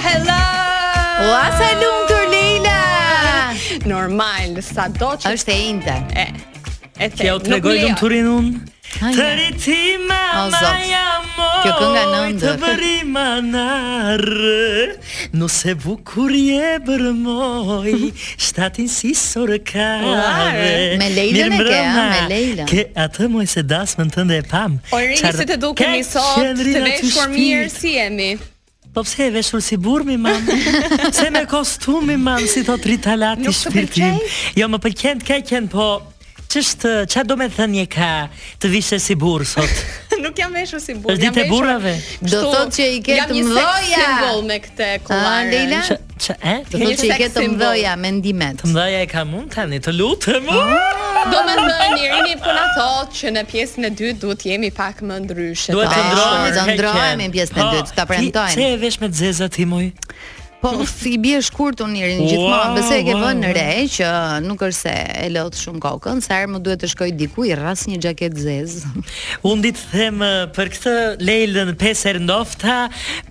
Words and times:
hello. 0.00 0.44
Ua 1.30 1.44
salum 1.58 1.96
tu 2.10 2.18
Leila. 2.32 2.82
Normal, 3.92 4.50
sa 4.72 4.88
do 4.90 5.12
që... 5.22 5.34
Është 5.36 5.54
e 5.54 5.60
inte. 5.70 5.96
E, 6.24 6.26
e 7.04 7.08
te, 7.10 7.22
nuk 7.30 7.42
lio. 7.42 7.42
Kjo 7.42 7.42
të 7.44 7.58
regoj 7.58 7.82
të 7.94 8.08
unë. 8.34 8.62
riti 9.34 9.76
mama 10.06 10.58
o, 10.58 10.74
ja 10.86 11.06
Kjo 11.34 11.70
kënga 11.80 12.02
në 12.12 12.20
ndër 12.36 12.44
Të 12.44 12.52
bëri 12.62 12.98
manarë 13.10 14.84
Nëse 15.34 15.74
bukur 15.82 16.30
je 16.30 16.68
bërë 16.86 17.10
moj 17.18 17.96
Shtatin 18.44 18.86
si 18.92 19.10
sorë 19.18 19.58
kare 19.66 20.94
Me 21.02 21.10
lejlën 21.16 21.58
e 21.58 21.60
ke, 21.66 21.82
me 21.98 22.24
lejlën 22.36 22.70
Ke 22.70 22.84
atë 23.08 23.28
moj 23.34 23.48
se 23.50 23.66
dasmën 23.74 24.14
tënde 24.14 24.38
e 24.38 24.46
pam 24.54 24.78
O 24.94 25.02
rinjë 25.08 25.34
se 25.42 25.48
të 25.52 25.58
duke 25.66 25.90
mi 25.90 26.04
sotë, 26.14 26.52
Të 26.62 26.86
veshë 26.92 27.26
mirë 27.34 27.70
si 27.74 27.96
jemi 27.98 28.34
Po 28.94 29.02
pse 29.02 29.26
e 29.26 29.30
veshur 29.34 29.60
si 29.60 29.76
burr 29.76 30.04
mi 30.04 30.16
mam? 30.16 30.42
Pse 31.10 31.30
me 31.30 31.44
kostum 31.46 32.06
mi 32.06 32.16
mam 32.16 32.38
si 32.46 32.62
thot 32.62 32.86
Rita 32.86 33.16
Lati 33.18 33.50
shpirtin? 33.58 34.20
Jo 34.54 34.70
më 34.70 34.78
pëlqen 34.86 35.22
të 35.24 35.30
kaqën 35.32 35.66
po 35.72 35.86
ç'sht 36.54 36.86
ç'a 37.12 37.22
do 37.28 37.34
me 37.40 37.48
thënë 37.56 37.74
një 37.74 37.84
ka 37.94 38.10
të 38.62 38.70
vishë 38.76 38.98
si 39.04 39.16
burr 39.22 39.42
sot. 39.48 39.80
Nuk 40.24 40.36
jam 40.38 40.52
veshur 40.54 40.80
si 40.82 40.94
burr. 40.94 41.14
Është 41.16 41.22
ditë 41.26 41.42
e 41.44 41.48
burrave. 41.50 41.94
Do 42.22 42.42
thotë 42.46 42.76
që 42.76 42.86
i 42.86 43.00
ketë 43.08 43.24
të 43.32 43.40
mdhoja. 43.42 43.88
Jam 43.90 44.12
një 44.22 44.44
me 44.48 44.58
këtë 44.66 44.86
ah, 44.86 45.00
kollar. 45.08 45.48
Leila? 45.50 45.80
Ç'a 46.14 46.36
e? 46.38 46.54
Do 46.70 46.78
thotë 46.78 46.98
që 47.00 47.08
i 47.08 47.16
ketë 47.24 47.34
të 47.36 47.44
mdhoja 47.56 47.96
me 48.04 48.12
ndimet. 48.20 48.60
Të 48.62 48.70
mdhoja 48.70 49.00
e 49.02 49.08
kam 49.10 49.32
unë 49.40 49.50
tani, 49.56 49.80
të 49.82 49.94
lutem. 49.98 50.46
Ah! 50.54 50.94
Do 51.32 51.42
më 51.48 51.56
ndonë 51.58 51.88
njërimi 51.96 52.36
puna 52.44 52.64
thot 52.76 53.18
që 53.18 53.34
në 53.34 53.44
pjesën 53.50 53.88
e 53.88 53.92
dytë 53.98 54.22
duhet 54.22 54.46
jemi 54.52 54.70
pak 54.78 55.02
më 55.08 55.18
ndryshe. 55.24 55.74
Duhet 55.74 55.90
të 55.90 55.98
ah, 55.98 56.14
ndrojmë, 56.14 57.18
në 57.24 57.28
pjesën 57.34 57.58
e 57.58 57.68
dytë, 57.74 57.96
ta 57.98 58.06
prendojmë. 58.10 58.54
Ç'e 58.54 58.70
e 58.76 58.80
vesh 58.84 59.00
me 59.02 59.10
të 59.10 59.20
zezat 59.26 59.62
i 59.64 59.66
Po 60.64 60.70
si 60.88 61.12
i 61.14 61.18
bie 61.20 61.36
shkurt 61.44 61.82
unë 61.84 61.98
gjithmonë, 61.98 62.36
wow, 62.40 62.70
besoj 62.78 62.96
e 62.96 63.02
ke 63.04 63.12
wow, 63.12 63.26
vënë 63.26 63.48
re 63.52 63.84
që 63.98 64.12
nuk 64.46 64.62
është 64.64 64.78
se 64.78 64.94
e 65.20 65.26
lot 65.34 65.58
shumë 65.60 65.82
kokën, 65.84 66.22
sa 66.24 66.38
herë 66.40 66.54
më 66.54 66.60
duhet 66.64 66.80
të 66.80 66.88
shkoj 66.94 67.08
diku 67.20 67.44
i 67.50 67.52
rras 67.58 67.82
një 67.90 67.98
xhaketë 68.00 68.44
zeze. 68.46 68.94
Unë 69.50 69.66
ditë 69.68 69.86
them 69.92 70.24
për 70.56 70.72
këtë 70.76 70.94
Leilën 71.28 71.74
pesë 71.82 72.12
herë 72.14 72.24
ndofta, 72.24 72.78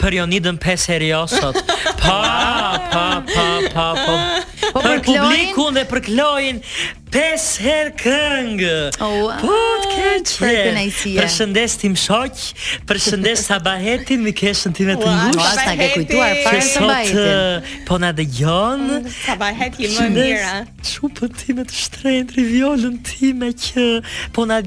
për 0.03 0.19
Jonidën 0.21 0.61
pesë 0.61 0.93
herë 0.93 1.09
jo 1.15 1.23
sot. 1.33 1.61
Pa 2.03 2.77
pa 2.91 3.23
pa 3.23 3.49
pa. 3.71 3.85
pa. 3.95 4.15
Po 4.73 4.81
për, 4.81 4.89
për 4.89 5.01
publikun 5.07 5.77
dhe 5.79 5.85
për 5.89 6.01
Klojin, 6.05 6.57
pes 7.13 7.43
herë 7.61 7.91
këngë 7.99 8.69
oh, 9.03 9.09
wow. 9.27 9.35
po 9.37 9.53
të 10.23 10.47
për 11.19 11.27
shëndes 11.31 11.73
tim 11.83 11.93
shok 11.99 12.37
për 12.89 12.97
shëndes 13.07 13.39
sabahetin 13.49 14.19
Mi 14.23 14.31
keshën 14.37 14.71
tim 14.75 14.87
të 14.93 14.97
ngush 15.01 15.37
wow, 15.37 15.57
sabahetin 15.59 16.05
që 16.09 16.13
sot 16.69 16.89
uh, 16.89 16.93
po 17.87 17.95
mm, 18.01 18.05
sabahetin 19.19 19.89
më 19.99 20.07
mira 20.15 20.57
që 20.81 20.89
shëndes 20.95 21.31
të 21.73 21.79
shtrejnë 21.83 22.27
Triviolën 22.33 22.97
time 23.05 23.49
që 23.65 23.83
po 24.33 24.41
nga 24.49 24.61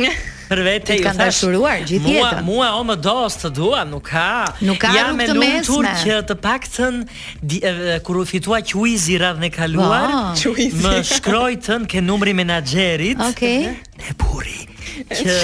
Për 0.46 0.60
vetë 0.62 0.94
ju 1.00 1.02
kanë 1.02 1.18
dashuruar 1.18 1.80
gjithë 1.82 2.06
jetën. 2.12 2.44
Mua 2.46 2.46
mua 2.46 2.66
o 2.78 2.84
më 2.86 2.94
dos 3.02 3.34
të 3.40 3.48
dua, 3.56 3.80
nuk 3.90 4.04
ka. 4.12 4.26
Nuk 4.62 4.78
ka 4.78 4.92
jam 4.94 5.18
nuk 5.18 5.32
me 5.42 5.48
lutur 5.56 5.82
që 5.98 6.20
të 6.28 6.36
paktën 6.44 7.00
kur 8.06 8.20
u 8.20 8.22
fitua 8.30 8.60
quizi 8.68 9.18
radhën 9.18 9.48
e 9.48 9.50
kaluar, 9.50 10.14
wow. 10.14 10.54
më 10.86 10.94
shkroi 11.16 11.58
tën 11.66 11.88
ke 11.90 11.98
numrin 12.04 12.38
menaxherit. 12.38 13.18
Okej. 13.32 13.68
Okay. 13.74 14.00
Ne 14.06 14.14
burri 14.22 14.65
që 15.04 15.36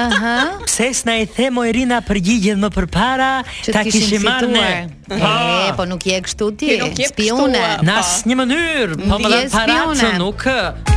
aha 0.00 0.36
pse 0.66 0.88
s'na 1.00 1.14
i 1.22 1.26
the 1.26 1.48
mo 1.54 1.64
Irina 1.68 2.00
përgjigjet 2.04 2.58
më 2.62 2.70
përpara 2.76 3.30
ta 3.72 3.84
kishim 3.86 4.24
marrë 4.26 4.50
ne 4.50 4.68
po 5.10 5.32
po 5.78 5.84
nuk 5.88 6.06
je 6.10 6.18
kështu 6.26 6.48
ti 6.58 6.78
spiune 7.12 7.62
në 7.86 7.96
asnjë 8.00 8.38
mënyrë 8.40 8.98
po 9.04 9.20
më 9.22 9.30
dha 9.32 9.40
para 9.54 9.78
të 10.02 10.10
nuk 10.22 10.46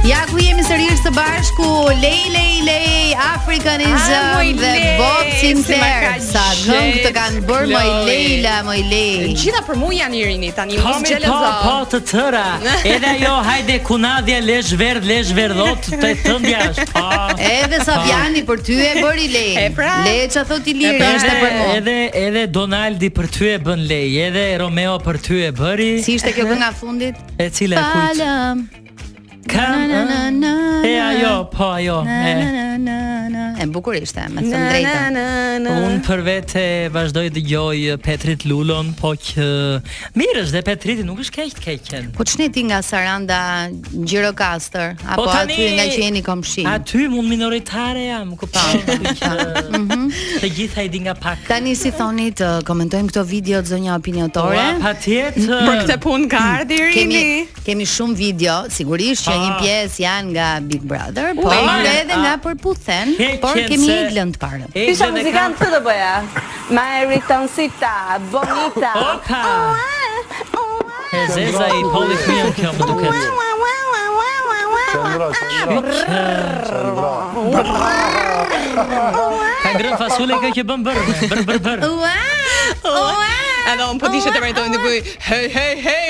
ja 0.09 0.23
ku 0.31 0.41
jemi 0.41 0.65
sërish 0.65 1.03
së 1.05 1.11
bashku 1.17 1.69
lej 2.01 2.23
lej 2.35 2.55
lej 2.67 2.95
african 3.25 3.81
is 3.85 4.09
the 4.09 4.73
boxing 5.01 5.61
player 5.67 6.17
sa 6.31 6.45
gjong 6.63 6.95
të 7.05 7.13
kan 7.15 7.37
bër 7.49 7.69
mo 7.73 7.83
Leila 8.09 8.55
moj 8.65 8.79
lej 8.89 9.35
gjithë 9.43 9.63
për 9.69 9.81
mua 9.83 9.93
janë 9.99 10.21
Irini 10.23 10.51
tani 10.57 10.81
më 10.81 10.95
xhelo 11.05 11.37
po 11.61 11.75
të 11.93 12.01
tëra 12.09 12.45
edhe 12.81 13.13
ajo 13.15 13.35
hajde 13.47 13.79
kunadhja 13.85 14.41
lesh 14.49 14.73
verd 14.81 15.05
lesh 15.09 15.31
verdot 15.37 15.85
të 16.01 16.15
thëndjash 16.25 16.81
edhe 17.49 17.79
sa 17.85 17.98
Fabiani 17.99 18.41
për 18.47 18.61
ty 18.65 18.77
e 18.85 18.89
bëri 19.01 19.27
lejë. 19.35 19.65
Pra, 19.77 19.93
lejë 20.07 20.27
ça 20.35 20.43
thot 20.49 20.67
i 20.71 20.75
lirë. 20.77 20.97
edhe, 20.97 21.31
pra, 21.43 21.53
edhe 21.77 21.95
edhe 22.23 22.45
Donaldi 22.55 23.09
për 23.19 23.29
ty 23.35 23.51
e 23.55 23.59
bën 23.69 23.85
lej, 23.91 24.15
edhe 24.27 24.45
Romeo 24.63 24.97
për 25.05 25.21
ty 25.27 25.41
e 25.49 25.53
bëri. 25.61 25.91
Si 26.05 26.17
ishte 26.19 26.33
kjo 26.37 26.49
nga 26.55 26.71
fundit? 26.79 27.19
E 27.39 27.49
cila 27.53 27.79
e 27.79 27.89
kujt? 27.95 28.77
Kam. 29.51 29.89
E 30.85 30.99
ajo, 31.01 31.49
po 31.51 31.65
ajo. 31.73 32.03
E 33.61 33.65
bukur 33.73 33.93
ishte, 33.99 34.23
me 34.33 34.41
të 34.45 34.55
drejtën. 34.55 35.19
Un 35.69 35.97
për 36.05 36.21
vete 36.25 36.61
vazdoi 36.93 37.27
dëgjoj 37.35 37.81
eh, 37.93 37.97
Petrit 38.01 38.45
Lulon, 38.47 38.93
po 38.97 39.11
që 39.19 39.45
mirësh 40.17 40.53
dhe 40.55 40.61
Petriti 40.65 41.03
nuk 41.05 41.19
është 41.25 41.33
keqt 41.35 41.59
keqen 41.65 42.07
Po 42.15 42.23
çni 42.27 42.47
ti 42.55 42.63
nga 42.69 42.79
Saranda 42.85 43.39
Gjirokastër 43.91 44.95
apo 45.03 45.25
po 45.27 45.33
aty 45.35 45.57
nga 45.75 45.85
që 45.91 45.99
jeni 46.05 46.23
komshi. 46.25 46.63
Aty 46.71 47.03
mund 47.11 47.27
minoritare 47.31 48.05
jam, 48.09 48.33
ku 48.39 48.49
pa. 48.49 48.63
Mhm. 49.79 50.07
Të 50.41 50.49
gjitha 50.55 50.83
i 50.87 50.89
di 50.91 51.03
nga 51.05 51.13
pak. 51.17 51.43
Tani 51.49 51.75
si 51.77 51.91
thoni 51.95 52.31
të 52.37 52.49
komentojmë 52.67 53.11
këto 53.11 53.23
video 53.29 53.59
të 53.63 53.73
zonja 53.75 53.97
opinionore. 53.99 54.63
Po 54.75 54.85
patjetër. 54.85 55.49
Për 55.51 55.79
këtë 55.83 55.97
punë 56.03 56.27
ka 56.31 56.41
hmm. 56.47 56.71
i 56.75 56.79
rini. 56.87 57.19
Kemi 57.19 57.65
kemi 57.69 57.85
shumë 57.89 58.17
video, 58.19 58.55
sigurisht 58.73 59.27
që 59.27 59.38
një 59.39 59.47
ah. 59.47 59.57
pjesë 59.61 60.01
janë 60.03 60.29
nga 60.35 60.47
Big 60.71 60.85
Brother, 60.89 61.31
po 61.37 61.53
edhe 61.53 62.15
nga 62.23 62.33
Përputhen, 62.43 63.13
por 63.43 63.59
kemi 63.69 63.89
Eglën 63.95 64.33
të 64.35 64.41
parë. 64.41 64.69
Kisha 64.75 65.09
muzikant 65.15 65.59
të 65.59 65.71
të 65.75 65.83
bëja. 65.87 66.13
Mary 66.79 67.19
Tonsita, 67.29 67.95
Bonita. 68.33 68.93
Opa. 69.15 69.41
Oh, 69.41 69.69
oh, 69.75 69.77
oh, 69.79 70.87
oh, 71.19 71.99
oh, 71.99 72.89
oh, 72.89 72.89
oh, 72.89 72.95
oh, 72.95 73.88
Qëndro, 74.89 75.27
qëndro. 75.37 77.09
Ah, 77.69 78.45
ka 79.61 79.69
ngrën 79.77 79.95
fasule 80.01 80.35
kjo 80.41 80.51
që 80.57 80.63
bën 80.69 80.85
bërë, 80.87 81.03
bërë, 81.05 81.45
bërë, 81.45 81.57
bërë. 81.67 81.91
Ua! 81.93 82.17
Ua! 82.89 83.37
Edhe 83.69 83.85
unë 83.85 84.01
për 84.01 84.01
po 84.07 84.11
dishtë 84.15 84.33
të 84.37 84.41
rejtojnë 84.47 84.81
hej, 85.29 85.47
hej, 85.53 85.71
hej, 85.85 86.09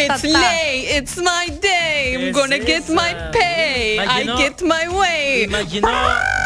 it's 0.00 0.24
late, 0.24 0.84
it's 0.96 1.16
my 1.18 1.52
day, 1.68 2.16
I'm 2.16 2.32
gonna 2.32 2.58
get 2.58 2.88
my 2.88 3.12
pay, 3.34 3.98
I 4.00 4.24
get 4.40 4.62
my 4.64 4.88
way. 4.88 5.44
Imagino, 5.48 5.84
ah! 5.88 6.39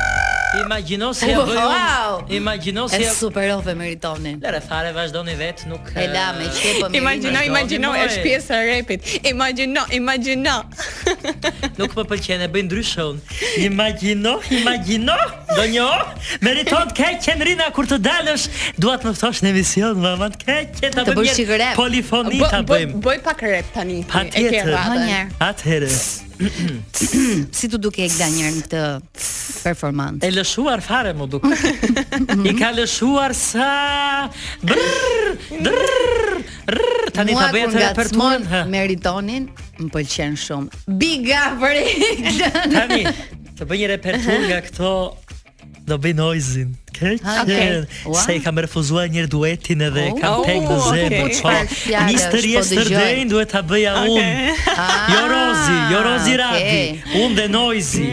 Imagjino 0.63 1.13
si 1.13 1.31
ajo. 1.31 1.45
Wow. 1.47 2.25
Imagjino 2.31 2.89
si 2.89 2.97
ajo. 2.97 3.05
Është 3.11 3.19
super 3.19 3.51
ofë 3.57 3.75
meritoni. 3.79 4.35
Lere 4.43 4.61
fare 4.65 4.93
vazhdoni 4.97 5.35
vet, 5.39 5.65
nuk 5.69 5.91
E 5.99 6.07
la 6.11 6.33
me 6.37 6.47
eh, 6.47 6.97
Imagjino, 6.99 7.41
imagjino 7.49 7.93
është 7.99 8.23
pjesë 8.23 8.55
e 8.59 8.67
repit. 8.71 9.09
Imagjino, 9.31 9.83
imagjino. 9.99 10.55
nuk 11.79 11.95
më 11.99 12.05
pëlqen 12.13 12.43
e 12.47 12.51
bëj 12.55 12.65
ndryshon. 12.69 13.15
Imagjino, 13.71 14.35
imagjino. 14.61 15.17
Do 15.57 15.65
një 15.75 15.89
meriton 16.45 16.91
të 16.91 16.97
ke 16.99 17.39
Rina 17.45 17.69
kur 17.75 17.85
të 17.91 17.99
dalësh, 18.01 18.45
dua 18.81 18.95
të 18.99 19.11
më 19.11 19.19
thosh 19.21 19.43
në 19.45 19.51
emision, 19.53 19.99
më 20.01 20.29
ke 20.43 20.57
që 20.79 20.93
ta 20.95 21.03
bëj. 21.11 21.75
Polifoni 21.77 22.41
ta 22.51 22.63
bëjmë. 22.67 23.01
Bëj 23.05 23.19
pak 23.27 23.43
rep 23.51 23.73
tani. 23.75 24.05
Patjetër. 24.09 24.73
Atëherë 25.43 25.93
si 27.53 27.69
të 27.71 27.79
duke 27.79 28.03
e 28.05 28.09
gda 28.11 28.27
njërë 28.33 28.53
në 28.55 28.63
këtë 28.65 28.81
performant? 29.65 30.25
E 30.27 30.31
lëshuar 30.35 30.83
fare 30.85 31.13
më 31.17 31.29
duke. 31.31 31.51
I 32.51 32.55
ka 32.59 32.73
lëshuar 32.75 33.35
sa... 33.39 33.69
Brrrr, 34.65 35.37
drrrr, 35.69 36.43
Tani 37.15 37.37
ta 37.39 37.49
bëja 37.55 37.71
të 37.71 37.79
repertuar. 37.91 38.43
Mua 38.49 38.65
meritonin, 38.71 39.47
më 39.79 39.91
pëlqen 39.95 40.35
shumë. 40.41 40.83
Biga 41.01 41.53
për 41.61 41.79
e 41.79 42.35
Tani, 42.73 43.03
të 43.55 43.69
bëj 43.71 43.83
një 43.85 43.93
repertuar 43.95 44.43
nga 44.49 44.63
këto 44.67 44.95
do 45.87 45.99
bëj 45.99 46.15
noizin. 46.15 46.71
Ah, 47.23 47.43
Se 48.25 48.35
i 48.35 48.41
kam 48.45 48.59
refuzuar 48.63 49.09
një 49.11 49.25
duetin 49.33 49.83
edhe 49.89 50.05
oh, 50.13 50.21
kam 50.21 50.45
pengu 50.47 50.73
oh, 50.77 50.85
zemë. 50.95 51.19
Okay. 51.27 51.43
Po, 51.43 52.07
Mister 52.09 52.47
po 52.55 52.87
rdejnë 52.87 53.29
duhet 53.33 53.51
ta 53.53 53.61
bëja 53.67 53.93
okay. 54.01 54.15
unë. 54.15 54.75
Ah, 54.75 54.95
jo 55.13 55.23
Rozi, 55.35 55.79
jo 55.93 56.03
Rozi 56.09 56.37
okay. 56.39 56.43
Radi, 56.45 57.21
unë 57.25 57.39
dhe 57.41 57.47
Noizi. 57.53 58.07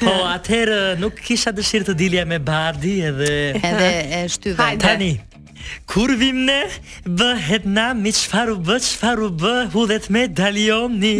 Po, 0.00 0.14
atëherë 0.32 0.78
nuk 1.02 1.18
kisha 1.28 1.52
dëshirë 1.58 1.90
të 1.90 1.98
dilja 2.04 2.24
me 2.30 2.38
Bardi 2.40 3.00
edhe 3.10 3.32
edhe 3.60 3.90
e 4.22 4.26
shtyva. 4.32 4.70
Tani, 4.80 5.16
Kur 5.86 6.10
vim 6.20 6.46
ne, 6.46 6.62
bëhet 7.20 7.62
na 7.78 7.86
mi 8.02 8.12
qfaru 8.18 8.56
bë, 8.66 8.76
qfaru 8.88 9.28
bë, 9.40 9.54
hudhet 9.74 10.06
me 10.16 10.22
dalioni, 10.40 11.14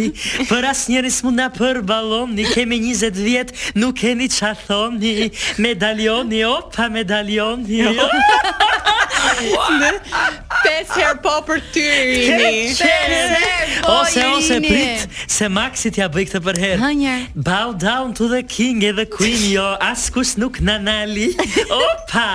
Për 0.49 0.67
as 0.71 0.83
njeri 0.93 1.11
s'mu 1.17 1.33
na 1.39 1.47
për 1.57 1.81
balon 1.91 2.35
kemi 2.53 2.79
20 2.85 3.21
vjet, 3.27 3.53
nuk 3.81 3.97
kemi 4.01 4.29
qathon 4.37 4.97
ni 5.03 5.15
me 5.61 5.73
ni, 5.95 6.43
opa 6.55 6.89
me 6.95 7.03
ni, 7.25 7.79
opa 7.83 8.98
Pes 10.63 10.89
herë 10.97 11.19
po 11.23 11.33
për 11.47 11.59
ty 11.73 11.83
rini 11.87 12.91
po, 13.81 13.99
Ose 13.99 14.23
ose 14.27 14.57
prit 14.63 15.21
Se 15.31 15.47
Maxi 15.51 15.91
t'ja 15.95 16.07
bëj 16.11 16.25
këtë 16.29 16.41
për 16.45 16.59
herë 16.63 17.17
Bow 17.47 17.73
down 17.81 18.11
to 18.17 18.29
the 18.31 18.41
king 18.43 18.83
e 18.87 18.91
the 18.97 19.05
queen 19.11 19.41
Jo, 19.51 19.65
askus 19.83 20.35
nuk 20.39 20.59
në 20.63 20.75
nali 20.85 21.29
Opa 21.79 22.25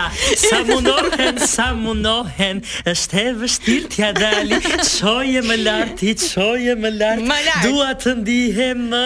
Sa 0.40 0.60
munohen, 0.68 1.40
sa 1.44 1.70
munohen 1.76 2.62
është 2.90 3.20
e 3.20 3.26
vështir 3.42 3.88
t'ja 3.94 4.12
dali 4.16 4.60
Qoje 5.04 5.44
më 5.46 5.58
larti, 5.62 6.14
qoje 6.34 6.76
më 6.80 6.94
larti 6.96 7.28
Më 7.28 7.40
Dua 7.66 7.90
të 8.00 8.16
ndihem 8.22 8.88
më 8.92 9.04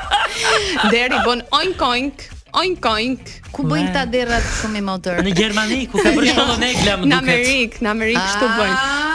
Deri 0.92 1.22
bën 1.26 1.46
oink, 1.60 1.86
oink 1.92 2.28
Oink, 2.58 2.86
oink 2.88 3.28
ku 3.52 3.66
bën 3.68 3.90
ta 3.92 4.06
derrat 4.08 4.40
shumë 4.60 4.80
i 4.80 4.84
motor. 4.86 5.18
Në 5.26 5.34
Gjermani 5.36 5.82
ku 5.92 6.00
ka 6.00 6.14
bërë 6.16 6.30
shkolla 6.30 6.54
negla 6.62 6.94
më 6.96 7.02
duket. 7.02 7.10
Në 7.10 7.18
Amerik, 7.20 7.76
në 7.84 7.92
Amerik 7.92 8.22
shtu 8.32 8.48
bën. 8.54 8.72
Ah. 8.72 8.97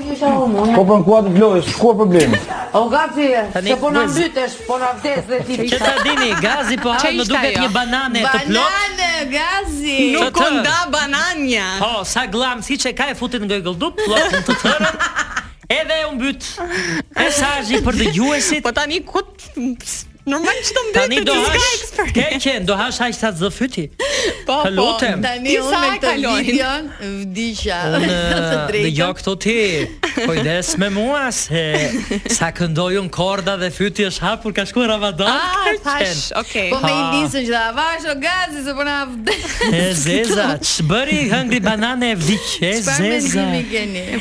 Po 0.00 0.84
për 0.86 1.00
në 1.00 1.04
kuat 1.08 1.26
të 1.28 1.32
blodhe, 1.34 1.60
shku 1.66 1.90
e 1.92 1.96
problemi 1.98 2.38
O 2.78 2.82
gati, 2.92 3.26
se 3.66 3.76
po 3.80 3.90
në 3.92 4.04
mbytesh, 4.08 4.54
po 4.68 4.78
në 4.80 4.90
vdes 5.00 5.26
dhe 5.28 5.40
ti 5.48 5.58
Që 5.72 5.80
ta 5.82 5.90
dini, 6.04 6.30
gazi 6.42 6.78
po 6.80 6.94
hapë 6.94 7.12
në 7.18 7.26
duket 7.28 7.58
një 7.64 7.68
banane 7.74 8.22
të 8.24 8.40
plot 8.48 8.74
Banane, 8.74 9.10
gazi 9.32 9.96
Nuk 10.14 10.36
kënda 10.38 10.76
bananja 10.94 11.68
Po, 11.82 11.90
sa 12.08 12.24
glam, 12.32 12.62
si 12.66 12.78
që 12.80 12.94
ka 12.98 13.10
e 13.12 13.16
futit 13.18 13.42
në 13.44 13.50
gëgëll 13.56 13.78
dup, 13.82 13.98
plot 14.00 14.36
në 14.38 14.42
të 14.48 14.58
tërën 14.64 15.02
Edhe 15.70 15.98
e 16.02 16.12
mbyt 16.16 16.48
Mesajji 17.20 17.82
për 17.86 18.00
dhe 18.02 18.10
juesit 18.16 18.64
Po 18.64 18.72
tani 18.76 19.02
kut 19.06 19.50
Normal 20.30 20.58
që 20.62 20.74
të 20.76 20.82
mbetë 20.88 21.22
të 21.24 21.34
të 21.34 21.60
ekspert 21.60 22.18
Ke 22.44 22.52
do 22.68 22.76
hash 22.78 23.00
hajtë 23.02 23.18
të 23.18 23.30
zëfyti 23.40 23.84
Po, 24.46 24.58
po, 24.62 24.86
tani 25.00 25.54
unë 25.58 25.80
me 25.82 25.98
këtë 26.04 26.34
vidion 26.40 26.86
Vdisha 27.04 27.78
Unë 27.98 28.16
dhe 28.74 28.82
jo 28.98 29.08
këto 29.18 29.34
ti 29.42 29.54
Kojdes 30.20 30.72
me 30.82 30.90
mua 30.94 31.24
se 31.34 31.64
Sa 32.32 32.50
këndoj 32.54 32.90
unë 33.00 33.12
korda 33.14 33.56
dhe 33.62 33.72
fyti 33.74 34.06
është 34.10 34.26
hapur 34.28 34.54
Ka 34.56 34.66
shku 34.70 34.84
e 34.84 34.90
ravadon 34.90 35.42
okej 36.42 36.68
Po 36.76 36.80
me 36.84 36.92
i 36.92 37.02
disën 37.16 37.46
që 37.48 37.54
dhe 37.54 37.62
avash 37.72 38.06
o 38.12 38.16
gazi 38.22 38.64
Se 38.68 38.72
përna 38.78 38.96
po 39.08 39.16
vdes 39.16 39.58
E 39.70 39.84
zeza, 40.04 40.48
që 40.66 40.86
bëri 40.90 41.20
hëngri 41.34 41.62
banane 41.66 42.12
e 42.14 42.20
vdik 42.20 42.50
E 42.70 42.74
zeza 42.86 43.48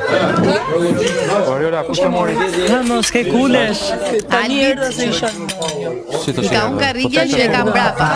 Po 0.66 1.54
jo, 1.62 1.68
la, 1.72 1.80
kush 1.86 2.02
e 2.04 2.10
mori? 2.12 2.34
Jo, 2.58 2.80
mos 2.90 3.08
ke 3.14 3.22
kulesh. 3.28 3.80
Tani 4.32 4.58
erdha 4.66 4.90
se 4.96 5.06
isha. 5.08 5.30
Si 5.32 6.34
të 6.36 6.44
shoh. 6.44 6.52
Ka 6.52 6.66
un 6.68 6.76
po 6.76 6.82
karikën 6.82 7.32
që 7.32 7.40
e 7.46 7.46
ka 7.54 7.62
brapa. 7.70 8.08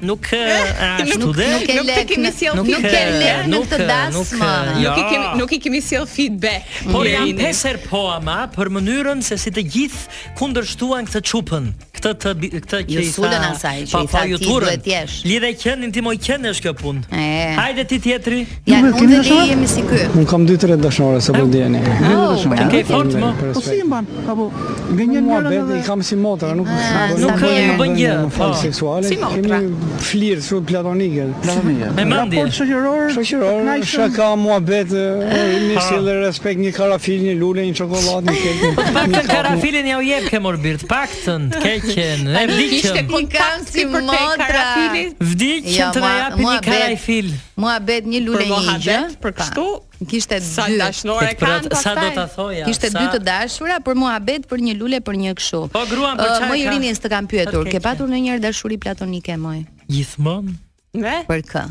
nuk 0.08 0.28
e 0.34 0.74
ashtu 1.04 1.32
dhe 1.38 1.48
nuk 1.60 1.70
e 1.70 1.78
nuk 1.78 2.08
kemi 2.08 2.28
nuk 2.56 2.86
e 2.86 3.04
le 3.20 3.32
nuk 3.54 3.70
të 3.72 3.80
dasmë 3.88 4.50
nuk 4.76 4.98
i 4.98 5.06
kemi 5.08 5.26
nuk 5.40 5.56
i 5.58 5.62
kemi 5.66 5.82
sjell 5.84 6.06
feedback 6.16 6.70
por 6.92 7.08
jam 7.08 7.32
peser 7.40 7.80
po 7.88 8.04
ama 8.16 8.44
për 8.56 8.72
mënyrën 8.78 9.24
se 9.26 9.38
si 9.42 9.54
të 9.56 9.66
gjithë 9.76 10.20
kundërshtuan 10.40 11.08
këtë 11.10 11.24
çupën 11.32 11.70
këtë 11.98 12.14
të 12.26 12.34
këtë 12.58 12.82
që 12.94 13.00
i 13.00 13.10
sulën 13.14 13.48
asaj 13.52 13.76
që 13.92 14.04
i 14.06 14.12
tha 14.14 14.24
ti 14.28 14.40
duhet 14.44 14.90
jesh 14.94 15.18
lidhe 15.28 15.54
qendin 15.64 15.94
ti 15.96 16.04
moj 16.06 16.18
qen 16.28 16.50
është 16.52 16.66
kjo 16.68 16.76
punë 16.82 17.24
hajde 17.60 17.88
ti 17.94 18.02
tjetri 18.08 18.44
ja 18.70 18.82
unë 18.84 19.22
do 19.30 19.40
jemi 19.52 19.68
si 19.72 19.86
ky 19.90 20.04
un 20.20 20.28
kam 20.30 20.46
dy 20.50 20.60
tre 20.62 20.78
dashnore 20.84 21.22
se 21.24 21.34
po 21.36 21.46
ndjeni 21.48 21.80
ke 21.84 22.84
ah, 22.84 22.88
fort 22.90 23.16
më 23.24 23.32
po 23.46 23.64
si 23.64 23.80
mban 23.88 24.08
apo 24.30 24.50
gënjen 25.00 25.32
më 25.32 25.64
i 25.80 25.82
kam 25.88 26.04
si 26.04 26.18
motra 26.20 26.52
nuk 26.58 26.68
ah, 26.70 27.14
nuk 27.22 27.44
bën 27.82 27.98
gjë 28.04 28.16
po 28.36 28.52
seksuale 28.66 29.14
kemi 29.14 29.93
flirë, 30.02 30.42
shumë 30.46 30.66
platonike. 30.70 31.26
Platonike. 31.44 31.92
Me 31.98 32.06
mendje. 32.08 32.40
Raport 32.40 32.58
shoqëror. 32.58 33.16
Shoqëror. 33.20 34.14
ka 34.16 34.30
muhabet, 34.40 34.94
më 34.94 35.86
sill 35.88 36.08
respekt 36.24 36.62
një 36.62 36.74
karafil, 36.76 37.24
një 37.28 37.36
lule, 37.40 37.66
një 37.70 37.76
çokoladë, 37.82 38.26
një 38.30 38.36
kek. 38.42 38.84
Pak 38.98 39.16
të 39.18 39.24
karafilin 39.30 39.90
ja 39.94 39.98
u 40.02 40.06
jep 40.08 40.30
ke 40.32 40.40
morbirt, 40.44 40.86
paktën 40.90 41.50
keqen, 41.56 42.28
e 42.28 42.46
vdiqën. 42.52 42.78
Ishte 42.82 43.06
kontakt 43.12 43.74
si 43.74 43.86
motra. 43.90 44.68
Vdiqën 45.22 45.96
të 45.96 46.06
na 46.06 46.14
japi 46.26 46.46
një 46.50 46.60
karafil. 46.70 47.34
Muhabet 47.60 48.08
një 48.10 48.24
lule 48.26 48.48
një 48.50 48.80
gjë. 48.88 49.02
Për 49.24 49.40
kështu 49.40 49.68
kishte 50.06 50.40
sa 50.44 50.68
dashnore 50.68 51.34
kanë 51.40 51.72
pra, 51.72 51.80
sa 51.80 51.96
do 51.98 52.08
ta 52.16 52.26
thoja 52.32 52.68
kishte 52.68 52.90
dy 52.94 53.06
të 53.16 53.22
dashura 53.28 53.80
për 53.86 54.00
muhabet 54.00 54.48
për 54.50 54.64
një 54.70 54.76
lule 54.80 55.02
për 55.06 55.20
një 55.24 55.36
kështu 55.40 55.64
po 55.74 55.84
gruan 55.92 56.20
për 56.20 56.34
çfarë 56.36 56.50
uh, 56.50 56.54
më 56.54 56.62
irini 56.64 56.96
të 56.98 57.14
kam 57.14 57.30
pyetur 57.32 57.72
ke 57.72 57.82
patur 57.84 58.10
ndonjëherë 58.12 58.44
dashuri 58.48 58.80
platonike 58.84 59.40
moj 59.42 59.62
gjithmonë 59.92 60.58
ne 61.04 61.20
për 61.30 61.46
kë 61.52 61.68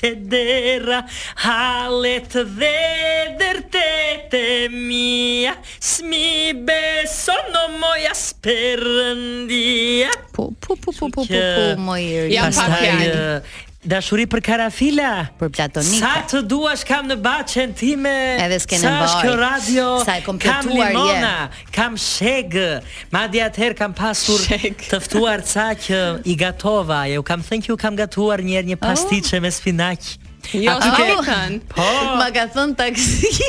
te 0.00 0.14
dera 0.28 1.02
Halet 1.44 2.32
dhe 2.32 3.36
dërte 3.40 3.86
te 4.32 4.44
mia 4.72 5.52
smi 5.80 6.54
beson 6.68 7.52
o 7.52 7.66
moja 7.80 8.16
sperëndia. 8.16 10.08
Po 10.32 10.48
po 10.64 10.80
po 10.80 10.96
po 10.96 11.12
po 11.12 11.28
po 11.28 11.28
po, 11.28 11.28
po 11.28 11.68
moj. 11.76 12.32
Ja 12.32 12.48
pa 12.48 13.44
Dashuri 13.86 14.24
për 14.34 14.40
karafila 14.46 15.10
Për 15.38 15.50
platonika 15.54 16.08
Sa 16.16 16.24
të 16.32 16.40
duash 16.50 16.82
kam 16.88 17.06
në 17.06 17.16
baçën 17.22 17.74
time 17.78 18.14
Edhe 18.46 18.58
s'ke 18.64 18.80
në 18.82 18.92
Sa 19.04 19.20
kjo 19.20 19.34
radio 19.38 19.86
Sa 20.02 20.16
e 20.18 20.24
kompletuar 20.26 20.66
je 20.66 20.74
Kam 20.74 21.06
limona 21.06 21.48
Kam 21.76 21.98
sheg 22.02 22.56
Ma 23.14 23.24
di 23.30 23.42
kam 23.78 23.94
pasur 23.94 24.42
sheg. 24.42 24.74
Tëftuar 24.90 25.42
ca 25.46 25.68
që 25.86 26.00
i 26.24 26.34
gatova 26.36 27.04
Ju 27.06 27.20
jo, 27.20 27.26
kam 27.30 27.42
thënë 27.46 27.70
ju 27.70 27.76
kam 27.78 27.96
gatuar 27.96 28.42
njerë 28.44 28.72
një 28.74 28.78
oh. 28.80 28.86
pastiche 28.88 29.36
oh. 29.38 29.42
me 29.44 29.50
spinach 29.50 30.16
Jo, 30.54 30.72
a, 30.72 30.76
okay. 30.76 31.58
po. 31.66 31.82
Ma 32.18 32.30
ka 32.30 32.46
thon 32.52 32.72
taksisti. 32.74 33.42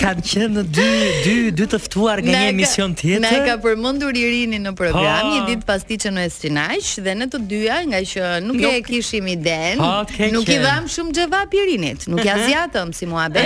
Kan 0.00 0.20
qenë 0.24 0.48
në 0.56 0.62
dy 0.64 0.88
dy 1.24 1.34
dy 1.58 1.66
të 1.74 1.80
ftuar 1.84 2.22
nga 2.24 2.32
një 2.32 2.48
emision 2.54 2.94
tjetër. 2.96 3.24
Ne 3.26 3.40
ka 3.46 3.56
përmendur 3.60 4.16
Irini 4.16 4.60
në 4.62 4.72
program 4.78 5.26
po. 5.28 5.32
një 5.34 5.42
ditë 5.50 5.68
pas 5.68 5.84
tij 5.84 6.00
që 6.06 6.12
në 6.16 6.24
Sinaj 6.34 6.78
dhe 7.04 7.14
ne 7.18 7.26
të 7.32 7.40
dyja, 7.50 7.80
nga 7.92 8.00
që 8.12 8.30
nuk, 8.44 8.58
nuk 8.62 8.70
e 8.70 8.82
kishim 8.86 9.26
iden, 9.34 9.78
pa, 9.82 10.06
po, 10.06 10.06
okay, 10.06 10.30
nuk 10.32 10.48
i 10.52 10.56
dham 10.62 10.86
shumë 10.90 11.14
xheva 11.18 11.40
Pirinit. 11.52 12.06
Nuk 12.12 12.22
ja 12.24 12.38
zjatëm 12.46 12.92
si 12.96 13.08
mua 13.10 13.26
be. 13.32 13.44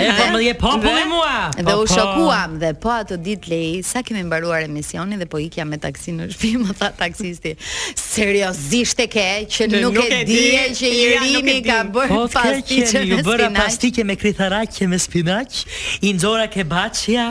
Po 0.61 0.77
më 0.79 0.95
je 0.99 1.03
mua. 1.11 1.35
Dhe 1.59 1.67
u 1.75 1.83
po, 1.85 1.91
shokuam 1.91 2.55
dhe 2.63 2.71
pa 2.81 2.99
atë 3.03 3.19
ditë 3.27 3.51
lei 3.53 3.71
sa 3.85 4.03
kemi 4.07 4.23
mbaruar 4.29 4.63
emisionin 4.67 5.19
dhe 5.19 5.27
po 5.29 5.39
ikja 5.41 5.65
me 5.67 5.79
taksinë 5.83 6.23
në 6.29 6.31
shtëpi, 6.31 6.51
më 6.63 6.77
tha 6.79 6.91
taksisti, 7.01 7.55
seriozisht 7.99 9.03
e 9.05 9.09
ke 9.15 9.27
që 9.57 9.69
nuk 9.77 9.99
e 10.05 10.23
di 10.27 10.41
që 10.79 10.93
Irini 11.05 11.59
ka 11.65 11.83
Po, 12.09 12.25
pastiqe 12.29 13.03
me 13.09 13.21
bëra 13.25 13.47
pastiqe 13.55 14.03
me 14.05 14.15
kritharaqe 14.19 14.87
me 14.91 14.99
spinaq, 15.01 15.61
i 16.07 16.11
nxora 16.15 16.47
ke 16.53 16.63
baçja, 16.69 17.25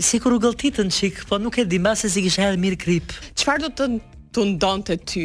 sikur 0.00 0.36
u 0.36 0.40
gëlltitën 0.44 0.92
çik, 0.98 1.24
po 1.28 1.38
nuk 1.42 1.58
e 1.60 1.64
di 1.64 1.80
se 1.96 2.08
si 2.08 2.22
kisha 2.24 2.48
edhe 2.50 2.56
mirë 2.60 2.78
krip 2.84 3.12
Çfarë 3.34 3.62
do 3.66 3.70
të 3.70 3.90
të 4.34 4.44
ndonte 4.54 4.96
ty 5.10 5.22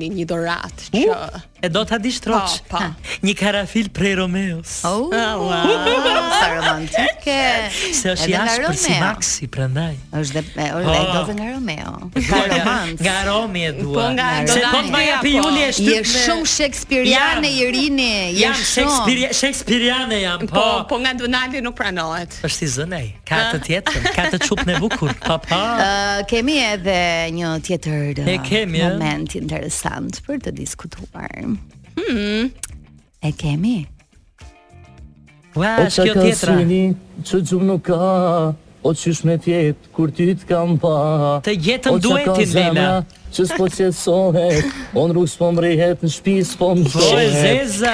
një 0.00 0.08
një 0.18 0.26
dorat 0.32 0.84
që 0.92 1.42
E 1.64 1.68
do 1.74 1.84
ta 1.86 1.96
dish 1.98 2.18
Një 3.22 3.34
karafil 3.38 3.86
prej 3.94 4.16
Romeos. 4.18 4.80
Oh, 4.84 5.06
wow. 5.14 5.52
sa 6.42 6.48
romantik. 6.58 7.22
Se 7.94 8.10
është 8.16 8.30
jashtë 8.32 8.66
për 8.72 8.78
si 8.82 8.96
Maxi, 8.98 9.46
prandaj. 9.52 9.92
Është 10.18 10.42
e 10.58 10.66
oh. 10.74 10.90
do 11.12 11.20
të 11.28 11.36
nga 11.38 11.50
Romeo. 11.54 11.92
Nga 12.98 13.12
Romi 13.28 13.62
e 13.66 13.70
po, 13.76 13.82
dua. 13.84 13.94
Po 13.94 14.06
nga 14.16 14.30
Se 14.50 14.58
po 14.72 14.80
të 14.82 14.90
vaja 14.96 15.20
Juli 15.22 15.62
e 15.62 15.68
shtypme. 15.70 15.92
Je 15.92 16.02
shumë 16.10 16.48
shekspiriane 16.54 17.52
i 17.62 17.68
rini. 17.76 18.16
Je 18.40 18.50
shumë 18.58 20.18
jam, 20.18 20.42
po. 20.48 20.58
Po, 20.58 20.64
po 20.88 20.98
nga 21.04 21.14
Donali 21.14 21.62
nuk 21.62 21.78
pranohet. 21.78 22.40
Është 22.42 22.66
i 22.66 22.72
zënej. 22.74 23.06
Ka 23.30 23.40
të 23.54 23.62
tjetër, 23.68 24.10
ka 24.18 24.26
të 24.34 24.42
çupën 24.48 24.74
e 24.74 24.80
bukur. 24.82 25.12
kemi 26.30 26.58
edhe 26.72 26.98
një 27.38 27.54
tjetër 27.62 28.26
moment 28.72 29.38
interesant 29.38 30.18
për 30.26 30.42
të 30.48 30.56
diskutuar. 30.58 31.51
Mm 31.96 32.52
E 33.22 33.30
kemi? 33.38 33.76
Ua, 35.56 35.70
është 35.84 36.04
tjetra. 36.16 36.54
të 36.58 37.26
që 37.28 37.40
gjumë 37.48 37.66
nuk 37.68 37.82
ka, 37.86 37.96
o 38.88 38.92
që 39.02 39.12
shme 39.18 39.34
tjetë, 39.44 39.90
kur 39.94 40.10
ty 40.16 40.30
të 40.32 40.48
kam 40.48 40.72
pa. 40.80 40.92
Të 41.44 41.52
jetëm 41.66 41.98
duetin, 42.00 42.46
Lejla. 42.48 42.86
O 42.88 43.02
që 43.02 43.02
ka 43.02 43.21
Që 43.32 43.46
s'po 43.48 43.66
që 43.72 43.86
të 43.88 43.92
sohe 43.96 44.46
On 45.00 45.12
rrug 45.14 45.28
s'po 45.32 45.48
më 45.56 45.62
rrihet 45.64 46.02
Në 46.04 46.10
shpi 46.16 46.34
s'po 46.46 46.72
më 46.76 46.90
Po 46.92 47.04
zeza 47.16 47.92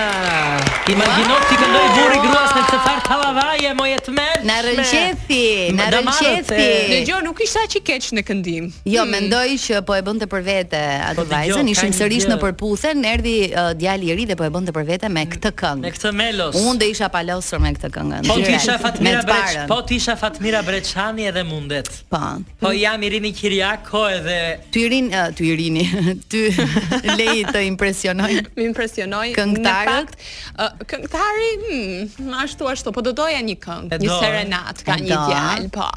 Ti 0.87 0.97
ma 0.99 1.07
ginot 1.15 1.45
ti 1.51 1.59
këndoj 1.61 1.85
gjur 1.97 2.15
i 2.17 2.21
gruas 2.25 2.55
Në 2.59 2.63
të 2.73 2.81
farë 2.87 3.05
talavaje 3.07 3.73
Mo 3.79 3.87
jetë 3.87 4.15
mërshme 4.17 4.49
Në 4.49 4.57
rënqethi 4.67 5.43
Në 5.79 5.87
rënqethi 5.95 6.69
Në 6.93 6.99
gjo 7.09 7.21
nuk 7.27 7.43
isha 7.47 7.63
që 7.75 7.83
keq 7.87 8.09
në 8.19 8.25
këndim 8.27 8.67
Jo, 8.91 9.05
me 9.11 9.21
ndoj 9.29 9.45
që 9.63 9.81
po 9.87 9.95
e 9.95 10.03
bënd 10.09 10.25
të 10.25 10.29
për 10.35 10.45
vete 10.49 10.83
A 11.07 11.15
të 11.17 11.27
vajzën 11.31 11.71
Ishë 11.75 11.87
më 11.93 11.99
sërish 12.01 12.29
në 12.33 12.41
përputhe 12.43 12.95
Në 12.99 13.15
erdi 13.15 13.37
uh, 13.53 13.71
djali 13.79 14.11
i 14.11 14.19
ri 14.19 14.27
dhe 14.33 14.39
po 14.41 14.47
e 14.47 14.51
bënd 14.57 14.73
të 14.73 14.75
për 14.79 14.89
vete 14.91 15.13
Me 15.13 15.25
këtë 15.31 15.55
këngë 15.61 15.87
Me 15.87 15.95
këtë 15.95 16.15
melos 16.19 16.59
Unë 16.59 16.83
dhe 16.83 16.91
isha 16.97 17.11
palosur 17.15 17.63
me 17.63 17.75
këtë 17.79 17.93
këngë 17.95 18.23
Po 19.69 19.79
të 19.87 19.95
isha 20.01 20.17
Fatmira 20.19 20.65
Breçani 20.67 21.23
po, 21.29 21.31
edhe 21.31 21.45
mundet 21.49 21.91
Po, 22.11 22.23
po 22.65 22.73
jam 22.75 23.03
i 23.07 23.13
rini 23.15 23.35
Kiriako 23.39 24.07
edhe 24.17 24.39
Ty 24.75 24.87
rini 24.95 25.13
uh, 25.13 25.28
ty 25.33 25.45
i 25.45 25.57
rini, 25.57 25.85
ty 26.31 26.49
lei 27.21 27.43
të 27.49 27.63
impresionoj. 27.69 28.31
Më 28.57 28.67
impresionoj 28.69 29.27
këngëtarët. 29.37 30.17
Këngëtari, 30.91 31.49
hm, 31.65 32.31
ashtu 32.45 32.69
ashtu, 32.71 32.93
po 32.95 33.05
do 33.05 33.13
doja 33.17 33.41
një 33.45 33.59
këngë, 33.63 34.01
një 34.03 34.19
serenat, 34.23 34.83
ka 34.87 34.99
një 35.03 35.21
djal, 35.29 35.69
po. 35.75 35.91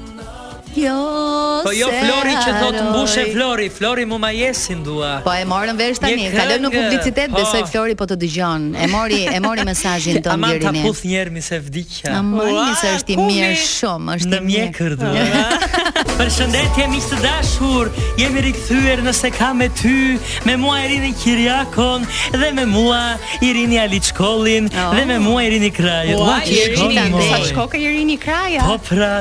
kjo 0.77 1.63
Po 1.63 1.71
jo 1.73 1.89
Flori 2.01 2.35
që 2.43 2.51
thot 2.61 2.77
mbush 2.89 3.17
e 3.21 3.25
Flori 3.33 3.69
Flori 3.73 4.05
mu 4.09 4.17
ma 4.21 4.29
jesin 4.35 4.83
dua 4.85 5.15
Po 5.25 5.33
e 5.33 5.41
morën 5.49 5.77
vesh 5.79 6.01
tani 6.03 6.27
Ka 6.33 6.45
dojnë 6.49 6.63
në 6.67 6.71
publicitet 6.75 7.33
po. 7.33 7.41
Besoj 7.41 7.63
Flori 7.71 7.97
po 7.99 8.07
të 8.11 8.17
dëgjon 8.23 8.67
E 8.77 8.85
mori, 8.91 9.23
e 9.29 9.41
mori 9.43 9.65
mesajin 9.67 10.19
të 10.25 10.35
ndjerimi 10.37 10.69
Aman 10.69 10.81
të 10.81 10.85
puth 10.85 11.01
herë 11.09 11.33
mi 11.37 11.43
se 11.47 11.59
vdikja 11.65 12.13
Aman 12.19 12.51
mi 12.69 12.77
se 12.81 12.93
është 12.99 13.15
i 13.15 13.17
mirë 13.21 13.51
shumë 13.63 14.17
është 14.17 14.33
Në 14.33 14.41
mje 14.49 14.65
kërdu 14.77 15.13
Përshëndetje 16.17 16.85
shëndet 16.85 17.09
të 17.11 17.19
dashur 17.23 17.89
Jemi 18.17 18.43
rikëthyër 18.47 19.01
nëse 19.07 19.31
ka 19.37 19.51
me 19.57 19.67
ty 19.81 20.01
Me 20.47 20.55
mua 20.57 20.81
e 20.85 20.91
rini 20.93 21.11
Kiriakon 21.23 22.05
Dhe 22.37 22.51
me 22.57 22.65
mua 22.65 23.01
i 23.45 23.51
rini 23.57 23.79
oh. 23.79 24.45
Dhe 24.95 25.05
me 25.09 25.17
mua 25.25 25.43
i 25.43 25.49
rini 25.55 25.71
Krajë 25.77 26.17
Ua, 26.17 26.37
i 27.75 27.89
rini 27.97 28.17
Kraja? 28.17 28.63
Po 28.65 28.77
pra, 28.81 29.19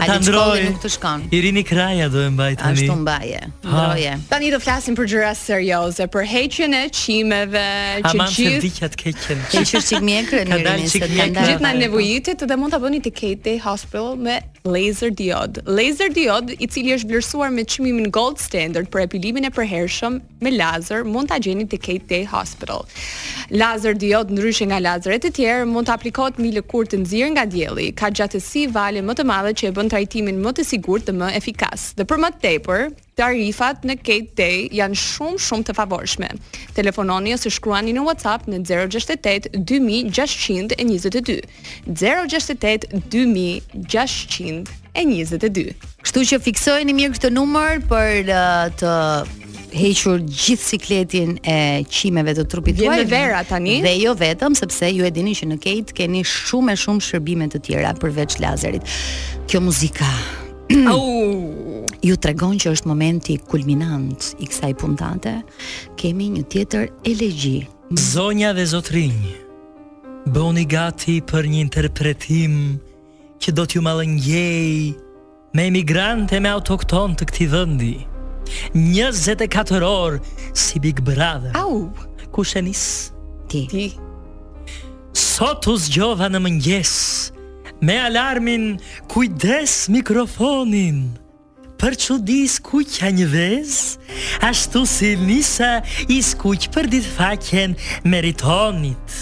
të 0.83 0.88
shkon. 0.92 1.27
Irini 1.47 1.65
Kraja 1.65 2.11
do 2.11 2.19
e 2.27 2.31
mbaj 2.31 2.57
tani. 2.57 2.81
Ashtu 2.81 2.97
mbaje. 2.97 3.41
Mbroje. 3.63 4.19
Tani 4.31 4.51
do 4.51 4.59
flasim 4.59 4.97
për 4.99 5.07
gjëra 5.13 5.31
serioze, 5.39 6.07
për 6.11 6.25
heqjen 6.27 6.75
e 6.75 6.83
çimeve, 6.91 7.65
që 8.03 8.03
gjithë. 8.03 8.11
Aman 8.11 8.35
se 8.35 8.57
diqat 8.65 8.97
keqen. 8.99 9.45
Keqë 9.53 9.83
çik 9.87 10.03
mjekre 10.09 10.41
në 10.49 10.59
se 10.59 10.65
Ka 10.65 10.83
çik 10.91 11.07
mjekre. 11.15 11.45
Gjithë 11.47 11.63
na 11.63 11.73
nevojitet 11.79 12.43
dhe 12.51 12.59
mund 12.59 12.75
ta 12.75 12.81
bëni 12.83 12.99
ti 13.05 13.13
Kate 13.15 13.57
Hospital 13.63 14.17
me 14.17 14.41
laser 14.65 15.11
diode. 15.15 15.63
Laser 15.71 16.11
diode, 16.19 16.57
i 16.59 16.67
cili 16.67 16.97
është 16.97 17.13
vlerësuar 17.13 17.53
me 17.55 17.63
çmimin 17.65 18.11
gold 18.11 18.43
standard 18.43 18.91
për 18.91 19.05
epilimin 19.07 19.47
e 19.47 19.53
përhershëm 19.55 20.19
me 20.43 20.51
lazer, 20.57 21.05
mund 21.07 21.31
ta 21.31 21.39
gjeni 21.39 21.69
te 21.71 21.79
Kate 21.79 22.11
Day 22.11 22.25
Hospital. 22.27 22.83
Laser 23.55 23.95
diode 23.95 24.35
ndryshe 24.35 24.67
nga 24.73 24.81
lazeret 24.83 25.31
e 25.31 25.31
tjerë 25.31 25.71
mund 25.71 25.87
të 25.87 25.95
aplikohet 25.95 26.43
mbi 26.43 26.51
lëkurë 26.59 26.91
të 26.97 27.03
nxirë 27.05 27.31
nga 27.37 27.47
dielli, 27.47 27.93
ka 27.95 28.11
gjatësi 28.11 28.67
vale 28.75 29.05
më 29.07 29.15
të 29.21 29.29
madhe 29.31 29.55
që 29.55 29.71
e 29.71 29.77
bën 29.79 29.93
trajtimin 29.95 30.43
më 30.43 30.57
të 30.59 30.67
sigurt 30.73 31.07
dhe 31.07 31.15
më 31.15 31.31
efikas. 31.38 31.90
Dhe 31.99 32.05
për 32.09 32.18
më 32.25 32.31
tepër, 32.42 32.81
tarifat 33.18 33.85
në 33.88 33.94
Kate 34.05 34.33
Day 34.38 34.59
janë 34.77 34.96
shumë 35.01 35.38
shumë 35.44 35.64
të 35.68 35.72
favorshme. 35.79 36.29
Telefononi 36.79 37.31
ose 37.37 37.49
shkruani 37.53 37.92
në 37.96 38.03
WhatsApp 38.07 38.42
në 38.53 38.59
068 38.64 39.51
2622. 39.68 41.40
068 41.88 42.81
2622. 43.16 45.68
Kështu 46.07 46.20
që 46.29 46.35
një 46.90 46.94
mirë 47.01 47.12
këtë 47.18 47.29
numër 47.35 47.72
për 47.90 48.11
uh, 48.33 48.38
të 48.81 48.92
hequr 49.77 50.16
gjithë 50.25 50.64
cikletin 50.72 51.31
e 51.44 51.57
qimeve 51.92 52.33
të 52.38 52.44
trupit 52.49 52.75
tuaj 52.79 52.88
në 53.03 53.07
Vera 53.11 53.42
tani. 53.44 53.77
Dhe 53.85 53.94
jo 53.99 54.12
vetëm 54.16 54.55
sepse 54.57 54.87
ju 54.94 55.03
e 55.05 55.11
dini 55.12 55.35
që 55.37 55.44
në 55.51 55.57
Kate 55.61 55.92
keni 55.99 56.20
shumë 56.25 56.68
e 56.72 56.77
shumë 56.85 57.03
shërbime 57.11 57.46
të 57.53 57.59
tjera 57.66 57.90
përveç 58.01 58.33
lazerit. 58.40 58.85
Kjo 59.51 59.59
muzika 59.66 60.09
ju 62.09 62.17
tregon 62.23 62.59
që 62.59 62.73
është 62.75 62.91
momenti 62.91 63.37
kulminant 63.51 64.31
i 64.43 64.49
kësaj 64.49 64.73
puntate, 64.81 65.35
kemi 65.99 66.27
një 66.37 66.43
tjetër 66.53 66.89
elegji. 67.07 67.61
Zonja 67.97 68.51
dhe 68.57 68.65
zotrinj, 68.67 69.21
bëni 70.35 70.65
gati 70.71 71.21
për 71.23 71.47
një 71.53 71.61
interpretim 71.67 72.57
që 73.43 73.55
do 73.55 73.67
t'ju 73.69 73.85
malëngjej 73.85 74.97
me 75.55 75.69
emigrante 75.71 76.41
me 76.43 76.51
autokton 76.51 77.15
të 77.15 77.31
këti 77.31 77.47
dhëndi. 77.55 77.93
24 78.75 79.83
orë 79.87 80.19
si 80.65 80.81
Big 80.83 80.99
Brother. 81.07 81.55
Au! 81.63 81.87
Kushe 82.35 82.61
nisë? 82.63 83.15
Ti. 83.51 83.63
Ti. 83.71 83.87
Sot 85.17 85.67
u 85.71 85.75
zgjova 85.81 86.27
në 86.33 86.43
mëngjesë 86.43 87.35
me 87.81 87.99
alarmin 88.01 88.79
kujdes 89.12 89.89
mikrofonin 89.93 91.03
për 91.77 91.95
qudis 92.01 92.55
s'kuq 92.57 92.95
a 93.05 93.11
një 93.12 93.27
vez, 93.29 93.75
ashtu 94.43 94.87
si 94.89 95.11
nisa 95.21 95.83
i 96.09 96.23
skuq 96.25 96.71
për 96.73 96.87
ditë 96.93 97.11
faqen 97.19 97.75
meritonit. 98.09 99.17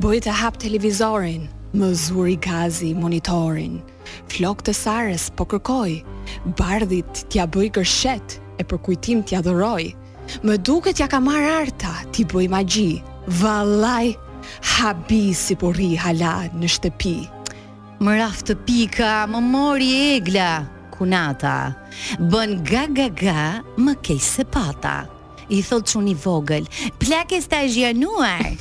Bëjë 0.00 0.22
të 0.24 0.32
hap 0.40 0.56
televizorin, 0.64 1.44
më 1.76 1.90
zuri 2.06 2.38
gazi 2.48 2.94
monitorin, 2.96 3.82
flok 4.32 4.64
të 4.64 4.72
sares 4.80 5.28
po 5.36 5.44
kërkoj, 5.44 5.98
bardhit 6.56 7.24
t'ja 7.28 7.44
bëj 7.52 7.68
kërshet 7.76 8.38
e 8.58 8.64
për 8.64 8.82
kujtim 8.88 9.22
t'ja 9.28 9.42
dëroj. 9.44 9.92
më 10.42 10.56
duke 10.66 10.92
t'ja 10.96 11.04
ka 11.06 11.20
marë 11.20 11.50
arta 11.60 11.90
t'i 12.12 12.24
bëj 12.24 12.48
magji, 12.48 13.02
valaj, 13.28 14.16
valaj, 14.16 14.16
Habi 14.62 15.32
si 15.34 15.56
po 15.58 15.70
ri 15.76 15.94
hala 16.00 16.32
në 16.54 16.68
shtëpi 16.74 17.14
Më 18.04 18.16
raftë 18.20 18.56
pika, 18.68 19.12
më 19.32 19.40
mori 19.44 19.90
egla 20.16 20.48
Kunata 20.94 21.54
Bën 22.32 22.58
ga 22.66 22.84
ga 22.96 23.08
ga, 23.22 23.38
më 23.84 23.94
kej 24.04 24.20
se 24.22 24.44
pata 24.44 24.96
I 25.52 25.60
thot 25.64 25.86
që 25.92 26.00
një 26.06 26.14
vogël 26.24 26.68
Plake 27.02 27.40
sta 27.44 27.60
zhjanuar 27.68 28.54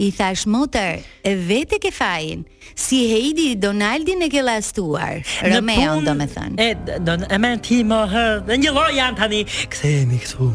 I 0.00 0.08
thash 0.16 0.46
motër, 0.48 1.02
e 1.26 1.32
vete 1.44 1.76
ke 1.76 1.90
fajin, 1.92 2.46
si 2.72 3.02
Heidi 3.10 3.50
Donaldin 3.60 4.22
e 4.24 4.30
ke 4.32 4.40
lastuar, 4.40 5.18
Romeo 5.44 5.98
në 5.98 6.06
do 6.06 6.14
me 6.16 6.24
thënë. 6.30 6.56
E, 6.56 6.96
don, 7.04 7.26
e 7.28 7.36
men 7.44 7.60
ti 7.60 7.82
më 7.84 7.98
hërë, 8.08 8.38
dhe 8.48 8.56
një 8.62 8.72
lo 8.78 8.86
janë 8.96 9.18
tani, 9.20 9.42
këthejemi 9.44 10.22
këtu. 10.24 10.48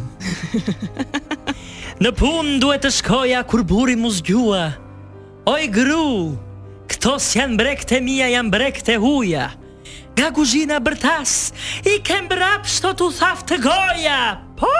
Në 1.95 2.09
punë 2.19 2.57
duhet 2.59 2.81
të 2.83 2.89
shkoja 2.91 3.41
kur 3.47 3.61
buri 3.63 3.93
mu 3.95 4.09
zgjua 4.11 4.65
Oj 5.47 5.61
gru, 5.71 6.07
këto 6.91 7.13
janë 7.37 7.55
brekt 7.61 7.93
e 7.95 8.01
mija, 8.03 8.25
janë 8.33 8.51
brekt 8.51 8.89
e 8.91 8.97
huja 8.99 9.45
Nga 10.17 10.27
guzhina 10.35 10.81
bërtas, 10.83 11.53
i 11.87 11.95
kem 12.03 12.27
brap 12.27 12.67
shto 12.67 12.91
t'u 12.99 13.07
thaf 13.15 13.45
të 13.47 13.61
goja 13.63 14.17
Po, 14.59 14.73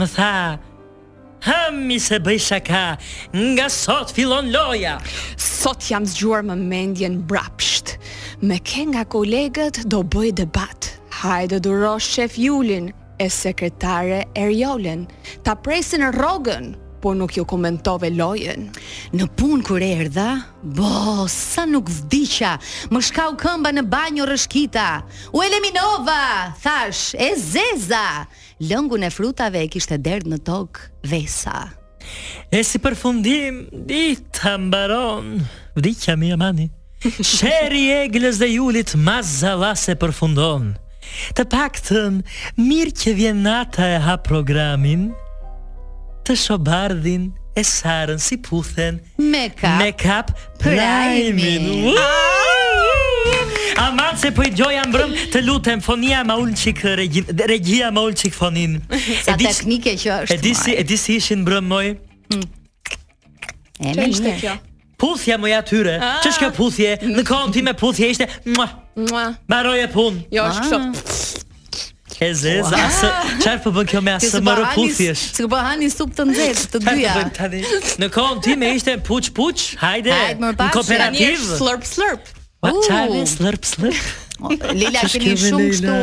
më 0.00 0.08
tha, 0.16 0.34
hëmi 1.46 2.00
se 2.02 2.18
bëj 2.22 2.38
shaka, 2.48 2.82
nga 3.54 3.66
sot 3.70 4.10
fillon 4.16 4.50
loja 4.54 4.96
Sot 5.38 5.86
jam 5.92 6.02
zgjuar 6.06 6.42
më 6.50 6.56
mendjen 6.64 7.20
brapsht 7.30 7.94
Me 8.42 8.58
ke 8.58 8.82
nga 8.90 9.06
kolegët 9.06 9.84
do 9.86 10.02
bëj 10.02 10.32
debat 10.42 10.90
Hajde 11.22 11.60
duro 11.62 11.94
shef 12.02 12.34
julin, 12.40 12.90
e 13.22 13.28
sekretare 13.30 14.26
Eriolen. 14.36 15.06
Ta 15.46 15.54
presin 15.54 16.02
rogën, 16.12 16.74
por 17.00 17.14
nuk 17.18 17.34
ju 17.36 17.44
komentove 17.46 18.10
lojen. 18.14 18.68
Në 19.14 19.26
pun 19.38 19.62
kur 19.66 19.82
erdha, 19.82 20.50
bo, 20.62 21.26
sa 21.30 21.64
nuk 21.68 21.88
vdiqa, 21.90 22.56
më 22.92 23.00
shkau 23.08 23.36
këmba 23.40 23.70
në 23.76 23.86
banjo 23.90 24.26
rëshkita. 24.30 24.88
U 25.34 25.42
eliminova, 25.44 26.52
thash, 26.62 27.12
e 27.18 27.32
zeza. 27.38 28.26
Lëngun 28.62 29.06
e 29.06 29.10
frutave 29.10 29.62
e 29.66 29.70
kishte 29.72 29.98
derd 29.98 30.28
në 30.30 30.40
tokë 30.46 30.90
vesa. 31.10 31.56
E 32.50 32.62
si 32.66 32.80
përfundim, 32.82 33.64
dita 33.86 34.56
mbaron, 34.58 35.36
vdiqa 35.78 36.16
mi 36.18 36.32
amani. 36.34 36.68
shëri 37.02 37.82
e 37.90 38.04
glës 38.14 38.38
dhe 38.38 38.48
julit 38.56 38.94
Sheri 38.94 39.10
e 39.10 39.16
dhe 39.18 39.66
julit 39.88 39.98
përfundon. 39.98 40.72
Të 41.38 41.44
pak 41.54 41.78
mirë 42.58 42.94
që 43.02 43.14
vjen 43.18 43.40
nata 43.46 43.86
e 43.88 43.98
ha 44.04 44.16
programin 44.28 45.08
Të 46.26 46.36
shobardhin 46.44 47.30
e 47.58 47.64
sarën 47.68 48.20
si 48.24 48.38
puthen 48.46 49.00
Me 49.18 49.46
kap, 49.58 49.76
me 49.82 49.90
kap 50.02 50.30
prajimin 50.62 51.98
Aman 53.82 54.18
se 54.20 54.30
po 54.36 54.44
i 54.46 54.52
gjoj 54.54 54.74
brëm 54.94 55.14
të 55.34 55.42
lutem 55.46 55.82
Fonia 55.82 56.22
ma 56.28 56.38
ullë 56.42 56.58
qik 56.64 56.82
regjin 57.02 57.44
Regjia 57.50 57.90
ma 57.96 58.04
ullë 58.08 58.20
qik 58.24 58.36
fonin 58.36 58.78
Sa 59.24 59.36
dis, 59.40 59.62
teknike 59.62 59.96
që 60.02 60.20
është 60.22 60.76
E 60.78 60.84
disi 60.92 61.18
ishin 61.18 61.44
brëm 61.48 61.70
moj 61.74 61.84
mm. 61.96 62.48
E 63.82 63.94
me 63.98 64.06
një 64.10 64.58
puthja 65.02 65.38
më 65.42 65.50
ja 65.52 65.62
tyre. 65.66 65.96
Ah. 65.98 66.18
Ç'është 66.22 66.44
kjo 66.44 66.50
puthje? 66.58 66.92
Në 67.10 67.24
kohën 67.26 67.52
tim 67.56 67.66
me 67.66 67.74
puthje 67.78 68.12
ishte. 68.14 68.28
Ma 68.46 69.64
roj 69.66 69.80
e 69.84 69.88
pun. 69.92 70.20
Jo, 70.34 70.46
është 70.50 70.68
kështu. 70.68 70.82
Ah. 71.02 71.02
E 72.22 73.38
çfarë 73.42 73.62
po 73.64 73.72
bën 73.74 73.88
kjo 73.90 74.02
me 74.04 74.12
as 74.14 74.28
më 74.46 74.52
ro 74.60 74.66
puthjesh? 74.76 75.22
Ti 75.34 75.48
po 75.50 75.58
hani 75.58 75.88
sup 75.90 76.12
të 76.14 76.26
nxehtë 76.30 76.68
të 76.76 76.82
po 76.84 76.94
dyja. 77.00 77.46
Në 77.98 78.10
kohën 78.14 78.42
ti 78.46 78.54
me 78.60 78.70
ishte 78.78 78.94
puç 79.08 79.32
puç. 79.34 79.64
Hajde. 79.82 80.14
Kooperativ. 80.76 81.40
Slurp 81.56 81.86
slurp. 81.88 82.30
Ma 82.62 82.70
çaj 82.86 83.16
slurp 83.36 83.66
slurp. 83.66 84.31
Po, 84.42 84.50
Leila 84.74 85.00
keni 85.06 85.36
shumë 85.38 85.66
kështu 85.70 85.98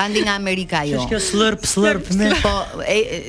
andi 0.00 0.22
nga 0.24 0.34
Amerika 0.40 0.82
jo. 0.88 1.02
Kjo 1.10 1.18
slurp 1.20 1.66
slurp 1.68 2.08
ne 2.16 2.30
po 2.44 2.52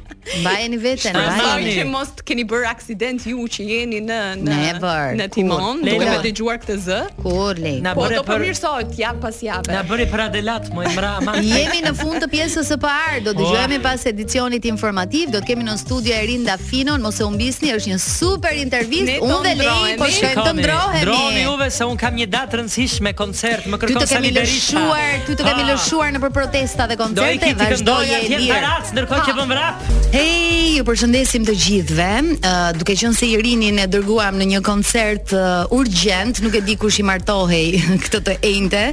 Mbajeni 0.41 0.77
veten, 0.77 1.15
mbajeni. 1.15 1.71
Që 1.79 1.86
mos 1.89 2.10
keni 2.27 2.43
bër 2.47 2.65
aksident 2.69 3.23
ju 3.27 3.47
që 3.51 3.63
jeni 3.65 3.97
në 4.05 4.17
në 4.39 4.58
Never. 4.62 5.15
në 5.17 5.25
timon, 5.34 5.79
duke 5.82 6.05
më 6.05 6.17
dëgjuar 6.27 6.60
këtë 6.62 6.75
zë. 6.86 6.99
Kur 7.23 7.58
le. 7.60 7.71
Na 7.84 7.95
po, 7.97 8.03
bëre 8.03 8.19
po, 8.19 8.27
për 8.29 8.43
mirësohet 8.45 8.93
jap 8.99 9.17
pas 9.23 9.39
jave. 9.43 9.73
Na 9.73 9.82
bëri 9.89 10.05
për 10.12 10.23
Adelat, 10.27 10.67
më 10.75 10.86
imra 10.91 11.12
Amani. 11.19 11.49
Jemi 11.49 11.82
në 11.88 11.93
fund 11.99 12.19
të 12.23 12.29
pjesës 12.32 12.69
së 12.71 12.77
parë, 12.84 13.23
do 13.25 13.34
po. 13.34 13.41
dëgjojmë 13.41 13.79
oh. 13.79 13.84
pas 13.88 14.05
edicionit 14.12 14.67
informativ, 14.69 15.34
do 15.34 15.41
të 15.41 15.49
kemi 15.49 15.65
në 15.67 15.75
studio 15.82 16.13
Erinda 16.19 16.60
Finon, 16.62 17.01
mos 17.08 17.19
e 17.19 17.25
humbisni, 17.25 17.73
është 17.75 17.93
një 17.95 17.99
super 18.05 18.55
intervistë. 18.62 19.17
Unë 19.25 19.41
dhe 19.47 19.55
Lej 19.63 19.97
po 20.03 20.12
shkojmë 20.13 20.45
të 20.49 20.55
ndrohemi. 20.60 21.03
Droni 21.08 21.43
juve 21.47 21.69
se 21.73 21.89
un 21.89 21.97
kam 21.99 22.15
një 22.21 22.29
datë 22.38 22.62
rëndësishme 22.62 23.15
koncert, 23.17 23.65
më 23.71 23.82
kërkon 23.82 24.08
sa 24.13 24.21
liberisht. 24.21 24.77
Ty 25.25 25.34
të 25.39 25.41
kemi 25.41 25.41
lëshuar, 25.41 25.41
ty 25.41 25.41
të 25.41 25.49
kemi 25.49 25.65
ah. 25.65 25.73
lëshuar 25.73 26.13
nëpër 26.15 26.36
protesta 26.38 26.86
dhe 26.88 26.99
koncerte, 27.01 27.53
vazhdoje. 27.60 28.21
Do 28.29 28.29
të 28.29 28.38
kemi 28.38 29.09
një 29.09 29.09
kohë 29.10 29.26
që 29.26 29.34
po 29.41 29.45
vrap. 29.50 29.80
Hey, 30.13 30.78
ju 30.78 30.84
përshëndesim 30.88 31.43
të 31.45 31.54
gjithëve. 31.63 32.10
Uh, 32.38 32.58
duke 32.78 32.95
qenë 32.98 33.15
se 33.17 33.28
Irinin 33.30 33.78
e 33.82 33.86
dërguam 33.91 34.38
në 34.39 34.45
një 34.54 34.60
koncert 34.65 35.34
uh, 35.38 35.69
urgjent, 35.76 36.39
nuk 36.45 36.56
e 36.58 36.62
di 36.65 36.76
kush 36.82 37.00
i 37.02 37.06
martohej 37.06 37.80
këtë 38.06 38.22
të 38.28 38.36
enjte. 38.52 38.84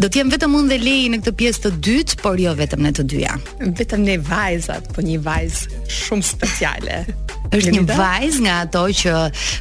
Do 0.00 0.08
të 0.12 0.22
jem 0.22 0.32
vetëm 0.34 0.56
unë 0.60 0.72
dhe 0.74 0.80
Lei 0.84 1.10
në 1.12 1.20
këtë 1.22 1.34
pjesë 1.42 1.64
të 1.66 1.74
dytë, 1.88 2.18
por 2.22 2.40
jo 2.40 2.54
vetëm 2.58 2.84
në 2.88 2.94
të 2.98 3.06
dyja. 3.14 3.36
Vetëm 3.80 4.04
në 4.08 4.16
vajzat, 4.28 4.88
po 4.96 5.04
një 5.06 5.20
vajz 5.26 5.62
shumë 6.00 6.28
speciale. 6.34 7.02
është 7.56 7.72
një 7.74 7.82
vajz 7.88 8.36
nga 8.44 8.58
ato 8.62 8.84
që 9.00 9.12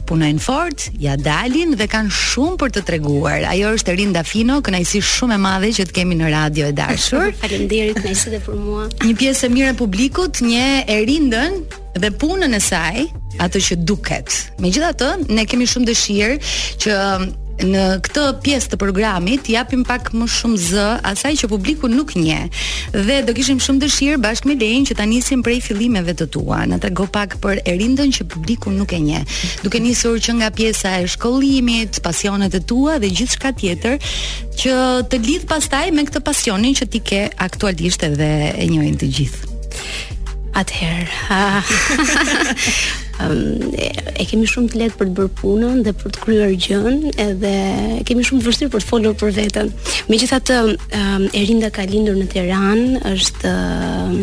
punojnë 0.10 0.42
fort, 0.46 0.84
ja 1.02 1.16
dalin 1.18 1.72
dhe 1.80 1.88
kanë 1.90 2.12
shumë 2.14 2.60
për 2.62 2.74
të 2.76 2.84
treguar. 2.92 3.48
Ajo 3.50 3.72
është 3.78 3.96
Erin 3.96 4.12
Dafino, 4.14 4.60
kënaqësi 4.66 5.02
shumë 5.10 5.40
e 5.40 5.40
madhe 5.42 5.72
që 5.80 5.88
të 5.90 5.96
kemi 6.02 6.20
në 6.20 6.30
radio 6.36 6.68
e 6.70 6.76
dashur. 6.78 7.32
Faleminderit, 7.42 7.98
kënaqësi 7.98 8.30
edhe 8.34 8.42
për 8.46 8.60
mua. 8.62 8.86
Një 9.08 9.16
pjesë 9.24 9.48
e 9.48 9.50
mirë 9.56 9.72
e 9.74 9.78
publikut 9.89 10.43
një 10.45 10.86
e 10.86 10.97
dhe 11.99 12.10
punën 12.21 12.54
e 12.54 12.62
saj 12.62 13.08
atë 13.41 13.60
që 13.67 13.78
duket. 13.89 14.30
Me 14.62 14.69
gjitha 14.69 14.91
të, 14.93 15.08
ne 15.34 15.45
kemi 15.49 15.65
shumë 15.67 15.88
dëshirë 15.89 16.36
që 16.84 16.91
um, 17.06 17.23
në 17.73 17.86
këtë 18.06 18.25
pjesë 18.45 18.69
të 18.71 18.78
programit 18.80 19.49
japim 19.49 19.82
pak 19.89 20.12
më 20.15 20.28
shumë 20.36 20.60
z 20.67 20.86
asaj 21.10 21.32
që 21.41 21.49
publiku 21.56 21.89
nuk 21.91 22.13
nje 22.21 22.38
dhe 22.93 23.17
do 23.28 23.34
kishim 23.36 23.58
shumë 23.65 23.82
dëshirë 23.88 24.21
bashkë 24.23 24.52
me 24.52 24.60
Lein 24.62 24.86
që 24.88 24.99
ta 25.02 25.10
nisim 25.10 25.41
prej 25.43 25.58
fillimeve 25.65 26.13
të 26.21 26.30
tua 26.38 26.62
na 26.69 26.78
trego 26.80 27.10
pak 27.17 27.36
për 27.43 27.65
erindën 27.73 28.13
që 28.19 28.30
publiku 28.36 28.71
nuk 28.71 28.93
e 28.95 29.02
nje 29.10 29.25
duke 29.65 29.82
nisur 29.84 30.21
që 30.23 30.38
nga 30.39 30.54
pjesa 30.56 30.93
e 31.02 31.10
shkollimit, 31.17 31.99
pasionet 32.06 32.56
e 32.56 32.63
tua 32.71 32.95
dhe 33.02 33.10
gjithçka 33.12 33.52
tjetër 33.60 33.97
që 34.62 34.78
të 35.12 35.23
lidh 35.28 35.49
pastaj 35.52 35.89
me 35.97 36.06
këtë 36.08 36.23
pasionin 36.32 36.78
që 36.80 36.89
ti 36.95 37.04
ke 37.12 37.25
aktualisht 37.49 38.08
edhe 38.13 38.34
e 38.54 38.69
njohin 38.75 39.02
të 39.02 39.15
gjithë. 39.19 39.56
Atëherë. 40.60 41.41
Ëm 43.19 43.77
e 44.19 44.25
kemi 44.27 44.47
shumë 44.47 44.71
të 44.71 44.79
lehtë 44.82 44.97
për 45.01 45.10
të 45.12 45.15
bërë 45.19 45.32
punën 45.39 45.84
dhe 45.86 45.93
për 45.99 46.13
të 46.15 46.21
kryer 46.23 46.53
gjën, 46.65 46.95
edhe 47.23 47.53
kemi 48.08 48.23
shumë 48.27 48.45
vështirë 48.47 48.71
për 48.73 48.84
të 48.86 48.89
folur 48.89 49.15
për 49.21 49.34
veten. 49.38 49.71
Megjithatë, 50.12 50.58
Erinda 51.39 51.69
ka 51.75 51.86
lindur 51.91 52.17
në 52.19 52.27
Tiranë, 52.34 53.03
është 53.12 53.55
ëm 53.55 54.21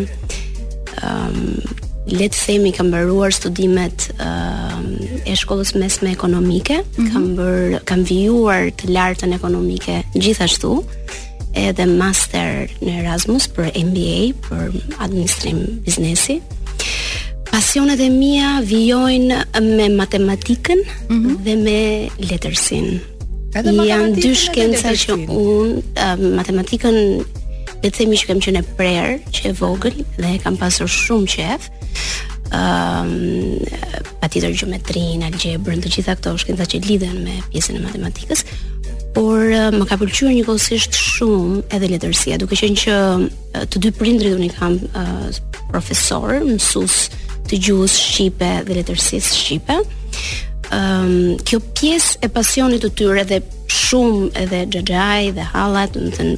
um, 1.07 1.83
Le 2.07 2.29
të 2.31 2.39
themi 2.39 2.71
kam 2.71 2.87
mbaruar 2.93 3.33
studimet 3.35 4.05
uh, 4.23 5.25
e 5.27 5.33
shkollës 5.35 5.73
mesme 5.75 6.07
ekonomike, 6.15 6.77
mm 6.77 6.87
-hmm. 6.95 7.11
kam 7.13 7.25
bër 7.37 7.81
kam 7.85 8.05
vijuar 8.07 8.71
të 8.79 8.95
lartën 8.95 9.35
ekonomike 9.35 10.03
gjithashtu 10.15 10.85
edhe 11.57 11.87
master 11.89 12.67
në 12.85 12.99
Erasmus 13.03 13.49
për 13.57 13.71
MBA, 13.89 14.21
për 14.45 14.77
administrim 15.01 15.61
biznesi. 15.87 16.41
Pasionet 17.47 18.01
e 18.05 18.11
mia 18.13 18.59
vijojnë 18.69 19.41
me 19.65 19.89
matematikën 19.97 20.83
mm 21.09 21.15
-hmm. 21.15 21.37
dhe 21.45 21.55
me 21.57 21.81
letërsinë. 22.29 22.99
Janë 23.89 24.15
dy 24.23 24.35
shkenca 24.37 24.91
që 25.03 25.13
unë 25.33 25.83
uh, 25.97 26.27
matematikën 26.37 26.93
le 27.83 27.91
të 27.91 27.95
themi 27.95 28.17
që 28.17 28.27
kam 28.27 28.41
qenë 28.41 28.63
prer 28.77 29.19
që 29.33 29.49
e 29.49 29.53
vogël 29.53 29.97
dhe 30.23 30.39
kam 30.45 30.57
pasur 30.57 30.87
shumë 30.89 31.27
qejf. 31.35 31.69
Ëm 32.47 33.07
um, 33.07 33.65
patjetër 34.21 34.53
gjeometrinë, 34.59 35.25
algebrën, 35.27 35.81
të 35.83 35.89
gjitha 35.95 36.15
këto 36.15 36.37
shkenca 36.39 36.65
që 36.65 36.85
lidhen 36.89 37.25
me 37.25 37.41
pjesën 37.51 37.77
e 37.77 37.81
matematikës, 37.83 38.45
por 39.17 39.41
eh, 39.49 39.73
më 39.73 39.85
ka 39.89 39.97
pëlqyer 39.97 40.33
njëkohësisht 40.37 40.93
shumë 41.01 41.63
edhe 41.75 41.89
letërsia, 41.95 42.37
duke 42.41 42.57
qenë 42.61 42.81
që 42.85 42.97
eh, 43.17 43.63
të 43.73 43.81
dy 43.87 43.93
prindrit 43.97 44.35
unë 44.37 44.51
kam 44.59 44.75
uh, 44.93 45.31
profesor, 45.73 46.35
mësues 46.45 46.99
të 47.49 47.61
gjuhës 47.65 47.95
shqipe 47.97 48.51
dhe 48.69 48.77
letërsisë 48.77 49.39
shqipe. 49.41 49.77
Ëm 49.81 50.69
ehm, 50.69 50.75
um, 50.77 51.39
kjo 51.49 51.61
pjesë 51.79 52.19
e 52.27 52.31
pasionit 52.37 52.83
të 52.85 52.91
tyre 52.99 53.23
dhe 53.31 53.39
shumë 53.73 54.35
edhe 54.43 54.61
xhaxhaj 54.75 55.31
dhe 55.39 55.45
hallat, 55.55 55.95
do 55.97 56.11
të 56.11 56.19
thënë 56.19 56.37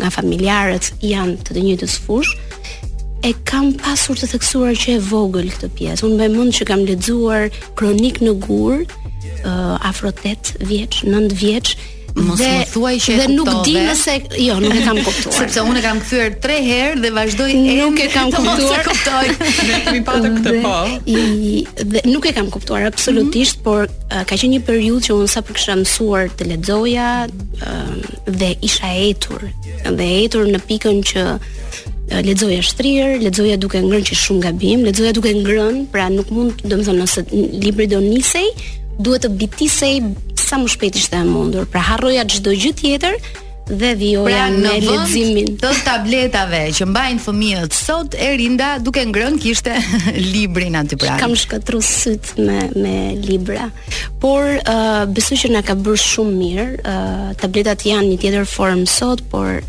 nga 0.00 0.08
familjarët 0.10 0.88
janë 1.06 1.36
të 1.46 1.54
të 1.54 1.60
njëjtës 1.62 1.92
fushë 2.02 2.88
e 3.28 3.30
kam 3.46 3.68
pasur 3.78 4.18
të 4.18 4.28
theksuar 4.32 4.72
që 4.82 4.96
e 4.96 5.02
vogël 5.12 5.46
këtë 5.52 5.68
pjesë. 5.78 6.08
Unë 6.08 6.16
mbaj 6.18 6.30
mend 6.34 6.56
që 6.58 6.66
kam 6.66 6.82
lexuar 6.88 7.46
kronik 7.78 8.18
në 8.24 8.34
gur, 8.48 8.82
uh, 8.82 9.76
afro 9.86 10.10
8 10.24 10.56
vjeç, 10.66 11.04
9 11.06 11.36
vjeç, 11.38 11.76
mos 12.18 12.38
dhe, 12.40 12.48
më 12.48 12.64
thuaj 12.72 12.94
që 13.04 13.12
dhe 13.20 13.26
nuk 13.34 13.50
di 13.66 13.74
nëse 13.78 14.14
jo 14.42 14.54
nuk 14.62 14.74
e 14.76 14.82
kam 14.86 14.98
kuptuar 15.06 15.34
sepse 15.38 15.62
unë 15.66 15.80
e 15.80 15.82
kam 15.84 15.98
kthyer 16.02 16.28
3 16.46 16.58
herë 16.66 16.98
dhe 17.04 17.10
vazhdoi 17.16 17.50
e 17.70 17.74
nuk 17.80 17.96
e 18.04 18.08
kam 18.14 18.28
kuptuar 18.34 18.82
e 18.82 18.84
kuptoj 18.88 19.26
ne 19.68 19.78
kemi 19.86 20.02
patur 20.08 20.32
këtë 20.38 20.54
po 20.64 20.74
i 21.04 21.22
dhe 21.94 22.02
nuk 22.10 22.28
e 22.30 22.34
kam 22.38 22.48
kuptuar 22.54 22.88
absolutisht 22.90 23.60
mm 23.60 23.60
-hmm. 23.60 23.66
por 23.66 23.80
uh, 24.14 24.24
ka 24.26 24.34
qenë 24.40 24.50
një 24.56 24.62
periudhë 24.68 25.04
që 25.06 25.12
unë 25.18 25.28
sa 25.34 25.40
për 25.46 25.52
kisha 25.58 25.74
mësuar 25.82 26.24
të 26.38 26.42
lexoja 26.52 27.08
uh, 27.30 27.94
dhe 28.40 28.50
isha 28.68 28.90
etur 29.10 29.40
dhe 29.98 30.06
etur 30.24 30.42
në 30.54 30.58
pikën 30.70 30.96
që 31.12 31.22
lexoja 32.28 32.58
shtrirë, 32.70 33.20
lexoja 33.24 33.54
duke 33.56 33.78
ngrënë 33.86 34.06
që 34.10 34.14
shumë 34.22 34.40
gabim, 34.46 34.80
lexoja 34.82 35.12
duke 35.14 35.30
ngrënë, 35.42 35.84
pra 35.92 36.08
nuk 36.10 36.28
mund, 36.34 36.52
domethënë 36.70 36.98
nëse 37.02 37.20
libri 37.64 37.86
do 37.86 38.00
nisej, 38.02 38.48
duhet 38.98 39.22
të 39.24 39.28
bitisej 39.40 39.96
sa 40.50 40.58
më 40.58 40.68
shpejt 40.74 40.96
ishte 40.98 41.16
e 41.22 41.28
mundur. 41.28 41.64
Pra 41.70 41.82
harroja 41.90 42.26
çdo 42.26 42.50
gjë 42.58 42.72
tjetër 42.80 43.14
dhe 43.70 43.90
vjoja 44.00 44.48
pra, 44.48 44.48
në 44.50 44.72
leximin 44.82 45.50
të 45.60 45.68
tabletave 45.86 46.62
që 46.74 46.88
mbajnë 46.90 47.22
fëmijët 47.22 47.76
sot 47.76 48.16
e 48.18 48.30
rinda 48.40 48.70
duke 48.82 49.04
ngrënë 49.12 49.38
kishte 49.44 49.76
librin 50.32 50.74
aty 50.80 50.98
pranë. 50.98 51.20
Kam 51.22 51.36
shkëtru 51.38 51.78
syt 51.86 52.32
me 52.40 52.58
me 52.82 52.96
libra. 53.28 53.68
Por 54.22 54.50
uh, 54.58 55.04
besoj 55.14 55.38
që 55.44 55.52
na 55.54 55.62
ka 55.66 55.78
bërë 55.78 56.02
shumë 56.08 56.34
mirë. 56.42 56.66
Uh, 56.82 57.28
tabletat 57.44 57.86
janë 57.86 58.08
një 58.10 58.20
tjetër 58.24 58.48
formë 58.56 58.90
sot, 58.90 59.22
por 59.30 59.60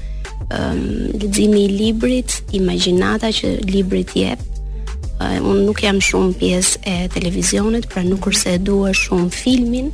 um, 0.49 0.81
leximi 1.21 1.67
i 1.67 1.71
librit, 1.77 2.39
imagjinata 2.57 3.29
që 3.37 3.59
libri 3.69 4.07
të 4.09 4.23
jep 4.25 4.47
un 5.21 5.51
uh, 5.53 5.59
nuk 5.67 5.83
jam 5.85 5.99
shumë 6.01 6.31
pjesë 6.41 6.79
e 6.89 6.93
televizionit, 7.13 7.83
pra 7.91 8.01
nuk 8.01 8.23
kurse 8.25 8.55
e 8.57 8.61
dua 8.65 8.89
shumë 8.97 9.27
filmin 9.29 9.91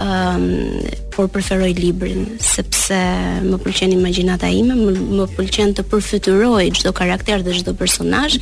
um, 0.00 0.80
por 1.16 1.28
preferoj 1.28 1.74
librin 1.78 2.24
sepse 2.40 2.96
më 3.44 3.56
pëlqen 3.64 3.92
imagjinata 3.94 4.48
ime, 4.52 4.74
më, 4.80 4.94
më 5.18 5.26
pëlqen 5.36 5.74
të 5.78 5.84
përfytyroj 5.92 6.64
çdo 6.78 6.92
karakter 6.96 7.44
dhe 7.46 7.52
çdo 7.60 7.74
personazh 7.76 8.38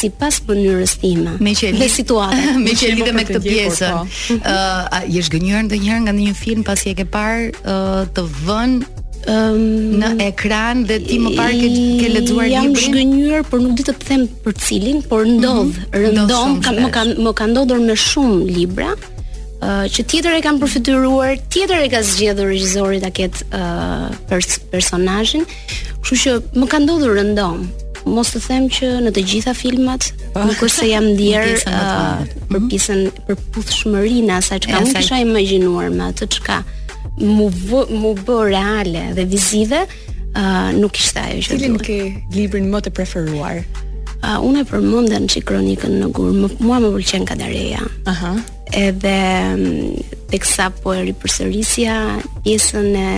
sipas 0.00 0.38
mënyrës 0.48 0.94
time. 1.02 1.34
Me 1.44 1.52
që 1.58 1.74
dhe 1.76 1.88
situatë, 1.92 2.54
me 2.64 2.72
që 2.78 2.92
lidhe 2.94 3.12
me 3.18 3.24
këtë 3.28 3.40
pjesë. 3.44 3.90
Po. 3.98 4.36
Ë, 4.48 4.54
a 4.96 5.00
je 5.10 5.20
zgjënjur 5.26 5.66
ndonjëherë 5.66 6.06
nga 6.06 6.14
një 6.16 6.32
film 6.38 6.64
pasi 6.64 6.94
e 6.94 6.96
ke 6.96 7.04
parë 7.04 7.50
uh, 7.58 8.06
të 8.16 8.24
vënë 8.46 8.78
um, 8.78 9.36
ehm, 9.36 9.92
në 10.00 10.12
ekran 10.30 10.86
dhe 10.88 11.00
ti 11.04 11.18
më 11.20 11.34
parë 11.36 11.60
ke 11.60 11.68
ke 12.04 12.08
lexuar 12.16 12.48
librin? 12.48 12.56
Jam 12.56 12.80
zgjënjur, 12.86 13.44
por 13.52 13.64
nuk 13.66 13.76
di 13.82 13.88
të 13.90 13.98
them 14.06 14.24
për 14.46 14.58
cilin, 14.64 15.02
por 15.12 15.28
ndodh, 15.28 15.66
mm 15.68 15.76
-hmm. 15.76 16.10
rëndom, 16.16 16.58
më 16.86 16.90
ka 16.96 17.02
më 17.28 17.32
ka 17.42 17.52
ndodhur 17.52 17.80
me 17.88 17.94
shumë 18.08 18.46
libra. 18.56 18.94
Eh, 19.60 19.84
që 19.92 20.00
tjetër 20.08 20.38
e 20.38 20.40
kanë 20.40 20.60
përfituar, 20.62 21.34
tjetër 21.52 21.82
e 21.84 21.88
ka 21.92 21.98
zgjedhur 22.00 22.48
regjizori 22.48 22.98
ta 23.02 23.10
ketë 23.12 23.42
ë 23.44 23.58
uh, 23.58 24.06
eh, 24.06 24.18
pers 24.30 24.54
personazhin. 24.72 25.42
Kështu 26.00 26.16
që 26.22 26.30
më 26.62 26.68
ka 26.72 26.78
ndodhur 26.80 27.12
rëndom. 27.18 27.66
Mos 28.08 28.30
të 28.32 28.40
them 28.46 28.68
që 28.72 28.86
në 29.04 29.10
të 29.12 29.24
gjitha 29.28 29.52
filmat 29.54 30.06
ah. 30.32 30.46
nuk 30.48 30.62
është 30.64 30.72
se 30.78 30.86
jam 30.88 31.08
ndier 31.10 31.50
uh, 31.68 32.22
për 32.48 32.62
pjesën 32.70 33.02
për 33.26 33.42
puthshmërinë 33.52 34.32
asaj 34.38 34.62
çka 34.64 34.80
unë 34.86 34.94
kisha 34.96 35.18
imagjinuar 35.26 35.90
me 35.92 36.06
atë 36.08 36.30
çka 36.38 36.56
mu 37.20 37.50
bë, 37.52 37.82
mu 38.00 38.14
bë 38.16 38.38
reale 38.54 39.02
dhe 39.18 39.26
vizive, 39.28 39.82
uh, 39.84 40.70
nuk 40.80 40.96
ishte 40.96 41.20
ajo 41.26 41.44
që 41.50 41.58
duhet. 41.58 41.60
Cilin 41.60 41.76
ke 41.84 41.98
librin 42.38 42.72
më 42.72 42.80
të 42.88 42.94
preferuar? 42.96 43.60
Uh, 44.24 44.40
unë 44.48 44.64
e 44.64 44.68
përmendën 44.72 45.28
i 45.36 45.44
kronikën 45.50 46.00
në 46.00 46.08
gurë, 46.16 46.48
Mua 46.64 46.80
më 46.80 46.94
pëlqen 46.96 47.28
Kadareja. 47.28 47.84
Aha. 48.08 48.32
Uh 48.32 48.40
-huh 48.40 48.56
edhe 48.72 49.20
mm, 49.56 50.30
teksa 50.30 50.70
po 50.82 50.94
e 50.94 51.02
ripërsërisja 51.10 51.94
pjesën 52.44 52.88
e, 53.00 53.08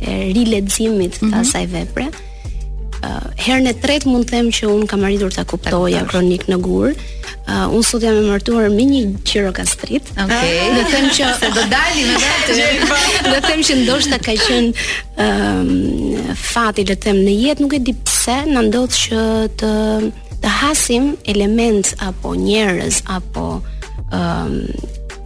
e 0.00 0.18
rileximit 0.34 1.20
të 1.20 1.28
mhm. 1.28 1.38
asaj 1.42 1.66
vepre. 1.72 2.08
Mm 2.10 2.12
-hmm. 2.12 3.16
uh, 3.16 3.30
herën 3.44 3.66
e 3.68 3.72
tretë 3.82 4.06
mund 4.08 4.24
të 4.26 4.28
them 4.30 4.46
që 4.48 4.66
un 4.66 4.86
kam 4.86 5.04
arritur 5.04 5.32
ta 5.32 5.44
kuptoja 5.44 6.04
kronik 6.06 6.44
në 6.48 6.60
gur. 6.60 6.92
Uh, 7.48 7.66
un 7.74 7.82
sot 7.82 8.02
jam 8.02 8.16
e 8.18 8.26
martuar 8.28 8.68
me 8.70 8.82
një 8.88 9.22
qirokastrit. 9.24 10.02
Okej. 10.12 10.24
Okay. 10.24 10.56
Uh, 10.70 10.76
do 10.76 10.82
them 10.90 11.06
që 11.10 11.24
se 11.40 11.46
do 11.56 11.62
dalim 11.74 12.06
me 12.08 12.16
vetë. 12.24 12.52
do 13.32 13.38
them 13.48 13.60
që 13.66 13.74
ndoshta 13.82 14.18
ka 14.26 14.32
qen 14.46 14.64
um, 15.24 16.34
fati 16.34 16.82
le 16.88 16.94
të 16.96 17.00
them 17.04 17.16
në 17.26 17.32
jetë 17.44 17.60
nuk 17.62 17.72
e 17.74 17.78
di 17.78 17.92
pse 18.06 18.36
na 18.52 18.60
ndodh 18.62 18.94
që 19.04 19.20
të 19.58 19.72
të 20.42 20.48
hasim 20.60 21.04
element 21.32 21.86
apo 22.08 22.28
njerëz 22.46 22.96
apo 23.16 23.46
um, 24.14 24.54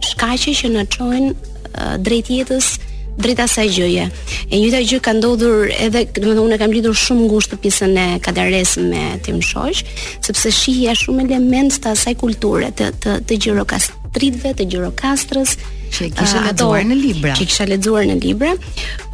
shkaqe 0.05 0.53
që 0.53 0.69
na 0.73 0.83
çojnë 0.89 1.31
uh, 1.33 1.95
drejt 2.03 2.29
jetës 2.33 2.75
drejt 3.15 3.39
asaj 3.39 3.69
gjëje. 3.71 4.05
E 4.51 4.57
njëjta 4.59 4.81
gjë 4.83 4.97
ka 5.05 5.13
ndodhur 5.15 5.69
edhe, 5.71 6.01
domethënë 6.17 6.41
unë 6.49 6.57
kam 6.59 6.73
lidhur 6.75 6.97
shumë 6.99 7.29
ngushtë 7.31 7.59
pjesën 7.63 7.93
e 8.01 8.03
kadares 8.25 8.73
me 8.89 9.05
tim 9.23 9.37
shoq, 9.39 9.83
sepse 10.27 10.51
shihja 10.51 10.95
shumë 10.99 11.23
element 11.29 11.79
të 11.79 11.93
asaj 11.95 12.17
kulture 12.19 12.73
të 12.75 12.89
të, 13.05 13.13
të 13.29 13.37
gjirokastritëve, 13.47 14.51
të 14.59 14.67
gjirokastrës 14.73 15.55
që 15.95 16.09
eh, 16.09 16.11
kisha 16.19 16.43
lexuar 16.43 16.83
në 16.91 16.97
libra. 17.05 17.35
Që 17.39 17.47
kisha 17.47 17.69
lexuar 17.71 18.05
në 18.11 18.17
libra. 18.19 18.51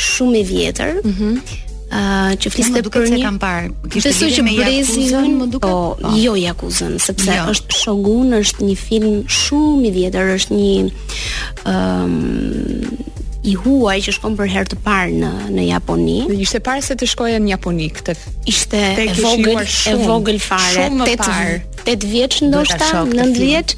shumë 0.07 0.41
i 0.41 0.45
vjetër. 0.51 0.93
Ëh. 0.97 1.05
Mm 1.05 1.17
-hmm. 1.21 1.63
Uh, 1.97 2.33
që 2.43 2.51
fliste 2.51 2.81
për 2.93 3.05
një. 3.15 3.21
Kam 3.23 3.37
parë. 3.39 3.69
Kishte 3.93 4.11
lidhje 4.11 4.31
që 4.37 4.43
me 4.43 4.55
Brezin, 4.59 5.37
më 5.39 5.47
duket. 5.47 5.71
Po, 5.71 5.95
oh. 5.95 6.17
jo 6.19 6.33
Jakuzën, 6.35 6.99
sepse 6.99 7.31
jo. 7.37 7.45
është 7.53 7.77
Shogun, 7.83 8.33
është 8.41 8.67
një 8.71 8.77
film 8.77 9.17
shumë 9.41 9.87
i 9.89 9.93
vjetër, 9.99 10.33
është 10.37 10.57
një 10.57 10.73
ëm 10.83 10.91
um, 11.71 13.07
i 13.47 13.55
huaj 13.55 14.01
që 14.03 14.13
shkon 14.17 14.35
për 14.37 14.49
herë 14.51 14.69
të 14.73 14.77
parë 14.83 15.15
në 15.23 15.31
në 15.55 15.69
Japoni. 15.69 16.17
Ishte 16.43 16.59
para 16.61 16.83
se 16.83 16.97
të 16.99 17.07
shkojë 17.07 17.39
në 17.45 17.53
Japoni 17.55 17.87
këtë. 17.95 18.17
Ishte 18.51 18.83
e 19.05 19.07
vogël, 19.23 19.63
e 19.63 19.95
vogël 20.11 20.41
fare, 20.43 20.91
8 21.87 22.07
vjeç 22.11 22.43
ndoshta, 22.43 23.05
9 23.15 23.15
jo. 23.15 23.31
vjeç 23.47 23.77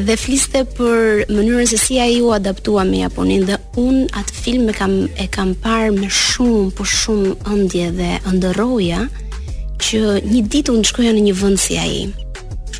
dhe 0.00 0.16
fliste 0.16 0.62
për 0.76 1.26
mënyrën 1.28 1.68
se 1.68 1.76
si 1.80 1.98
ai 2.00 2.20
u 2.24 2.30
adaptua 2.32 2.84
me 2.88 3.02
Japonin 3.02 3.44
dhe 3.48 3.58
un 3.80 4.06
at 4.16 4.30
film 4.32 4.68
e 4.70 4.74
kam 4.76 4.94
e 5.20 5.26
kam 5.30 5.52
parë 5.54 5.92
me 5.98 6.08
shumë 6.08 6.70
po 6.78 6.86
shumë 6.88 7.34
ëndje 7.52 7.90
dhe 7.98 8.10
ëndërroja 8.30 9.02
që 9.82 10.00
një 10.30 10.42
ditë 10.52 10.72
un 10.72 10.84
shkoja 10.88 11.12
në 11.12 11.26
një 11.28 11.38
vend 11.42 11.60
si 11.60 11.78
ai 11.78 11.96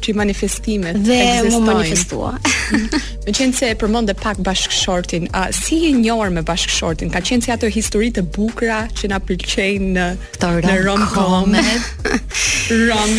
Që 0.03 0.17
manifestime 0.19 0.97
dhe 0.99 1.15
mu 1.53 1.61
manifestua. 1.63 2.33
Me 3.23 3.31
qenë 3.31 3.55
se 3.55 3.69
e 3.71 3.77
përmonë 3.79 4.09
dhe 4.09 4.15
pak 4.19 4.41
bashkëshortin, 4.43 5.29
a 5.31 5.45
si 5.55 5.77
e 5.87 5.93
njërë 5.95 6.33
me 6.35 6.43
bashkëshortin, 6.43 7.13
ka 7.15 7.21
qenë 7.23 7.45
se 7.47 7.53
ato 7.55 7.71
histori 7.71 8.09
të 8.11 8.25
bukra 8.35 8.81
që 8.99 9.13
nga 9.13 9.21
përqenë 9.23 9.93
në, 10.01 10.09
në 10.67 10.75
rom 10.89 11.07
rom, 12.89 13.15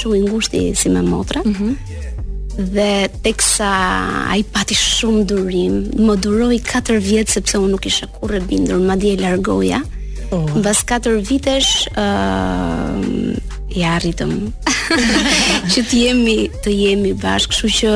shumë 0.00 0.18
i 0.18 0.22
ngushtë 0.26 0.60
si 0.76 0.92
me 0.92 1.00
motra. 1.08 1.40
Mm 1.44 1.54
-hmm. 1.54 1.72
Dhe 2.76 2.92
teksa 3.24 3.72
ai 4.34 4.42
pati 4.52 4.74
shumë 4.82 5.24
durim, 5.32 5.74
më 6.06 6.16
duroi 6.24 6.60
4 6.60 7.00
vjet 7.08 7.28
sepse 7.32 7.56
unë 7.58 7.72
nuk 7.72 7.84
isha 7.90 8.06
kurrë 8.16 8.40
bindur, 8.48 8.78
madje 8.90 9.14
e 9.16 9.22
largoja. 9.24 9.80
Oh. 10.36 10.44
Mbas 10.60 10.84
4 10.92 11.16
vitesh, 11.28 11.72
ëm 11.96 11.96
uh, 11.96 13.36
i 13.78 13.82
arritëm 13.96 14.32
që 15.72 15.80
të 15.88 15.94
jemi 16.04 16.38
të 16.64 16.70
jemi 16.82 17.12
bashkë, 17.24 17.50
kështu 17.52 17.68
që 17.78 17.90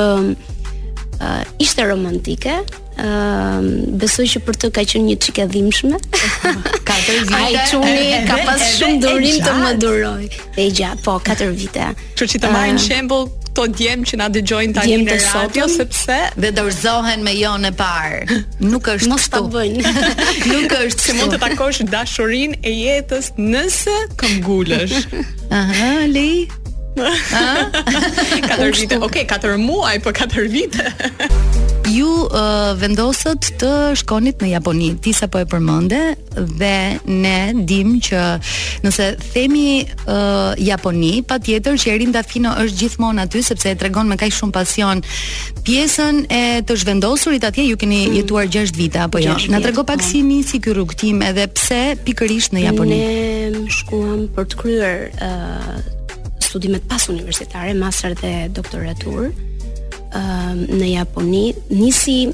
uh, 1.23 1.43
ishte 1.59 1.83
romantike. 1.83 2.51
Ëm 2.99 3.07
ehm, 3.07 3.67
uh, 3.71 3.99
besoj 4.03 4.25
që 4.27 4.41
për 4.43 4.57
të 4.63 4.69
ka 4.75 4.83
qenë 4.91 5.07
një 5.07 5.17
çike 5.23 5.45
dhimbshme. 5.53 6.01
Katër 6.89 7.21
vite. 7.29 7.39
Ai 7.39 7.67
çuni 7.71 8.23
ka 8.27 8.39
pas 8.47 8.65
shumë 8.75 8.99
durim 9.05 9.37
të 9.45 9.53
më 9.61 9.71
duroj. 9.85 10.31
E 10.59 10.67
gjatë, 10.81 11.05
po, 11.07 11.15
katër 11.23 11.53
vite. 11.55 11.87
Kështu 12.09 12.31
që 12.35 12.41
të 12.43 12.51
marrin 12.57 12.81
eh, 12.81 12.87
shembull 12.89 13.29
këto 13.49 13.65
djem 13.79 14.03
që 14.09 14.19
na 14.21 14.27
dëgjojnë 14.35 14.75
tani 14.77 14.99
në 15.05 15.17
radio 15.23 15.65
sepse 15.73 16.19
dhe 16.43 16.53
dorëzohen 16.59 17.25
me 17.27 17.33
jonë 17.39 17.71
e 17.73 17.77
parë. 17.79 18.39
Nuk 18.73 18.91
është 18.93 19.13
kështu. 19.15 19.15
Mos 19.15 19.31
ta 19.31 19.45
bëjnë. 19.55 19.97
Nuk 20.51 20.77
është 20.83 21.07
se 21.09 21.17
mund 21.21 21.37
të 21.37 21.43
takosh 21.47 21.85
dashurinë 21.95 22.61
e 22.67 22.77
jetës 22.83 23.33
nëse 23.39 23.99
këmbgulësh. 24.21 25.01
Aha, 25.63 25.95
Ali. 26.09 26.31
4 27.05 28.73
vite. 28.73 28.97
Okej, 28.99 29.25
okay, 29.31 29.57
muaj, 29.57 30.01
po 30.03 30.11
4 30.13 30.49
vite. 30.49 30.83
ju 31.89 32.29
uh, 32.29 32.77
të 33.59 33.71
shkonit 33.97 34.43
në 34.45 34.49
Japoni, 34.61 34.91
ti 35.01 35.15
po 35.33 35.41
e 35.41 35.47
përmënde 35.49 36.01
dhe 36.59 37.01
ne 37.09 37.53
dim 37.65 37.95
që 38.01 38.21
nëse 38.85 39.07
themi 39.33 39.87
uh, 40.05 40.53
Japoni, 40.61 41.23
pa 41.25 41.39
tjetër 41.41 41.79
që 41.81 41.95
Erin 41.95 42.13
fino 42.29 42.53
është 42.61 42.77
gjithmonë 42.83 43.25
aty 43.25 43.41
sepse 43.43 43.67
e 43.73 43.79
tregon 43.81 44.07
me 44.07 44.19
kaj 44.21 44.29
shumë 44.37 44.53
pasion 44.59 45.01
pjesën 45.65 46.25
e 46.29 46.43
të 46.69 46.77
shvendosurit 46.77 47.45
atje 47.49 47.65
ju 47.71 47.81
keni 47.81 48.03
mm. 48.11 48.15
jetuar 48.21 48.45
6 48.47 48.77
vite 48.77 48.99
apo 49.01 49.19
jo? 49.19 49.35
Na 49.49 49.61
trego 49.61 49.83
pak 49.85 50.05
po. 50.05 50.07
si 50.07 50.23
nisi 50.23 50.61
ky 50.61 50.77
rrugtim 50.77 51.23
edhe 51.25 51.49
pse 51.57 51.97
pikërisht 52.05 52.53
në 52.53 52.69
Japoni? 52.69 52.99
Ne 53.01 53.71
shkuam 53.73 54.29
për 54.37 54.45
të 54.53 54.61
kryer 54.61 55.09
uh, 55.25 55.81
studimet 56.49 56.83
pas 56.89 57.07
universitare, 57.09 57.73
master 57.75 58.13
dhe 58.21 58.33
doktoratur 58.57 59.29
uh, 59.29 60.55
në 60.79 60.89
Japoni, 60.97 61.45
nisi 61.71 62.31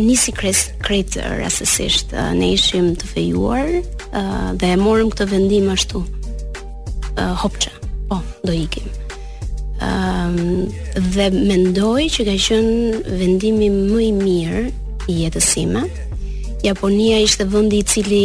nisi 0.00 0.32
kres, 0.32 0.70
kret 0.84 1.16
rastësisht, 1.40 2.12
uh, 2.18 2.30
ne 2.38 2.52
ishim 2.56 2.92
të 2.98 3.10
fejuar 3.14 3.68
uh, 3.80 4.50
dhe 4.58 4.72
e 4.74 4.78
morëm 4.80 5.10
këtë 5.12 5.28
vendim 5.32 5.70
ashtu 5.74 6.02
uh, 6.02 7.32
hopqa, 7.42 7.72
po, 8.10 8.18
do 8.46 8.54
ikim 8.58 8.86
um, 9.84 10.70
dhe 11.14 11.30
mendoj 11.34 12.06
që 12.18 12.28
ka 12.30 12.36
qënë 12.48 13.18
vendimi 13.22 13.70
më 13.76 14.06
i 14.10 14.14
mirë 14.20 14.64
i 15.10 15.18
jetësime 15.24 15.86
Japonia 16.66 17.22
ishte 17.24 17.46
vendi 17.48 17.78
i 17.80 17.84
cili 17.88 18.24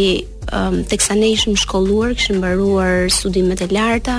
um, 0.51 0.82
teksa 0.91 1.15
ne 1.15 1.30
ishim 1.38 1.56
shkolluar, 1.56 2.15
kishim 2.17 2.41
mbaruar 2.41 3.06
studimet 3.15 3.62
e 3.63 3.69
larta, 3.71 4.17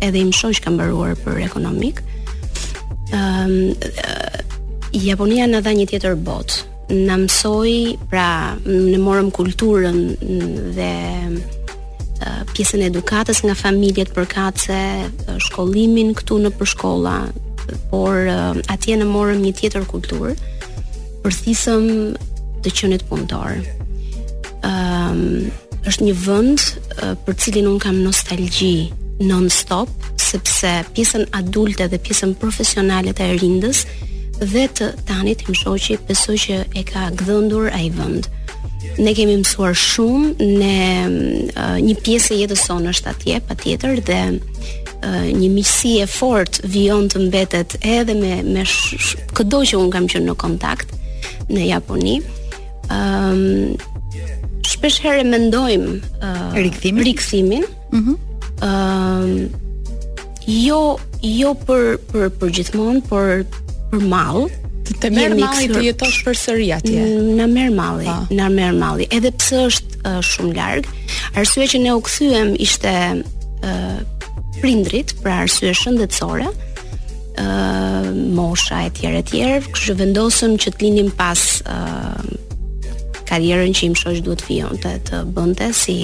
edhe 0.00 0.18
im 0.18 0.32
shoq 0.32 0.60
ka 0.64 0.70
mbaruar 0.72 1.16
për 1.24 1.38
ekonomik. 1.46 2.02
Ëm 3.14 3.54
ehm, 3.72 4.54
Japonia 4.96 5.46
na 5.48 5.60
dha 5.60 5.72
një 5.74 5.86
tjetër 5.90 6.16
botë. 6.24 6.64
Na 7.06 7.16
mësoi, 7.18 7.96
pra, 8.10 8.54
ne 8.64 8.96
morëm 9.02 9.32
kulturën 9.34 9.96
dhe 10.76 10.92
uh, 12.22 12.44
pjesën 12.54 12.84
e 12.84 12.86
edukatës 12.92 13.40
nga 13.42 13.56
familjet 13.58 14.12
përkatse, 14.16 14.76
shkollimin 15.48 16.12
këtu 16.16 16.38
në 16.44 16.52
përshkolla, 16.60 17.16
por 17.90 18.30
uh, 18.30 18.54
atje 18.72 18.96
në 19.00 19.08
morëm 19.10 19.42
një 19.48 19.54
tjetër 19.58 19.88
kulturë 19.90 20.36
përthisëm 21.26 21.90
të 22.62 22.74
qënit 22.80 23.06
punëtor. 23.10 23.58
Ëm 23.60 24.70
ehm, 24.70 25.22
um, 25.22 25.54
është 25.86 26.02
një 26.02 26.12
vend 26.18 26.62
uh, 26.66 27.12
për 27.26 27.36
cilin 27.38 27.68
un 27.70 27.76
kam 27.78 28.00
nostalgji 28.02 28.88
non-stop, 29.18 29.88
sepse 30.20 30.68
pjesën 30.94 31.26
adulte 31.32 31.88
dhe 31.88 32.00
pjesën 32.02 32.34
profesionale 32.40 33.14
të 33.16 33.30
rindës 33.40 33.84
dhe 34.42 34.66
të 34.76 34.90
tani 35.08 35.32
të 35.38 35.48
më 35.48 35.56
shoqi 35.62 35.96
pëso 36.08 36.34
që 36.40 36.58
e 36.76 36.82
ka 36.84 37.06
gëdhëndur 37.16 37.70
ai 37.72 37.86
i 37.88 37.92
vënd. 37.96 38.28
Ne 39.00 39.12
kemi 39.16 39.36
mësuar 39.40 39.72
shumë 39.76 40.50
në 40.60 41.60
një 41.86 41.94
pjesë 42.04 42.34
e 42.36 42.40
jetë 42.42 42.58
sonë 42.60 42.92
është 42.92 43.10
atje, 43.14 43.38
pa 43.48 43.56
tjetër, 43.60 44.02
dhe 44.06 44.20
një 45.36 45.48
misi 45.54 45.94
e 46.04 46.06
fort 46.10 46.60
vion 46.64 47.08
të 47.12 47.22
mbetet 47.26 47.78
edhe 47.84 48.14
me, 48.18 48.40
me 48.44 48.64
këdo 49.36 49.62
që 49.70 49.80
unë 49.80 49.92
kam 49.94 50.08
qenë 50.12 50.28
në 50.28 50.36
kontakt 50.40 50.92
në 51.52 51.68
Japoni. 51.70 52.18
Um, 52.92 53.74
shpesh 54.66 55.00
herë 55.04 55.24
e 55.24 55.26
mendojmë 55.32 55.92
uh, 56.20 57.56
Mhm. 57.56 57.64
mm 57.96 58.25
uh, 58.62 60.28
jo 60.46 60.80
jo 61.26 61.54
për 61.66 61.96
për 62.10 62.28
për 62.38 62.50
gjithmonë, 62.58 63.00
por 63.10 63.40
për 63.90 64.04
mall. 64.08 64.44
Të, 64.86 64.94
të 65.02 65.08
merr 65.16 65.32
malli 65.38 65.66
të 65.72 65.80
jetosh 65.88 66.20
përsëri 66.22 66.68
atje. 66.76 67.06
Na 67.40 67.48
merr 67.50 67.72
malli, 67.74 68.04
po. 68.06 68.28
na 68.38 68.46
merr 68.52 68.76
malli, 68.78 69.08
edhe 69.14 69.32
pse 69.34 69.64
është 69.70 70.04
uh, 70.06 70.20
shumë 70.24 70.54
larg. 70.54 70.86
Arsyeja 71.34 71.72
që 71.74 71.80
ne 71.82 71.94
u 71.96 72.04
kthyem 72.06 72.52
ishte 72.62 72.92
uh, 73.18 74.30
prindrit, 74.60 75.10
pra 75.24 75.40
arsye 75.48 75.72
shëndetësore, 75.76 76.46
ë 76.46 77.46
uh, 77.46 78.12
mosha 78.38 78.84
e 78.84 78.92
etj, 78.92 79.06
e 79.16 79.24
tjerë, 79.32 79.58
kështu 79.74 79.98
vendosëm 80.04 80.54
që 80.62 80.76
të 80.76 80.84
lindim 80.86 81.10
pas 81.18 81.42
ë 81.42 81.80
uh, 81.82 82.94
karrierën 83.26 83.74
që 83.74 83.88
im 83.88 83.98
shoq 83.98 84.22
duhet 84.22 84.44
vijonte 84.46 84.92
të, 85.10 85.24
bënte 85.34 85.72
si 85.74 85.98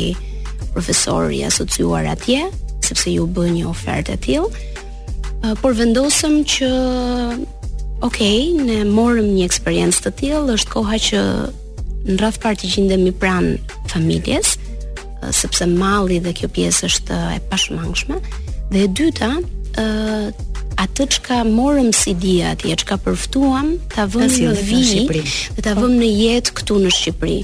profesor 0.72 1.32
i 1.32 1.44
asociuar 1.44 2.04
atje, 2.08 2.40
sepse 2.88 3.12
ju 3.12 3.26
bë 3.30 3.44
një 3.54 3.64
ofertë 3.70 4.16
e 4.16 4.20
tillë. 4.26 4.68
Uh, 5.42 5.54
por 5.60 5.74
vendosëm 5.78 6.40
që 6.48 6.68
ok, 8.06 8.20
ne 8.66 8.80
morëm 8.88 9.28
një 9.36 9.46
eksperiencë 9.48 10.02
të 10.06 10.12
tillë, 10.22 10.56
është 10.56 10.72
koha 10.74 10.98
që 11.08 11.22
në 12.10 12.20
radh 12.22 12.38
parë 12.42 12.60
të 12.62 12.70
gjendemi 12.76 13.12
pranë 13.12 13.56
familjes, 13.92 14.56
uh, 15.20 15.30
sepse 15.34 15.66
malli 15.70 16.20
dhe 16.24 16.34
kjo 16.40 16.50
pjesë 16.56 16.88
është 16.90 17.18
e 17.36 17.42
pashmangshme. 17.52 18.18
Dhe 18.72 18.86
e 18.86 18.92
dyta, 18.98 19.32
uh, 19.82 20.30
atë 20.82 21.08
që 21.16 21.26
ka 21.26 21.42
morëm 21.48 21.90
si 21.96 22.14
dia 22.18 22.54
atje, 22.56 22.74
që 22.82 22.88
ka 22.92 23.00
përftuam, 23.04 23.74
ta 23.92 24.06
vëmë 24.10 24.54
në 24.54 24.54
vijë 24.70 25.26
dhe 25.58 25.66
ta 25.68 25.76
vëmë 25.78 25.98
në 26.00 26.10
jetë 26.22 26.56
këtu 26.60 26.80
në 26.86 26.94
Shqipëri. 27.00 27.40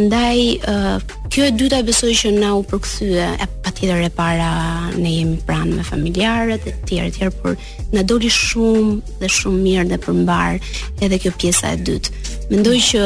Ndaj, 0.00 0.38
uh, 0.48 1.02
kjo 1.28 1.44
e 1.48 1.52
dyta 1.54 1.80
besoj 1.84 2.12
që 2.16 2.30
na 2.38 2.54
u 2.56 2.62
përkthye, 2.66 3.26
e 3.42 3.46
patjetër 3.64 4.04
e 4.06 4.10
para 4.16 4.52
ne 4.96 5.12
jemi 5.16 5.36
pranë 5.46 5.76
me 5.78 5.84
familjarët 5.86 6.64
e 6.70 6.74
tjerë 6.88 7.10
e 7.10 7.14
tjerë, 7.18 7.34
por 7.42 7.56
na 7.94 8.02
doli 8.06 8.30
shumë 8.32 9.18
dhe 9.20 9.30
shumë 9.40 9.60
mirë 9.66 9.88
dhe 9.92 9.98
përmbar 10.06 10.60
edhe 11.04 11.18
kjo 11.24 11.34
pjesa 11.42 11.74
e 11.76 11.80
dytë. 11.88 12.24
Mendoj 12.54 12.78
që 12.90 13.02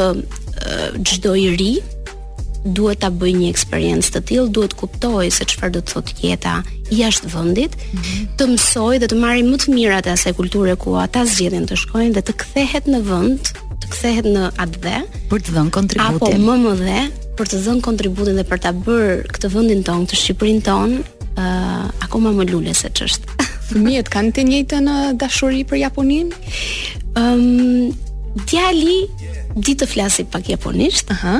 çdo 1.11 1.34
i 1.42 1.49
ri 1.59 1.72
duhet 2.78 3.03
ta 3.05 3.11
bëjë 3.12 3.40
një 3.42 3.51
eksperiencë 3.53 4.12
të 4.14 4.22
tillë, 4.30 4.53
duhet 4.57 4.72
të 4.72 4.78
kuptojë 4.84 5.34
se 5.36 5.49
çfarë 5.51 5.74
do 5.74 5.82
të 5.84 5.95
thotë 5.95 6.16
jeta 6.22 6.55
jashtë 6.95 7.28
vendit, 7.34 7.72
mm 7.76 7.99
-hmm. 7.99 8.28
të 8.38 8.45
mësoj 8.55 8.95
dhe 9.03 9.07
të 9.12 9.18
marrë 9.24 9.45
më 9.51 9.57
të 9.64 9.74
mirat 9.74 10.07
e 10.07 10.12
asaj 10.14 10.32
kulture 10.40 10.76
ku 10.82 10.95
ata 11.05 11.24
zgjedhin 11.26 11.66
të 11.68 11.76
shkojnë 11.82 12.14
dhe 12.16 12.22
të 12.28 12.32
kthehet 12.40 12.84
në 12.95 13.01
vend 13.11 13.42
të 13.85 13.95
kthehet 13.95 14.26
në 14.30 14.45
atë 14.62 14.82
dhe 14.85 15.01
për 15.30 15.43
të 15.45 15.55
dhënë 15.57 15.74
kontributin. 15.74 16.20
Apo 16.20 16.45
më 16.45 16.57
më 16.64 16.74
dhe 16.80 17.01
për 17.39 17.49
të 17.51 17.61
dhënë 17.64 17.85
kontributin 17.85 18.39
dhe 18.39 18.45
për 18.49 18.61
ta 18.64 18.72
bërë 18.87 19.16
këtë 19.35 19.51
vendin 19.55 19.82
ton, 19.87 20.05
të 20.09 20.18
Shqipërinë 20.20 20.64
ton, 20.68 20.95
ë 21.01 21.43
uh, 21.43 21.89
akoma 22.07 22.32
më 22.37 22.47
lules 22.53 22.85
se 22.85 22.91
ç'është. 22.97 23.37
Fëmijët 23.70 24.11
kanë 24.12 24.32
të 24.37 24.45
njëjtën 24.49 24.91
dashuri 25.20 25.62
për 25.68 25.80
Japoninë. 25.85 26.41
Ëm 27.20 27.28
um, 27.35 27.95
djali 28.51 29.05
di 29.55 29.74
të 29.78 29.87
flasë 29.87 30.24
pak 30.35 30.49
japonisht, 30.51 31.12
aha. 31.14 31.39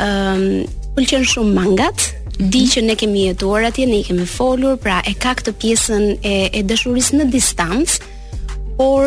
um, 0.00 0.72
pëlqen 0.98 1.26
shumë 1.34 1.56
mangat. 1.58 2.08
Mhm. 2.10 2.16
di 2.50 2.62
që 2.72 2.80
ne 2.82 2.94
kemi 2.96 3.26
jetuar 3.26 3.66
atje, 3.68 3.84
ne 3.86 3.98
i 4.00 4.04
kemi 4.04 4.24
folur, 4.24 4.78
pra 4.80 5.02
e 5.04 5.12
ka 5.12 5.34
këtë 5.36 5.52
pjesën 5.60 6.04
e, 6.24 6.34
e 6.56 6.62
në 6.64 7.24
distancë, 7.28 7.98
por 8.78 9.04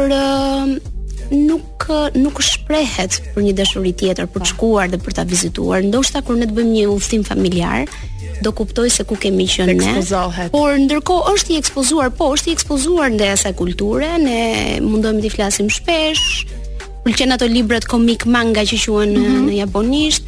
nuk 1.34 1.66
nuk 2.16 2.40
shprehet 2.42 3.18
për 3.34 3.44
një 3.44 3.54
dashuri 3.58 3.92
tjetër 4.00 4.30
për 4.32 4.44
të 4.46 4.50
shkuar 4.54 4.92
dhe 4.94 5.00
për 5.04 5.16
ta 5.18 5.26
vizituar. 5.28 5.84
Ndoshta 5.84 6.22
kur 6.24 6.38
ne 6.40 6.48
të 6.48 6.56
bëjmë 6.56 6.72
një 6.76 6.84
udhtim 6.94 7.26
familial, 7.28 7.86
do 8.46 8.54
kuptoj 8.56 8.88
se 8.96 9.04
ku 9.10 9.18
kemi 9.20 9.46
qenë 9.52 9.76
ne. 9.82 10.52
Por 10.54 10.78
ndërkohë 10.86 11.34
është 11.36 11.54
i 11.54 11.60
ekspozuar, 11.60 12.14
po 12.16 12.32
është 12.38 12.54
i 12.54 12.56
ekspozuar 12.56 13.12
ndaj 13.18 13.34
asaj 13.38 13.54
kulture, 13.60 14.08
ne 14.24 14.40
mundojmë 14.86 15.26
të 15.26 15.34
flasim 15.36 15.68
shpesh. 15.76 16.26
Pëlqen 17.04 17.36
ato 17.36 17.50
librat 17.52 17.84
komik 17.92 18.24
manga 18.26 18.64
që 18.64 18.80
quhen 18.84 19.12
mm 19.18 19.24
-hmm. 19.24 19.44
në 19.50 19.54
japonisht. 19.66 20.24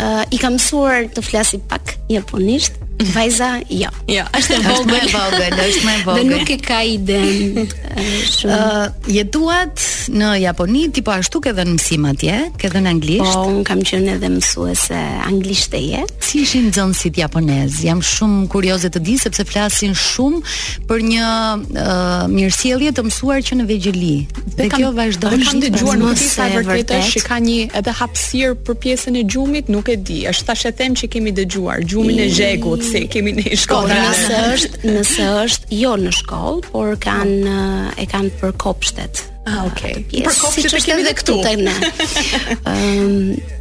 Uh, 0.00 0.24
I 0.30 0.38
kam 0.38 0.54
mësuar 0.58 1.06
të 1.14 1.20
flasi 1.22 1.60
pak 1.68 1.94
japonisht. 2.10 2.81
Vajza, 3.10 3.50
jo. 3.70 3.88
Jo, 4.10 4.22
është 4.36 4.54
e 4.54 4.60
vogël. 4.62 4.96
Është 4.98 5.08
e 5.08 5.12
vogël, 5.14 5.60
është 5.66 5.82
më 5.86 5.94
e 5.94 6.02
vogël. 6.06 6.18
Dhe 6.18 6.24
nuk 6.32 6.50
e 6.52 6.56
ka 6.62 6.78
ide. 6.86 7.18
Ëh, 7.62 8.04
uh, 8.46 8.84
jetuat 9.10 9.82
në 10.12 10.30
Japoni, 10.44 10.84
ti 10.94 11.02
po 11.06 11.14
ashtu 11.14 11.40
ke 11.44 11.52
dhënë 11.56 11.74
mësim 11.76 12.06
atje, 12.10 12.36
ke 12.62 12.70
dhënë 12.72 12.92
anglisht? 12.92 13.24
Po, 13.26 13.48
un 13.52 13.64
kam 13.66 13.82
qenë 13.88 14.16
edhe 14.18 14.30
mësuese 14.36 15.00
anglishteje. 15.26 16.04
Si 16.22 16.42
ishin 16.46 16.68
nxënësit 16.70 17.18
japonez? 17.22 17.80
Jam 17.86 18.02
shumë 18.06 18.44
kurioze 18.52 18.90
të 18.94 19.02
di 19.06 19.16
sepse 19.20 19.46
flasin 19.48 19.94
shumë 19.98 20.54
për 20.90 21.04
një 21.12 21.28
uh, 21.74 22.14
mirësjellje 22.32 22.94
të 22.98 23.06
mësuar 23.08 23.42
që 23.48 23.60
në 23.62 23.68
vegjeli. 23.72 24.14
Dhe, 24.52 24.68
kam, 24.68 24.78
kjo 24.78 24.92
vazhdon. 24.98 25.44
Kam 25.50 25.64
dëgjuar 25.64 26.00
në 26.04 26.14
disa 26.20 26.48
vërtetë 26.54 27.02
që 27.16 27.24
ka 27.26 27.40
një 27.48 27.58
edhe 27.82 27.96
hapësir 28.02 28.56
për 28.66 28.80
pjesën 28.86 29.18
e 29.18 29.24
gjumit, 29.26 29.72
nuk 29.72 29.90
e 29.90 29.98
di. 29.98 30.22
Është 30.32 30.48
tash 30.52 30.66
e 30.70 30.74
them 30.78 30.94
që 30.98 31.10
kemi 31.16 31.32
dëgjuar 31.40 31.82
gjumin 31.90 32.20
e 32.26 32.30
zhegut 32.32 32.82
se 32.92 33.06
kemi 33.10 33.32
në 33.36 33.44
po, 33.46 33.56
shkollë. 33.62 33.96
nëse 34.00 34.40
është, 34.52 34.92
nëse 34.92 35.28
është 35.46 35.78
jo 35.80 35.94
në 36.04 36.12
shkollë, 36.20 36.62
por 36.72 36.92
kanë 37.04 37.56
e 38.02 38.06
kanë 38.12 38.34
për 38.40 38.52
kopshtet. 38.62 39.22
Ah, 39.48 39.64
okay. 39.68 40.02
Për 40.12 40.40
kopshtet 40.42 40.74
si 40.76 40.84
kemi 40.90 41.06
edhe 41.06 41.14
këtu. 41.18 41.38
Ëm 41.40 42.68
ehm, 42.74 42.76
um, 42.76 43.58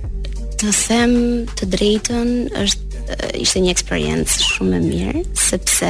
të 0.61 0.71
them 0.77 1.13
të 1.57 1.67
drejtën 1.73 2.33
është 2.63 3.15
ishte 3.41 3.61
një 3.63 3.71
eksperiencë 3.73 4.43
shumë 4.45 4.75
e 4.77 4.81
mirë 4.83 5.21
sepse 5.41 5.89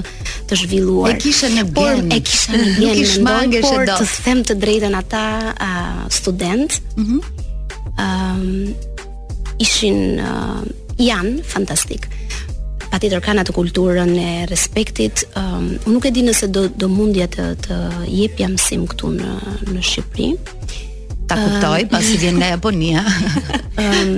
të 0.46 0.58
zhvilluar. 0.60 1.16
E 1.16 1.16
kisha 1.24 1.48
në 1.50 1.64
E 2.14 2.20
kisha 2.28 2.54
në 2.54 3.24
mangesh 3.26 3.64
e 3.64 3.64
Por 3.66 3.88
të 3.90 3.96
them 4.28 4.44
të 4.52 4.56
drejtën 4.62 4.94
ata 5.00 5.24
uh, 5.56 6.04
student, 6.20 6.78
mm 6.94 7.06
-hmm. 7.06 7.22
um, 8.06 8.74
ishin, 9.58 10.20
uh, 10.22 10.62
janë 11.02 11.42
fantastik 11.54 12.06
patjetër 12.96 13.20
kanë 13.24 13.44
atë 13.44 13.54
kulturën 13.58 14.14
e 14.20 14.32
respektit. 14.50 15.26
Um, 15.40 15.74
nuk 15.92 16.08
e 16.08 16.14
di 16.16 16.22
nëse 16.24 16.48
do 16.54 16.68
do 16.72 16.88
mundja 16.92 17.28
të 17.34 17.48
të 17.66 17.80
jepja 18.08 18.48
mësim 18.54 18.86
këtu 18.92 19.10
në 19.18 19.34
në 19.76 19.84
Shqipëri. 19.84 20.30
Ta 21.30 21.38
kuptoj, 21.42 21.82
um, 21.84 21.90
pasi 21.92 22.18
vjen 22.22 22.40
nga 22.40 22.54
Japonia. 22.56 23.04
Ëm 23.82 24.02
um, 24.02 24.18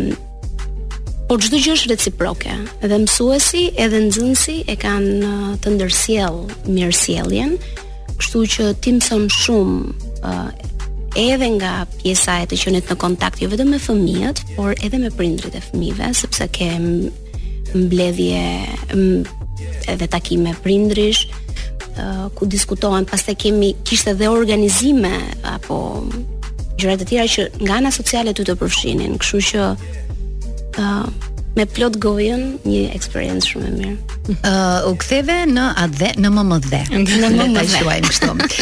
Por 1.28 1.42
çdo 1.44 1.58
gjë 1.60 1.74
është 1.76 1.90
reciproke, 1.92 2.54
edhe 2.88 2.98
mësuesi 3.04 3.66
edhe 3.84 3.98
nxënësi 4.06 4.54
e 4.72 4.76
kanë 4.80 5.32
të 5.60 5.74
ndërsjell 5.74 6.38
mirësjelljen, 6.72 7.52
kështu 8.14 8.44
që 8.54 8.68
ti 8.80 8.94
mëson 8.96 9.26
shumë 9.36 9.92
uh, 10.24 10.48
edhe 11.20 11.50
nga 11.58 11.74
pjesa 11.98 12.38
e 12.46 12.48
të 12.48 12.62
qenit 12.62 12.88
në 12.94 12.98
kontakt 13.04 13.44
jo 13.44 13.52
vetëm 13.52 13.74
me 13.76 13.82
fëmijët, 13.90 14.40
por 14.56 14.72
edhe 14.80 15.04
me 15.04 15.12
prindrit 15.20 15.52
e 15.60 15.66
fëmijëve, 15.68 16.14
sepse 16.22 16.48
kem 16.56 16.88
mbledhje 17.78 18.66
edhe 19.94 20.08
takime 20.08 20.54
prindrish 20.64 21.28
ku 22.38 22.46
diskutohen 22.50 23.06
pas 23.10 23.24
të 23.26 23.34
kemi 23.46 23.72
kishtë 23.88 24.14
edhe 24.16 24.28
organizime 24.34 25.14
apo 25.48 25.80
gjëra 26.78 27.00
të 27.02 27.08
tira 27.14 27.26
që 27.36 27.48
nga 27.66 27.80
nga 27.86 27.92
sociale 27.94 28.36
të 28.38 28.46
të 28.52 28.56
përfshinin 28.62 29.16
këshu 29.24 29.40
që 29.48 29.66
uh, 29.72 31.08
me 31.58 31.66
plot 31.74 31.98
gojën 32.04 32.44
një 32.70 32.84
eksperiencë 32.94 33.50
shumë 33.50 33.72
e 33.72 33.74
mirë 33.80 34.36
uh, 34.36 34.92
u 34.92 34.94
ktheve 35.02 35.40
në 35.50 35.66
atë 35.88 36.12
në 36.22 36.32
më 36.36 36.44
më 36.52 36.60
dhe 36.68 36.84
në 37.00 37.32
më 37.40 37.48
më 37.56 38.30
uh, 38.30 38.54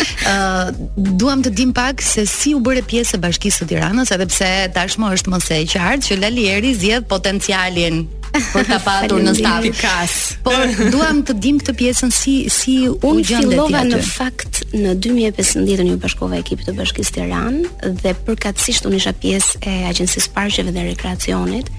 duham 1.19 1.43
të 1.43 1.51
dim 1.59 1.75
pak 1.75 1.99
se 2.07 2.23
si 2.31 2.55
u 2.55 2.63
bërë 2.63 2.85
pjesë 2.87 3.17
e 3.17 3.21
bashkisë 3.27 3.65
të 3.65 3.71
tiranës 3.73 4.15
edhe 4.15 4.29
pse 4.31 4.51
tashmo 4.79 5.11
është 5.17 5.35
mësej 5.35 5.65
së 5.65 5.73
qartë 5.83 6.07
që 6.07 6.21
lalieri 6.23 6.71
zjedh 6.79 7.11
potencialin 7.11 8.05
për 8.53 8.67
ta 8.69 8.77
patur 8.87 9.21
në 9.23 9.33
staf. 9.39 10.39
Po 10.45 10.53
duam 10.93 11.19
të 11.27 11.37
dim 11.43 11.59
këtë 11.61 11.75
pjesën 11.79 12.13
si 12.13 12.35
si 12.53 12.75
unë 12.89 13.25
fillova 13.29 13.83
në 13.87 14.01
fakt 14.07 14.61
në 14.75 14.95
2015 15.03 15.85
në 15.85 15.95
u 15.95 15.99
bashkova 16.05 16.39
ekipit 16.41 16.69
të 16.69 16.75
Bashkisë 16.79 17.15
Tiranë 17.17 17.93
dhe 18.01 18.15
përkatësisht 18.27 18.87
unë 18.89 18.99
isha 19.01 19.15
pjesë 19.21 19.59
e 19.65 19.77
agjencisë 19.91 20.33
parqeve 20.37 20.73
dhe 20.75 20.87
rekreacionit. 20.91 21.71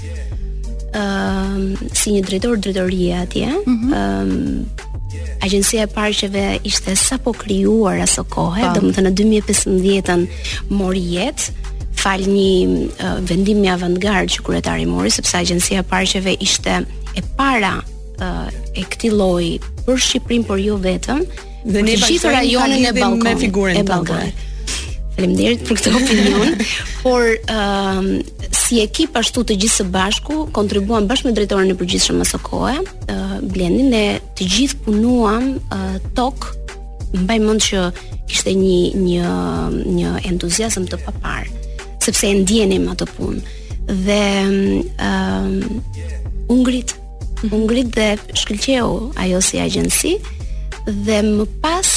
ëm 0.96 1.56
uh, 1.74 1.80
si 1.98 2.12
një 2.14 2.22
drejtor 2.28 2.56
drejtorie 2.62 3.14
atje. 3.18 3.48
Mhm. 3.66 3.92
ëm 3.92 3.92
uh, 3.92 4.86
Agjencia 5.40 5.82
e 5.82 5.86
parqeve 5.86 6.58
ishte 6.64 6.96
sapo 6.96 7.32
krijuar 7.32 8.00
aso 8.02 8.24
kohë, 8.24 8.64
domethënë 8.74 9.08
në 9.08 9.12
2015-ën 9.20 10.22
mori 10.74 11.04
jetë 11.14 11.52
fal 12.06 12.22
një 12.30 13.18
vendim 13.26 13.64
i 13.66 13.70
avantgard 13.72 14.30
që 14.34 14.44
kryetari 14.46 14.84
mori 14.88 15.10
sepse 15.14 15.38
agjencia 15.40 15.80
e 15.82 15.86
parqeve 15.90 16.36
ishte 16.46 16.76
e 17.18 17.22
para 17.38 17.72
e 18.78 18.84
këtij 18.92 19.10
lloji 19.18 19.56
për 19.86 19.98
Shqipërinë 20.02 20.46
por 20.48 20.60
jo 20.62 20.76
vetëm 20.82 21.24
dhe 21.74 21.82
në 21.86 21.96
gjithë 22.04 22.32
rajonin 22.36 22.84
e 22.88 22.92
Ballkanit 22.96 23.44
e 23.50 23.82
Ballkanit 23.86 24.44
Faleminderit 25.16 25.62
për 25.64 25.78
këtë 25.78 25.90
opinion, 25.96 26.50
por 27.06 27.22
uh, 27.24 28.48
si 28.52 28.82
ekip 28.84 29.14
ashtu 29.16 29.46
të 29.48 29.54
gjithë 29.62 29.74
së 29.78 29.86
bashku 29.94 30.36
kontribuam 30.56 31.06
bashkë 31.08 31.30
me 31.30 31.32
drejtoren 31.38 31.72
e 31.72 31.76
përgjithshëm 31.80 32.18
së 32.28 32.40
kohës, 32.44 32.82
uh, 33.08 33.32
Blendi 33.48 33.86
ne 33.88 34.02
të 34.36 34.50
gjithë 34.52 34.82
punuam 34.84 35.54
uh, 35.72 35.96
tok 36.18 36.50
mbaj 37.22 37.38
mend 37.48 37.64
që 37.64 37.86
kishte 38.28 38.52
një 38.60 38.78
një 39.06 39.36
një 39.96 40.12
entuziazëm 40.34 40.84
të 40.92 41.00
papar. 41.06 41.48
uh, 41.48 41.62
sepse 42.06 42.26
e 42.30 42.34
ndjenim 42.40 42.84
atë 42.92 43.06
punë. 43.16 43.44
Dhe 44.06 44.22
ëm 44.44 44.56
um, 45.08 45.82
ungrit, 46.52 46.94
mhm. 46.96 47.54
ungrit 47.56 47.90
dhe 47.96 48.08
shkëlqeu 48.38 48.94
ajo 49.24 49.40
si 49.46 49.60
agjenci 49.62 50.12
dhe 51.08 51.18
më 51.30 51.46
pas 51.62 51.90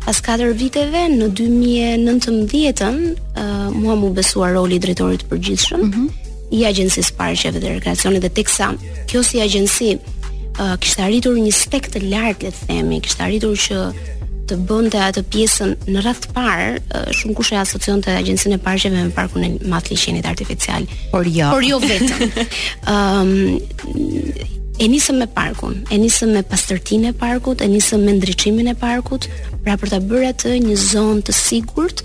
pas 0.00 0.16
4 0.28 0.52
viteve 0.60 1.02
në 1.12 1.26
2019 1.38 2.88
uh, 2.90 3.68
mua 3.76 3.96
mu 4.00 4.08
besua 4.16 4.50
roli 4.56 4.78
i 4.80 4.82
drejtorit 4.82 5.22
të 5.22 5.28
përgjithshëm 5.34 5.80
mm 5.84 5.90
-hmm. 5.90 6.32
i 6.56 6.64
agjencisë 6.70 7.12
parqeve 7.20 7.60
dhe 7.60 7.74
rekreacionit 7.76 8.24
dhe 8.24 8.32
teksa 8.40 8.72
kjo 9.12 9.22
si 9.22 9.42
agjenci 9.44 9.90
uh, 9.96 10.76
kishte 10.80 11.02
arritur 11.04 11.36
një 11.36 11.52
spekt 11.52 11.92
të 11.96 12.00
lartë 12.12 12.42
le 12.46 12.52
të 12.56 12.66
themi 12.68 13.00
kishte 13.04 13.22
arritur 13.26 13.54
që 13.66 13.78
të 14.50 14.56
bënte 14.66 14.98
atë 15.06 15.22
pjesën 15.30 15.74
në 15.94 16.00
radh 16.04 16.24
parë, 16.34 17.02
shumë 17.14 17.34
kush 17.38 17.52
e 17.54 17.58
asocionte 17.60 18.10
agjencinë 18.18 18.56
e 18.58 18.62
parqeve 18.64 19.02
me 19.06 19.12
parkun 19.14 19.44
e 19.46 19.50
Madh 19.70 19.90
Liçenit 19.92 20.26
artificial. 20.26 20.86
Por 21.12 21.28
jo. 21.30 21.50
Por 21.54 21.62
jo 21.66 21.78
vetëm. 21.82 22.24
Ëm 22.50 22.50
ehm, 22.96 23.36
um, 23.92 24.56
e 24.80 24.86
nisëm 24.88 25.18
me 25.20 25.26
parkun, 25.28 25.74
e 25.92 25.96
nisëm 26.00 26.30
me 26.38 26.40
pastërtinë 26.50 27.10
e 27.10 27.16
parkut, 27.20 27.60
e 27.60 27.66
nisëm 27.68 28.00
me 28.08 28.14
ndriçimin 28.16 28.70
e 28.72 28.74
parkut, 28.80 29.26
pra 29.66 29.74
për 29.76 29.92
ta 29.92 29.98
bërë 30.00 30.30
atë 30.32 30.54
një 30.64 30.78
zonë 30.88 31.26
të 31.28 31.34
sigurt 31.36 32.00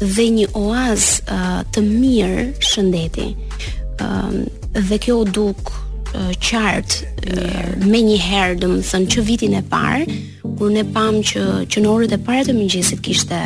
dhe 0.00 0.24
një 0.38 0.46
oaz 0.56 1.18
uh, 1.28 1.60
të 1.76 1.84
mirë 1.90 2.46
shëndeti. 2.70 3.28
Ëm 3.30 4.04
ehm, 4.08 4.44
uh, 4.44 4.62
dhe 4.88 4.96
kjo 5.04 5.20
u 5.22 5.28
duk 5.36 5.68
uh, 5.76 6.32
qartë 6.42 7.04
uh, 7.04 7.66
me 7.84 8.00
një 8.08 8.16
herë, 8.24 8.58
dëmë 8.64 8.82
thënë, 8.88 9.12
që 9.14 9.28
vitin 9.30 9.60
e 9.60 9.66
parë, 9.76 10.06
mm 10.08 10.12
-hmm 10.14 10.30
kur 10.58 10.72
ne 10.72 10.84
pam 10.94 11.18
që 11.26 11.42
që 11.70 11.82
në 11.82 11.90
orët 11.90 12.14
e 12.14 12.18
para 12.24 12.44
të 12.46 12.54
mëngjesit 12.56 13.00
kishte 13.04 13.38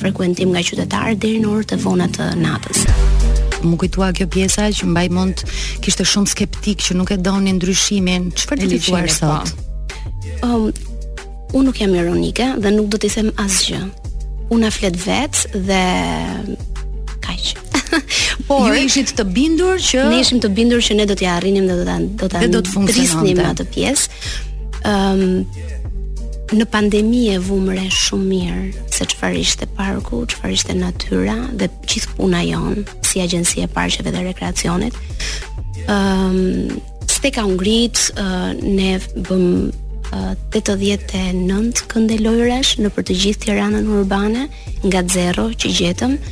frekuentim 0.00 0.52
nga 0.54 0.62
qytetarë 0.64 1.16
deri 1.20 1.42
në 1.42 1.50
orët 1.52 1.74
e 1.76 1.78
vona 1.82 2.06
të 2.12 2.28
natës. 2.40 2.84
Më 3.66 3.76
kujtua 3.82 4.12
kjo 4.16 4.26
pjesa 4.32 4.68
që 4.78 4.88
mbaj 4.92 5.06
mund 5.16 5.42
kishte 5.82 6.06
shumë 6.06 6.30
skeptik 6.34 6.84
që 6.86 6.96
nuk 7.00 7.12
e 7.12 7.18
donin 7.20 7.58
ndryshimin. 7.58 8.30
Çfarë 8.38 8.64
do 8.64 8.70
të 8.72 8.80
thuar 8.88 9.08
po. 9.08 9.14
sot? 9.18 9.54
Ëm 10.38 10.54
um, 10.54 10.66
unë 11.58 11.64
nuk 11.68 11.80
jam 11.82 11.94
ironike 11.98 12.46
dhe 12.62 12.70
nuk 12.76 12.88
do 12.92 13.00
t'i 13.02 13.10
them 13.12 13.30
asgjë. 13.44 13.82
Unë 14.54 14.68
a 14.68 14.72
flet 14.78 14.96
vetë 15.04 15.62
dhe 15.68 15.86
kaq. 17.24 17.48
Por 18.48 18.70
ju 18.72 18.84
ishit 18.86 19.12
të 19.18 19.24
bindur 19.34 19.80
që 19.84 20.06
ne 20.12 20.20
ishim 20.22 20.38
të 20.44 20.50
bindur 20.56 20.80
që 20.84 20.96
ne 21.00 21.06
do 21.10 21.16
t'i 21.18 21.26
arrinim 21.28 21.66
dhe 21.68 21.76
do 21.80 21.84
ta 21.88 21.98
do 22.20 22.28
ta 22.32 22.44
do 22.52 22.62
të 22.64 22.72
funksiononte 22.76 23.44
atë 23.54 23.66
pjesë. 23.74 24.22
Ëm 24.88 25.26
um, 25.26 25.74
në 26.56 26.64
pandemi 26.72 27.26
e 27.32 27.38
vumre 27.44 27.82
shumë 27.92 28.24
mirë 28.28 28.84
se 28.96 29.04
çfarë 29.12 29.40
ishte 29.42 29.66
parku, 29.76 30.22
çfarë 30.32 30.54
ishte 30.56 30.74
natyra 30.78 31.34
dhe 31.60 31.66
gjithë 31.90 32.14
puna 32.16 32.40
jonë 32.46 32.84
si 33.04 33.20
agjenci 33.20 33.64
e 33.64 33.68
parqeve 33.74 34.10
dhe 34.14 34.22
rekreacionit. 34.30 34.96
Ëm 35.88 35.92
ehm, 35.92 36.32
um, 36.32 36.78
ste 37.08 37.30
ka 37.34 37.42
ngrit 37.50 37.96
uh, 38.20 38.50
ne 38.62 38.98
bëm 39.26 39.46
89 40.14 41.82
kënde 41.92 42.16
në 42.16 42.90
për 42.96 43.04
të 43.04 43.16
gjithë 43.22 43.40
Tiranën 43.44 43.90
urbane 43.92 44.46
nga 44.88 45.02
zero 45.12 45.48
që 45.52 45.68
gjetëm. 45.80 46.14
Ëm 46.14 46.22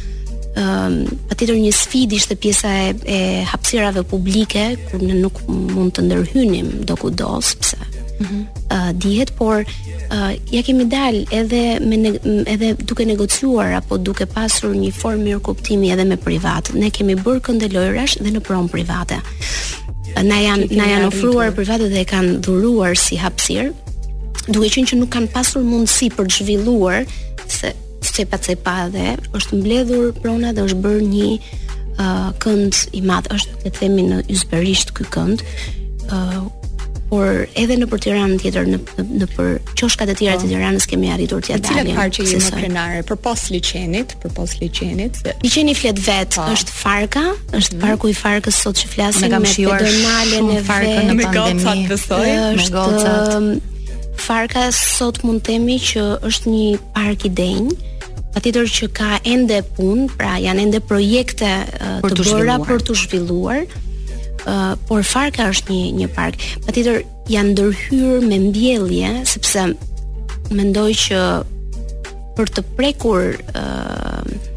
ehm, 0.64 0.96
të 1.10 1.18
patjetër 1.28 1.58
një 1.60 1.74
sfidë 1.76 2.16
ishte 2.22 2.38
pjesa 2.40 2.72
e, 2.78 2.88
e 3.04 3.20
hapësirave 3.52 4.06
publike 4.08 4.64
ku 4.88 5.02
ne 5.04 5.18
nuk 5.20 5.42
mund 5.50 5.92
të 5.96 6.08
ndërhynim 6.08 6.72
do 6.88 6.96
kudo 7.04 7.36
pëse... 7.40 7.95
Mhm. 8.18 8.34
uh, 8.72 8.88
dihet, 8.96 9.32
por 9.36 9.64
uh, 10.12 10.30
ja 10.50 10.60
kemi 10.62 10.86
dal 10.88 11.18
edhe 11.28 11.80
me 11.84 11.96
ne, 11.96 12.10
edhe 12.48 12.70
duke 12.84 13.04
negociuar 13.04 13.74
apo 13.76 13.98
duke 14.00 14.24
pasur 14.30 14.72
një 14.72 14.88
formë 14.96 15.24
mirë 15.26 15.40
kuptimi 15.44 15.90
edhe 15.92 16.04
me 16.08 16.16
privat. 16.16 16.72
Ne 16.72 16.90
kemi 16.90 17.16
bërë 17.20 17.40
këndë 17.48 17.70
lojrash 17.74 18.16
dhe 18.24 18.32
në 18.32 18.40
prom 18.46 18.68
private. 18.72 19.20
Na 20.16 20.38
janë 20.40 20.70
na 20.72 20.86
janë 20.92 21.10
ofruar 21.10 21.52
private 21.52 21.90
dhe 21.92 22.00
e 22.06 22.08
kanë 22.08 22.38
dhuruar 22.46 22.96
si 22.96 23.20
hapësir 23.20 23.72
duke 24.48 24.70
qenë 24.72 24.86
që 24.92 25.00
nuk 25.02 25.12
kanë 25.12 25.30
pasur 25.34 25.64
mundësi 25.66 26.08
për 26.16 26.30
të 26.32 26.36
zhvilluar 26.40 27.04
se 27.50 27.74
se 28.06 28.24
cepa 28.24 28.76
dhe 28.94 29.12
është 29.36 29.58
mbledhur 29.60 30.12
prona 30.22 30.54
dhe 30.56 30.62
është 30.68 30.80
bërë 30.84 31.04
një 31.12 31.30
uh, 31.36 32.30
kënd 32.40 32.86
i 32.96 33.02
madh 33.02 33.26
është 33.34 33.52
le 33.64 33.72
të 33.72 33.80
themi 33.80 34.06
në 34.08 34.22
ysberisht 34.32 34.94
ky 34.96 35.04
kënd 35.12 35.42
uh, 36.14 36.46
por 37.10 37.44
edhe 37.58 37.76
në 37.78 37.86
për 37.90 38.00
Tiranë 38.06 38.38
tjetër 38.42 38.66
në 38.72 38.78
në 39.20 39.26
për 39.36 39.50
qoshkat 39.78 40.10
e 40.10 40.16
tjera 40.18 40.36
të 40.40 40.46
po. 40.46 40.50
Tiranës 40.52 40.86
kemi 40.90 41.10
arritur 41.14 41.44
të 41.44 41.58
dalim. 41.62 41.68
Cilat 41.68 41.98
parqe 42.00 42.24
jemi 42.24 42.42
më 42.42 42.60
krenare 42.60 43.04
përpos 43.06 43.44
liçenit, 43.54 44.16
përpos 44.24 44.56
liçenit? 44.62 45.20
Liçeni 45.44 45.74
flet 45.78 46.00
vet, 46.06 46.34
pa. 46.34 46.46
Po. 46.48 46.56
është 46.56 46.74
Farka, 46.80 47.22
është 47.54 47.76
mm 47.78 47.84
parku 47.86 48.10
i 48.10 48.14
Farkës 48.16 48.58
sot 48.64 48.80
që 48.82 48.90
flasim 48.94 49.30
me 49.30 49.54
Pedonalen 49.54 50.52
e 50.56 50.60
Farkës 50.66 51.10
në 51.10 51.30
pandemi. 51.30 51.88
Është 51.96 52.16
me 52.16 52.68
um, 52.74 52.76
gocat. 52.76 54.14
Farka 54.26 54.66
sot 54.74 55.22
mund 55.24 55.44
themi 55.46 55.76
që 55.82 56.04
është 56.26 56.50
një 56.54 56.64
park 56.96 57.26
i 57.28 57.34
denj, 57.42 57.76
Patitor 58.36 58.66
që 58.68 58.86
ka 58.92 59.14
ende 59.24 59.62
pun, 59.78 60.10
pra 60.18 60.34
janë 60.40 60.60
ende 60.66 60.80
projekte 60.84 61.48
uh, 61.78 62.02
të, 62.04 62.18
bëra 62.26 62.58
për 62.66 62.66
të 62.66 62.66
zhvilluar. 62.66 62.66
Për 62.68 62.82
të 62.86 62.96
zhvilluar 63.00 63.62
Eh, 64.46 64.74
por 64.86 65.02
Farka 65.02 65.48
është 65.50 65.74
një 65.74 65.90
një 65.98 66.08
park. 66.14 66.44
Patjetër 66.66 67.00
janë 67.34 67.50
ndërhyrë 67.52 68.20
me 68.30 68.36
mbjellje 68.44 69.08
sepse 69.26 69.64
mendoj 70.54 70.92
që 71.00 71.22
për 72.36 72.52
të 72.54 72.62
prekur 72.78 73.30
ë 73.34 73.64
uh, 73.64 74.28
eh, 74.28 74.52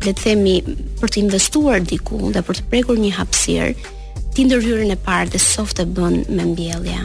le 0.00 0.12
të 0.16 0.22
themi 0.24 0.52
për 1.00 1.12
të 1.12 1.20
investuar 1.22 1.80
diku 1.84 2.30
dhe 2.34 2.40
për 2.44 2.56
të 2.58 2.64
prekur 2.72 2.96
një 3.00 3.10
hapësirë, 3.18 3.90
ti 4.36 4.44
ndërhyrën 4.48 4.92
e 4.94 4.98
parë 5.08 5.32
dhe 5.34 5.40
soft 5.44 5.80
e 5.82 5.86
bën 5.96 6.18
me 6.32 6.46
mbjellje. 6.54 7.00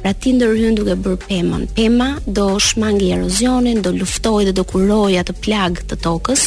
Pra 0.00 0.10
ti 0.18 0.32
ndërhyrën 0.36 0.74
duke 0.78 0.94
bërë 1.06 1.20
pemën. 1.26 1.66
Pema 1.76 2.08
do 2.26 2.48
shmangi 2.62 3.10
erozionin, 3.16 3.78
do 3.82 3.94
luftoj 3.94 4.42
dhe 4.48 4.54
do 4.58 4.66
kuroj 4.74 5.12
atë 5.22 5.38
plagë 5.46 5.86
të 5.90 5.98
tokës, 6.06 6.46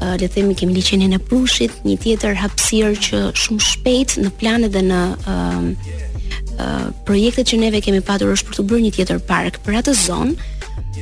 le 0.00 0.18
të 0.28 0.30
themi 0.34 0.54
kemi 0.56 0.74
liçenin 0.76 1.12
e 1.14 1.18
Prushit, 1.18 1.72
një 1.86 1.96
tjetër 2.02 2.36
hapësirë 2.38 2.94
që 3.06 3.22
shumë 3.42 3.64
shpejt 3.66 4.14
në 4.22 4.30
planet 4.40 4.72
dhe 4.76 4.82
në 4.86 5.00
uh, 5.16 5.68
uh, 5.68 6.86
projektet 7.08 7.50
që 7.50 7.58
neve 7.64 7.80
kemi 7.84 8.02
patur 8.06 8.30
është 8.36 8.50
për 8.50 8.58
të 8.58 8.66
bërë 8.70 8.84
një 8.86 8.92
tjetër 8.98 9.22
park 9.30 9.58
për 9.66 9.78
atë 9.82 9.96
zonë, 10.06 10.36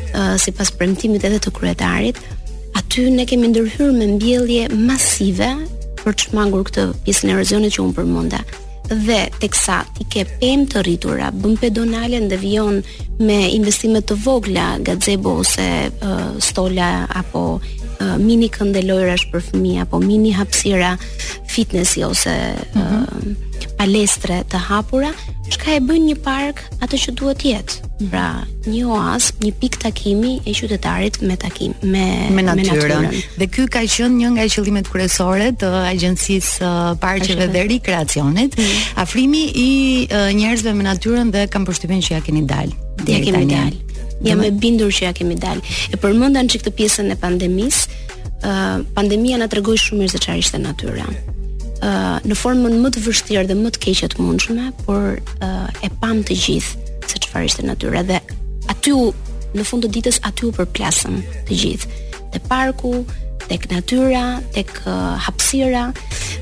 uh, 0.09 0.35
sipas 0.41 0.73
premtimit 0.81 1.29
edhe 1.29 1.41
të 1.45 1.53
kryetarit, 1.59 2.21
aty 2.81 3.09
ne 3.13 3.29
kemi 3.29 3.53
ndërhyrë 3.53 3.93
me 3.99 4.09
mbjellje 4.17 4.71
masive 4.89 5.51
për 6.05 6.15
të 6.17 6.31
shmangur 6.31 6.65
këtë 6.71 6.89
pjesën 7.05 7.29
e 7.29 7.37
erozionit 7.37 7.77
që 7.77 7.85
unë 7.89 7.99
përmenda 8.03 8.45
dhe 8.87 9.17
teksa 9.43 9.81
ti 9.97 10.05
ke 10.15 10.21
pem 10.39 10.61
të 10.71 10.85
rritura, 10.87 11.33
bën 11.35 11.57
pedonale 11.59 12.21
dhe 12.31 12.37
vion 12.39 12.77
me 13.19 13.39
investime 13.57 13.99
të 14.07 14.15
vogla, 14.23 14.67
gazebo 14.87 15.33
ose 15.43 15.65
uh, 16.07 16.29
stola 16.39 16.91
apo 17.11 17.43
uh, 18.03 18.17
mini 18.21 18.49
kënde 18.53 18.83
lojrash 18.87 19.27
për 19.33 19.45
fëmijë 19.51 19.85
apo 19.87 20.01
mini 20.03 20.33
hapësira 20.37 20.95
fitnessi 21.53 22.05
ose 22.05 22.35
mm 22.37 22.81
-hmm. 22.81 23.03
uh, 23.03 23.27
palestre 23.77 24.43
të 24.53 24.57
hapura, 24.69 25.11
çka 25.53 25.71
e 25.77 25.81
bën 25.81 26.03
një 26.09 26.17
park 26.25 26.61
atë 26.81 26.97
që 27.03 27.11
duhet 27.19 27.43
jetë. 27.45 27.75
Pra, 28.11 28.45
një 28.67 28.85
oaz, 28.89 29.33
një 29.41 29.53
pik 29.61 29.77
takimi 29.85 30.33
e 30.47 30.53
qytetarit 30.53 31.21
me 31.23 31.37
takim 31.37 31.73
me 31.81 32.29
me 32.31 32.43
natyrën. 32.49 33.07
Dhe 33.39 33.47
ky 33.55 33.67
ka 33.75 33.81
qenë 33.95 34.17
një 34.21 34.29
nga 34.35 34.45
qëllimet 34.53 34.89
kryesore 34.93 35.49
të 35.61 35.67
agjencisë 35.93 36.65
uh, 36.65 36.97
parqeve 37.05 37.47
dhe 37.55 37.63
rekreacionit 37.73 38.57
mm 38.59 38.65
-hmm. 38.65 39.01
afrimi 39.05 39.45
i 39.55 39.71
uh, 40.11 40.33
njerëzve 40.39 40.73
me 40.75 40.85
natyrën 40.85 41.29
dhe 41.35 41.47
kam 41.49 41.65
përshtypjen 41.67 42.01
që 42.05 42.13
ja 42.13 42.21
keni 42.21 42.43
dalë. 42.53 42.73
Ja 43.15 43.21
keni 43.25 43.45
dalë. 43.57 43.86
Jam 44.25 44.41
e 44.41 44.49
bindur 44.51 44.89
që 44.93 45.05
ja 45.09 45.13
kemi 45.17 45.37
dalë. 45.41 45.63
E 45.93 45.99
përmenda 46.01 46.41
në 46.45 46.53
çik 46.55 46.63
të 46.67 46.73
pjesën 46.79 47.11
e 47.13 47.17
pandemisë, 47.21 48.01
ë 48.47 48.53
uh, 48.53 48.79
pandemia 48.97 49.37
na 49.41 49.49
tregoi 49.53 49.77
shumë 49.81 50.01
mirë 50.03 50.15
se 50.15 50.21
çfarë 50.25 50.43
ishte 50.45 50.61
natyra. 50.63 51.05
ë 51.05 51.91
uh, 51.91 52.17
në 52.25 52.37
formën 52.41 52.79
më 52.81 52.91
të 52.97 53.03
vështirë 53.05 53.51
dhe 53.51 53.57
më 53.61 53.71
të 53.77 53.83
keqe 53.85 54.09
të 54.15 54.21
mundshme, 54.25 54.71
por 54.87 55.21
uh, 55.45 55.85
e 55.85 55.91
pam 56.01 56.23
të 56.25 56.39
gjithë 56.47 56.89
se 57.13 57.21
çfarë 57.27 57.51
ishte 57.51 57.67
natyra 57.69 58.03
dhe 58.09 58.23
aty 58.73 58.95
në 59.57 59.65
fund 59.69 59.85
të 59.85 59.93
ditës 59.99 60.19
aty 60.29 60.49
u 60.49 60.53
përplasëm 60.57 61.21
të 61.49 61.61
gjithë. 61.63 61.91
Te 62.33 62.41
parku, 62.49 62.95
tek 63.51 63.69
natyra, 63.71 64.25
tek 64.57 64.73
uh, 64.89 65.13
hapësira, 65.29 65.91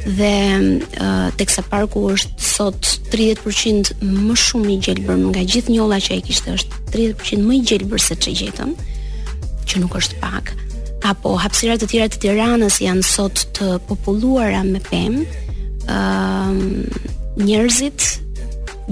dhe 0.06 0.84
uh, 1.00 1.28
teksa 1.40 1.64
parku 1.72 2.10
është 2.12 2.44
sot 2.46 2.88
30% 3.12 3.94
më 4.04 4.34
shumë 4.42 4.72
i 4.74 4.76
gjelbër 4.86 5.20
nga 5.32 5.44
gjithë 5.52 5.72
njolla 5.72 5.96
që 6.04 6.18
e 6.18 6.24
kishte 6.28 6.52
është 6.58 6.80
30% 6.92 7.46
më 7.48 7.56
i 7.56 7.60
gjelbër 7.70 8.02
se 8.04 8.16
që 8.20 8.34
jetëm 8.40 8.74
që 9.68 9.80
nuk 9.80 9.96
është 10.00 10.18
pak 10.20 10.52
apo 11.08 11.34
hapsirat 11.40 11.80
të 11.80 11.88
tjera 11.94 12.10
të 12.12 12.20
tiranës 12.24 12.82
janë 12.84 13.04
sot 13.06 13.46
të 13.56 13.70
populluara 13.88 14.60
me 14.68 14.82
pem 14.90 15.22
uh, 15.88 16.52
njerëzit 17.40 18.20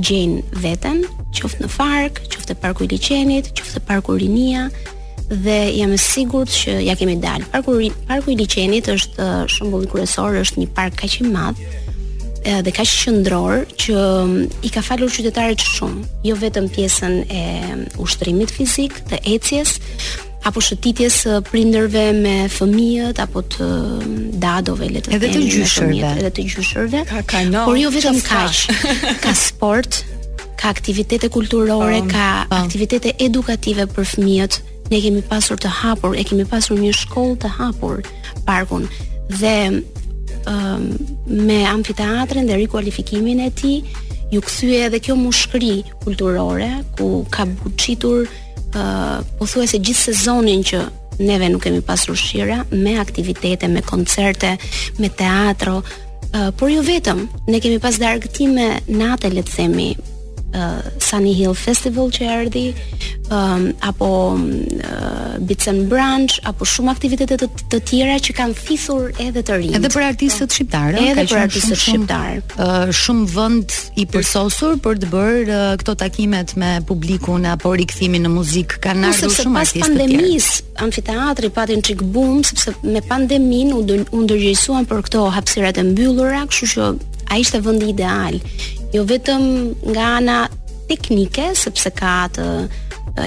gjenë 0.00 0.40
veten 0.64 1.04
qoftë 1.36 1.64
në 1.66 1.72
fark 1.76 2.22
qoftë 2.32 2.56
parku 2.64 2.86
i 2.88 2.92
liqenit 2.96 3.52
qoftë 3.60 3.84
parku 3.88 4.16
rinia 4.20 4.70
dhe 5.34 5.72
jam 5.78 5.92
e 5.92 5.96
sigurt 5.98 6.50
që 6.52 6.70
ja 6.86 6.94
kemi 6.96 7.16
dal. 7.22 7.40
Parku 7.52 7.72
Parku 8.08 8.30
i 8.32 8.36
Liçenit 8.36 8.88
është 8.92 9.26
shembulli 9.52 9.88
kryesor, 9.90 10.36
është 10.42 10.60
një 10.62 10.68
park 10.76 10.98
kaq 11.02 11.20
i 11.22 11.28
madh 11.32 11.60
dhe 12.42 12.72
kaq 12.74 12.82
i 12.82 12.98
qendror 13.04 13.62
që 13.78 13.98
i 14.66 14.70
ka 14.74 14.82
falur 14.84 15.12
qytetarët 15.14 15.62
shumë, 15.62 16.02
jo 16.26 16.34
vetëm 16.42 16.66
pjesën 16.74 17.18
e 17.30 17.42
ushtrimit 18.02 18.50
fizik, 18.52 18.96
të 19.12 19.20
ecjes 19.36 19.76
apo 20.42 20.58
shëtitjes 20.58 21.20
prindërve 21.52 22.02
me 22.18 22.32
fëmijët 22.50 23.20
apo 23.22 23.44
të 23.46 23.68
dadove 24.42 24.88
le 24.90 25.04
të 25.06 25.14
Edhe 25.14 25.30
të 25.36 25.44
gjyshërve, 25.52 26.10
edhe 26.18 26.32
të 26.34 26.48
gjyshërve. 26.48 27.04
Ka 27.12 27.22
ka 27.30 27.44
no, 27.46 27.62
por 27.68 27.78
jo 27.78 27.92
vetëm 27.94 28.18
kaq. 28.26 28.64
Ka 29.22 29.36
sport 29.38 30.02
ka 30.58 30.70
aktivitete 30.74 31.30
kulturore, 31.30 32.02
um, 32.02 32.10
ka 32.10 32.26
um. 32.50 32.56
aktivitete 32.58 33.14
edukative 33.22 33.86
për 33.90 34.04
fëmijët, 34.16 34.58
ne 34.92 35.00
kemi 35.00 35.22
pasur 35.28 35.56
të 35.60 35.70
hapur, 35.80 36.12
e 36.20 36.24
kemi 36.28 36.44
pasur 36.48 36.76
një 36.80 36.92
shkollë 37.02 37.36
të 37.42 37.50
hapur 37.56 38.00
parkun 38.48 38.84
dhe 39.40 39.54
um, 40.52 40.84
me 41.28 41.60
amfiteatrin 41.72 42.48
dhe 42.50 42.58
rikualifikimin 42.64 43.40
e 43.46 43.50
tij 43.56 43.78
ju 44.32 44.40
kthye 44.44 44.82
edhe 44.88 45.00
kjo 45.06 45.16
mushkëri 45.20 45.74
kulturore 46.04 46.70
ku 46.98 47.10
ka 47.32 47.46
buçitur 47.52 48.24
uh, 48.76 49.18
pothuajse 49.38 49.80
gjithë 49.88 50.06
sezonin 50.12 50.64
që 50.70 50.84
neve 51.24 51.48
nuk 51.52 51.62
kemi 51.66 51.80
pasur 51.84 52.16
shira 52.16 52.62
me 52.70 52.96
aktivitete, 53.00 53.68
me 53.68 53.80
koncerte, 53.84 54.56
me 55.00 55.08
teatro, 55.12 55.80
uh, 56.36 56.48
por 56.56 56.68
jo 56.72 56.80
vetëm, 56.84 57.26
ne 57.52 57.60
kemi 57.60 57.78
pas 57.80 57.96
dargëtime 58.00 58.68
natë 58.92 59.32
le 59.38 59.44
të 59.44 59.56
themi, 59.60 59.90
Uh, 60.54 60.78
Sunny 61.00 61.32
Hill 61.32 61.54
Festival 61.56 62.10
që 62.12 62.26
erdhi, 62.28 62.62
um, 63.32 63.62
apo 63.88 64.08
um, 64.34 64.42
uh, 64.84 65.38
Beats 65.48 65.64
and 65.70 65.86
Brunch, 65.88 66.34
apo 66.44 66.66
shumë 66.68 66.90
aktivitete 66.92 67.38
të, 67.40 67.46
të 67.72 67.78
tjera 67.88 68.18
që 68.26 68.34
kanë 68.36 68.56
thithur 68.58 69.06
edhe 69.24 69.40
të 69.48 69.56
rinjt. 69.62 69.78
Edhe 69.78 69.90
për 69.94 70.04
artistët 70.10 70.52
po. 70.52 70.56
shqiptarë, 70.58 71.04
edhe 71.14 71.24
për 71.30 71.40
artistët 71.46 71.80
shqiptarë. 71.80 72.42
Shumë, 72.42 72.66
uh, 72.66 72.92
shumë 73.00 73.24
vend 73.32 73.78
i 73.96 74.04
përsosur 74.12 74.76
për 74.84 75.00
të 75.06 75.10
bërë 75.14 75.40
uh, 75.46 75.72
këto 75.80 75.96
takimet 76.04 76.52
me 76.60 76.74
publikun 76.90 77.48
apo 77.54 77.72
rikthimin 77.80 78.28
në 78.28 78.34
muzikë 78.34 78.82
kanë 78.84 79.06
po, 79.06 79.14
ardhur 79.16 79.34
shumë 79.38 79.60
artistë 79.62 79.88
të 79.88 79.88
tjerë. 79.88 80.10
Pas 80.12 80.14
pandemis, 80.18 80.50
amfiteatri 80.90 81.52
pati 81.56 81.80
një 81.80 81.86
çik 81.88 82.04
boom 82.12 82.44
sepse 82.50 82.76
me 82.84 83.00
pandemin 83.08 83.72
u 83.72 83.80
ndërgjegjësuan 83.88 84.84
për 84.92 85.00
këto 85.08 85.26
hapësirat 85.38 85.80
e 85.80 85.88
mbyllura, 85.94 86.44
kështu 86.52 86.72
që 86.76 86.92
ai 87.32 87.40
ishte 87.46 87.64
vendi 87.64 87.88
ideal 87.96 88.36
jo 88.92 89.04
vetëm 89.08 89.44
nga 89.94 90.06
ana 90.18 90.38
teknike, 90.90 91.48
sepse 91.58 91.90
ka 91.96 92.14
të 92.36 92.46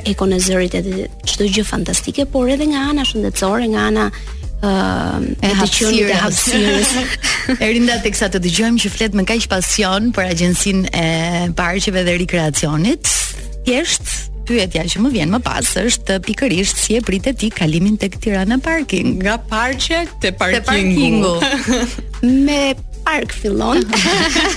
ekon 0.10 0.34
e 0.34 0.40
zërit 0.42 0.78
edhe 0.82 1.08
çdo 1.28 1.48
gjë 1.52 1.64
fantastike, 1.68 2.26
por 2.34 2.50
edhe 2.54 2.68
nga 2.72 2.86
ana 2.94 3.06
shëndetësore, 3.08 3.68
nga 3.74 3.88
ana 3.90 4.06
e 5.46 5.52
hapësirë 5.60 6.14
e 6.14 6.20
hapësirës 6.22 6.94
e 7.62 7.68
rinda 7.76 7.98
të 8.02 8.14
kësa 8.16 8.30
të 8.34 8.42
që 8.46 8.94
fletë 8.98 9.18
me 9.20 9.26
ka 9.28 9.36
pasion 9.52 10.10
për 10.16 10.32
agjensin 10.32 10.86
e 10.94 11.04
parqeve 11.58 12.06
dhe 12.08 12.16
rekreacionit 12.24 13.06
Thjesht 13.68 14.32
Ty 14.46 14.60
e 14.62 14.66
tja 14.70 14.84
që 14.86 15.00
më 15.02 15.10
vjen 15.10 15.32
më 15.34 15.38
pas 15.42 15.70
është 15.82 16.20
pikërisht 16.26 16.78
si 16.78 16.94
e 16.94 17.02
prit 17.02 17.26
e 17.26 17.34
ti 17.34 17.48
kalimin 17.50 17.96
të 17.98 18.12
këtira 18.16 18.44
në 18.46 18.60
parking 18.62 19.16
Nga 19.26 19.38
parqe 19.50 20.04
të 20.22 20.34
parkingu, 20.38 20.60
të 20.62 21.38
parkingu. 21.44 22.04
Me 22.46 22.62
park 23.06 23.30
fillon. 23.38 23.82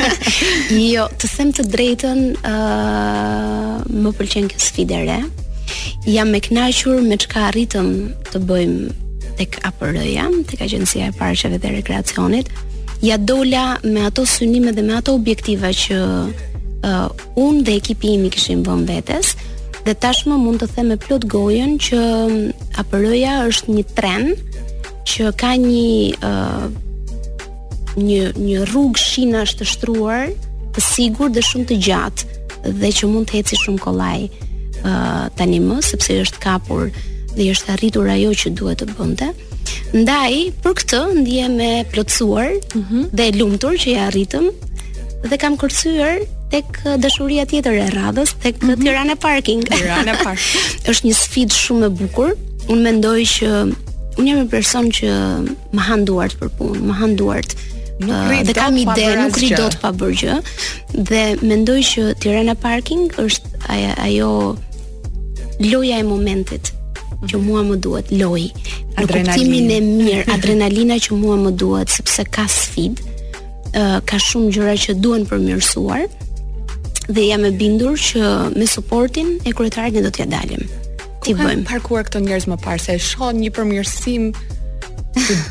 jo, 0.97 1.05
të 1.21 1.31
them 1.35 1.51
të 1.59 1.67
drejtën, 1.75 2.23
ëh, 2.41 2.55
uh, 2.55 3.75
më 4.07 4.13
pëlqen 4.19 4.49
kjo 4.53 4.63
sfidë 4.65 5.03
re. 5.09 5.19
Jam 6.09 6.33
me 6.33 6.41
kënaqur 6.45 7.03
me 7.05 7.19
çka 7.21 7.45
arritëm 7.51 7.91
të 8.31 8.41
bëjmë 8.49 8.95
tek 9.39 9.59
APR-ja, 9.69 10.25
tek 10.51 10.65
Agjencia 10.65 11.11
e 11.13 11.17
Parqeve 11.19 11.61
dhe 11.63 11.75
Rekreacionit. 11.77 12.49
Ja 13.05 13.19
dola 13.31 13.77
me 13.85 14.03
ato 14.09 14.25
synime 14.27 14.73
dhe 14.75 14.83
me 14.83 14.97
ato 14.97 15.13
objektiva 15.19 15.71
që 15.83 15.99
uh, 15.99 17.05
unë 17.39 17.63
dhe 17.69 17.77
ekipi 17.79 18.17
im 18.17 18.27
i 18.27 18.33
kishim 18.35 18.65
vënë 18.67 18.89
vetes 18.89 19.35
dhe 19.87 19.95
tashmë 20.03 20.41
mund 20.43 20.59
të 20.61 20.67
them 20.75 20.89
me 20.93 20.97
plot 21.01 21.23
gojën 21.33 21.77
që 21.85 22.01
APR-ja 22.83 23.37
është 23.47 23.77
një 23.77 23.85
tren 23.97 24.33
që 25.09 25.31
ka 25.41 25.53
një 25.63 26.27
uh, 26.27 26.67
një 27.99 28.29
një 28.39 28.65
rrugë 28.69 29.03
shinash 29.03 29.55
të 29.59 29.67
shtruar, 29.69 30.31
të 30.77 30.85
sigurt 30.85 31.35
dhe 31.37 31.45
shumë 31.47 31.69
të 31.71 31.79
gjatë 31.87 32.37
dhe 32.81 32.91
që 33.01 33.11
mund 33.11 33.31
të 33.31 33.41
eci 33.43 33.59
shumë 33.61 33.81
kollaj 33.85 34.19
uh, 34.85 35.27
tani 35.39 35.61
më 35.65 35.79
sepse 35.87 36.19
është 36.27 36.43
kapur 36.45 36.89
dhe 37.37 37.49
është 37.53 37.73
arritur 37.77 38.09
ajo 38.15 38.33
që 38.43 38.55
duhet 38.59 38.83
të 38.83 38.91
bënte. 38.99 39.33
Ndaj 39.95 40.33
për 40.65 40.75
këtë 40.81 41.01
ndjehem 41.21 41.59
e 41.65 41.71
plotësuar 41.93 42.51
mm 42.59 42.83
-hmm. 42.83 43.05
dhe 43.17 43.27
e 43.31 43.37
lumtur 43.41 43.77
që 43.83 43.95
ja 43.95 44.07
arritëm 44.11 44.49
dhe 45.31 45.37
kam 45.43 45.57
kërcyer 45.61 46.23
tek 46.53 46.79
dashuria 47.03 47.45
tjetër 47.47 47.75
e 47.87 47.89
radhës 48.01 48.31
tek 48.43 48.63
mm 48.63 48.69
-hmm. 48.71 48.83
Tirana 48.85 49.17
Parking. 49.17 49.61
Tirana 49.65 50.15
Parking. 50.25 50.63
është 50.91 51.03
një 51.09 51.15
sfidë 51.23 51.55
shumë 51.65 51.87
e 51.87 51.89
bukur. 52.01 52.31
Unë 52.69 52.83
mendoj 52.89 53.21
që 53.35 53.49
unë 54.19 54.29
jam 54.29 54.39
një 54.43 54.49
person 54.51 54.85
që 54.99 55.09
më 55.77 55.83
han 55.89 56.01
duart 56.05 56.35
për 56.41 56.49
punë, 56.59 56.81
më 56.89 56.95
han 57.01 57.13
duart 57.17 57.51
nuk 57.99 58.17
ah, 58.17 58.31
rri 58.31 58.41
dot 58.47 58.57
kam 58.63 58.75
ide, 58.79 59.07
nuk 59.19 59.35
rri 59.41 59.51
dot 59.59 59.75
pa 59.83 59.91
bërë 59.91 60.19
gjë. 60.21 60.37
Dhe 61.11 61.23
mendoj 61.43 61.79
që 61.91 62.05
Tirana 62.23 62.55
Parking 62.59 63.09
është 63.19 63.63
ajo 63.75 63.93
ajo 64.07 64.31
loja 65.71 65.97
e 66.03 66.07
momentit 66.07 66.73
që 67.29 67.35
mhm. 67.35 67.43
mua 67.47 67.63
më 67.67 67.77
duhet 67.83 68.13
loj. 68.15 68.45
Adrenalina 69.03 69.75
e 69.79 69.81
mirë, 69.85 70.25
adrenalina 70.35 70.99
që 71.03 71.19
mua 71.19 71.39
më 71.43 71.53
duhet 71.61 71.91
sepse 71.99 72.23
ka 72.35 72.47
sfid, 72.51 73.03
eh, 73.75 73.99
ka 74.09 74.17
shumë 74.29 74.55
gjëra 74.57 74.77
që 74.85 74.99
duhen 75.03 75.27
përmirësuar 75.31 76.07
dhe 77.09 77.23
jam 77.31 77.47
e 77.49 77.51
bindur 77.57 77.95
që 77.97 78.21
me 78.59 78.67
suportin 78.69 79.39
e 79.49 79.55
kryetarit 79.57 79.95
ne 79.97 80.03
do 80.05 80.11
t'ja 80.13 80.27
dalim. 80.29 80.67
Ti 81.25 81.33
bëjmë 81.35 81.65
parkuar 81.69 82.05
këto 82.07 82.21
njerëz 82.23 82.47
më 82.53 82.59
parë 82.65 82.83
se 82.85 82.97
shoh 83.07 83.31
një 83.35 83.51
përmirësim 83.57 84.29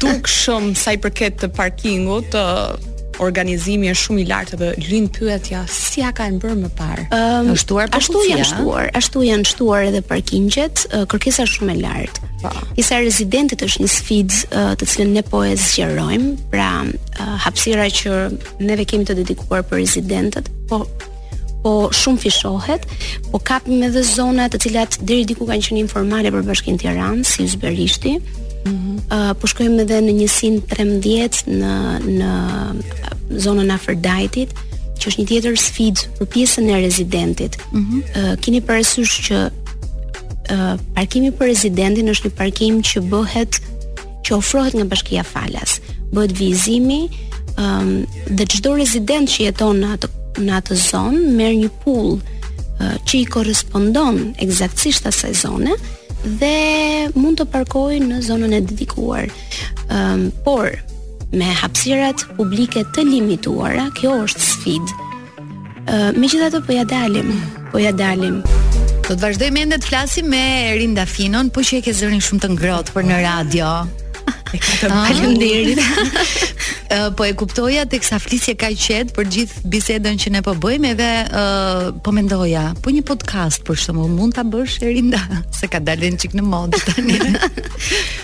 të 0.02 0.12
shumë 0.32 0.76
sa 0.80 0.94
i 0.96 1.00
përket 1.04 1.42
të 1.44 1.48
parkingut, 1.58 2.30
të 2.32 2.44
organizimi 3.24 3.90
është 3.90 4.04
shumë 4.08 4.22
i 4.22 4.26
lartë 4.30 4.58
dhe 4.62 4.68
lin 4.92 5.08
pyetja 5.12 5.64
si 5.72 6.04
ja 6.04 6.12
kanë 6.16 6.38
bërë 6.44 6.58
më 6.62 6.70
parë. 6.78 7.06
Ëm 7.18 7.50
um, 7.50 7.58
shtuar 7.60 7.90
ashtu 7.98 8.22
janë 8.30 8.46
shtuar, 8.48 8.92
ashtu 8.98 9.24
janë 9.26 9.50
shtuar 9.50 9.88
edhe 9.90 10.04
parkingjet, 10.08 10.86
kërkesa 11.12 11.48
është 11.48 11.58
shumë 11.64 11.74
e 11.76 11.82
lartë. 11.82 12.30
Po. 12.46 12.54
Disa 12.78 13.02
rezidentët 13.02 13.66
është 13.68 13.84
një 13.84 13.92
sfidë 13.96 14.64
të 14.80 14.90
cilën 14.94 15.12
ne 15.18 15.26
po 15.28 15.42
e 15.42 15.52
zgjerojmë, 15.58 16.30
pra 16.54 16.70
hapësira 17.48 17.90
që 18.00 18.24
neve 18.70 18.86
kemi 18.88 19.10
të 19.10 19.18
dedikuar 19.24 19.66
për 19.68 19.84
rezidentët, 19.86 20.52
po 20.72 20.84
po 21.64 21.72
shumë 21.90 22.22
fishohet, 22.22 22.84
po 23.34 23.40
kapim 23.44 23.82
edhe 23.88 24.04
zona 24.06 24.46
të 24.54 24.60
cilat 24.68 25.00
deri 25.10 25.26
diku 25.28 25.48
kanë 25.50 25.64
qenë 25.66 25.82
informale 25.82 26.30
për 26.32 26.46
Bashkinë 26.48 26.80
Tiranë, 26.84 27.26
si 27.28 27.48
Zberishti, 27.50 28.14
Uh, 28.66 29.32
po 29.40 29.48
shkojmë 29.48 29.86
edhe 29.86 29.98
në 30.04 30.14
njësin 30.18 30.58
13 30.68 31.46
në, 31.62 31.70
në 32.18 32.30
uh, 32.78 33.06
zonën 33.40 33.70
Aferdajtit, 33.72 34.52
që 35.00 35.12
është 35.12 35.22
një 35.22 35.26
tjetër 35.30 35.56
sfidë 35.62 36.06
për 36.18 36.30
pjesën 36.34 36.68
e 36.74 36.80
rezidentit. 36.84 37.58
Mm 37.72 37.84
-hmm. 37.84 38.02
uh, 38.24 38.34
kini 38.44 38.60
përësysh 38.60 39.16
që 39.28 39.38
uh, 39.48 40.74
parkimi 40.98 41.32
për 41.32 41.48
rezidentin 41.54 42.12
është 42.12 42.28
një 42.28 42.38
parkim 42.42 42.82
që 42.90 43.06
bëhet, 43.14 43.60
që 44.28 44.36
ofrohet 44.38 44.76
nga 44.76 44.86
bashkia 44.92 45.24
falas. 45.24 45.80
Bëhet 46.14 46.36
vizimi 46.40 47.02
um, 47.58 48.04
dhe 48.38 48.44
qdo 48.46 48.76
rezident 48.78 49.30
që 49.32 49.46
jeton 49.48 49.80
në 49.84 49.94
atë, 49.96 50.08
në 50.44 50.52
atë 50.60 50.76
zonë, 50.92 51.24
merë 51.40 51.58
një 51.64 51.70
pull 51.84 52.20
uh, 52.20 52.98
që 53.08 53.16
i 53.22 53.26
korespondon 53.32 54.34
egzaktësisht 54.44 55.08
asaj 55.08 55.34
zone 55.46 55.72
dhe 56.40 57.08
mund 57.22 57.40
të 57.40 57.46
parkoj 57.54 58.00
në 58.04 58.18
zonën 58.28 58.56
e 58.58 58.62
dedikuar. 58.68 59.28
Ëm 59.88 59.98
um, 59.98 60.30
por 60.46 60.74
me 61.34 61.50
hapësirat 61.62 62.24
publike 62.38 62.84
të 62.96 63.04
limituara, 63.08 63.88
kjo 63.98 64.18
është 64.26 64.46
sfidë. 64.50 64.98
Ëm 65.88 65.98
uh, 65.98 66.10
megjithatë 66.20 66.64
po 66.68 66.76
ja 66.76 66.84
dalim, 66.88 67.32
po 67.72 67.80
ja 67.84 67.94
dalim. 67.96 68.42
Do 69.08 69.14
të 69.16 69.22
vazhdojmë 69.24 69.62
ende 69.64 69.78
të 69.80 69.88
flasim 69.88 70.28
me 70.34 70.42
Rinda 70.76 71.06
Finon, 71.08 71.48
po 71.56 71.64
që 71.64 71.80
e 71.80 71.86
ke 71.86 71.94
zërin 71.96 72.20
shumë 72.24 72.44
të 72.44 72.50
ngrohtë 72.58 72.96
për 72.98 73.06
në 73.08 73.22
radio. 73.24 73.70
E 74.52 74.60
Faleminderit. 74.92 75.84
po 77.16 77.26
e 77.28 77.34
kuptoja 77.36 77.86
tek 77.86 78.04
sa 78.04 78.20
flisje 78.20 78.56
ka 78.56 78.70
qet 78.72 79.12
për 79.16 79.28
gjithë 79.36 79.64
bisedën 79.72 80.20
që 80.24 80.32
ne 80.40 80.42
po 80.46 80.54
bëjmë 80.56 80.92
edhe 80.94 81.10
e, 81.12 81.44
po 82.04 82.14
mendoja, 82.16 82.70
po 82.82 82.94
një 82.94 83.04
podcast 83.08 83.64
për 83.68 83.76
shumë, 83.86 84.06
mund 84.16 84.36
ta 84.38 84.46
bësh 84.48 84.80
Erinda, 84.88 85.20
se 85.60 85.68
ka 85.72 85.82
dalën 85.84 86.18
çik 86.22 86.36
në 86.38 86.46
mod 86.48 86.76
tani. 86.92 87.20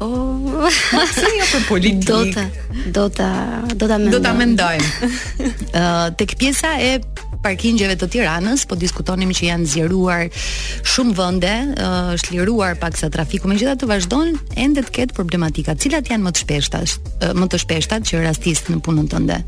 Oh, 0.00 0.64
si 1.12 1.28
jo 1.28 1.44
për 1.52 1.64
politikë. 1.68 2.06
Do 2.08 2.22
ta 2.32 2.44
do 2.88 3.10
ta 3.12 3.26
do 3.68 3.84
ta 3.92 3.98
mendoj. 4.00 4.14
Do 4.16 4.20
ta 4.24 4.32
mendojmë. 4.32 5.10
uh, 5.44 6.06
tek 6.22 6.38
pjesa 6.40 6.70
e 6.80 6.92
parkingjeve 7.44 7.94
të 8.00 8.08
Tiranës, 8.14 8.66
po 8.68 8.76
diskutonim 8.78 9.30
që 9.36 9.46
janë 9.48 9.68
zjeruar 9.72 10.26
shumë 10.92 11.14
vende, 11.18 11.52
është 12.14 12.30
uh, 12.30 12.34
liruar 12.36 12.74
pak 12.80 12.98
sa 13.00 13.08
trafiku, 13.12 13.48
me 13.48 13.56
gjitha 13.58 13.76
të 13.80 13.88
vazhdojnë, 13.90 14.38
endet 14.64 14.90
ketë 14.94 15.16
problematika. 15.16 15.74
Cilat 15.80 16.10
janë 16.12 16.26
më 16.28 16.32
të 16.36 16.44
shpeshtat, 16.44 16.96
uh, 17.10 17.34
më 17.40 17.48
të 17.52 17.62
shpeshtat 17.64 18.08
që 18.10 18.22
rastisë 18.28 18.74
në 18.76 18.82
punën 18.86 19.08
të 19.12 19.22
ndë? 19.26 19.38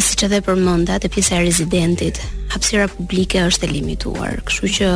Si 0.00 0.14
që 0.20 0.30
dhe 0.32 0.38
përmënda, 0.44 0.94
të 1.02 1.10
pjesë 1.12 1.34
e 1.36 1.42
rezidentit, 1.46 2.20
hapsira 2.54 2.86
publike 2.92 3.40
është 3.48 3.68
e 3.68 3.72
limituar, 3.74 4.38
këshu 4.48 4.70
që 4.78 4.86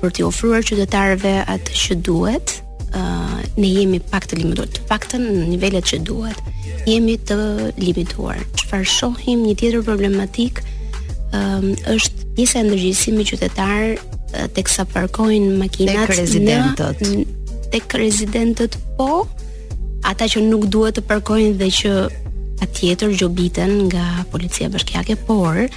për 0.00 0.16
t'i 0.16 0.24
ofruar 0.26 0.64
qytetarëve 0.66 1.38
atë 1.56 1.76
që 1.84 2.00
duhet, 2.08 2.58
Uh, 2.92 3.38
ne 3.56 3.70
jemi 3.72 4.02
pak 4.12 4.26
të 4.28 4.36
limituar, 4.42 4.66
të 4.68 4.82
paktën 4.90 5.22
në 5.24 5.46
nivellet 5.48 5.86
që 5.88 6.02
duhet, 6.04 6.42
jemi 6.84 7.14
të 7.24 7.38
limituar. 7.80 8.36
Çfarë 8.60 8.84
shohim 8.92 9.46
një 9.46 9.54
tjetër 9.62 9.86
problematikë 9.86 10.66
um, 11.32 11.66
është 11.90 12.32
pjesa 12.36 12.62
e 12.62 12.66
qytetarë 12.68 13.22
qytetar 13.28 14.50
teksa 14.56 14.84
parkojnë 14.92 15.56
makinat 15.60 16.06
tek 16.08 16.16
rezidentët. 16.18 17.02
tek 17.72 17.94
rezidentët 17.94 18.76
po 18.96 19.28
ata 20.04 20.24
që 20.28 20.42
nuk 20.48 20.66
duhet 20.72 20.96
të 20.96 21.02
parkojnë 21.08 21.56
dhe 21.60 21.68
që 21.78 21.92
atjetër 22.64 23.10
gjobiten 23.18 23.88
nga 23.90 24.24
policia 24.30 24.68
bashkiake, 24.68 25.16
por 25.26 25.68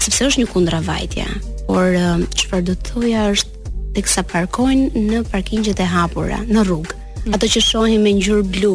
sepse 0.00 0.24
është 0.28 0.40
një 0.42 0.48
kundravajtje. 0.52 1.24
Por 1.66 1.90
çfarë 2.38 2.64
do 2.68 2.74
të 2.74 2.84
thoja 2.90 3.20
është 3.34 3.50
teksa 3.96 4.22
parkojnë 4.22 5.02
në 5.08 5.22
parkingjet 5.32 5.80
e 5.80 5.86
hapura, 5.88 6.38
në 6.48 6.60
rrugë. 6.68 6.94
Mm. 6.94 7.34
Ato 7.36 7.44
që 7.54 7.60
shohim 7.70 8.02
me 8.04 8.12
ngjyrë 8.16 8.44
blu, 8.52 8.74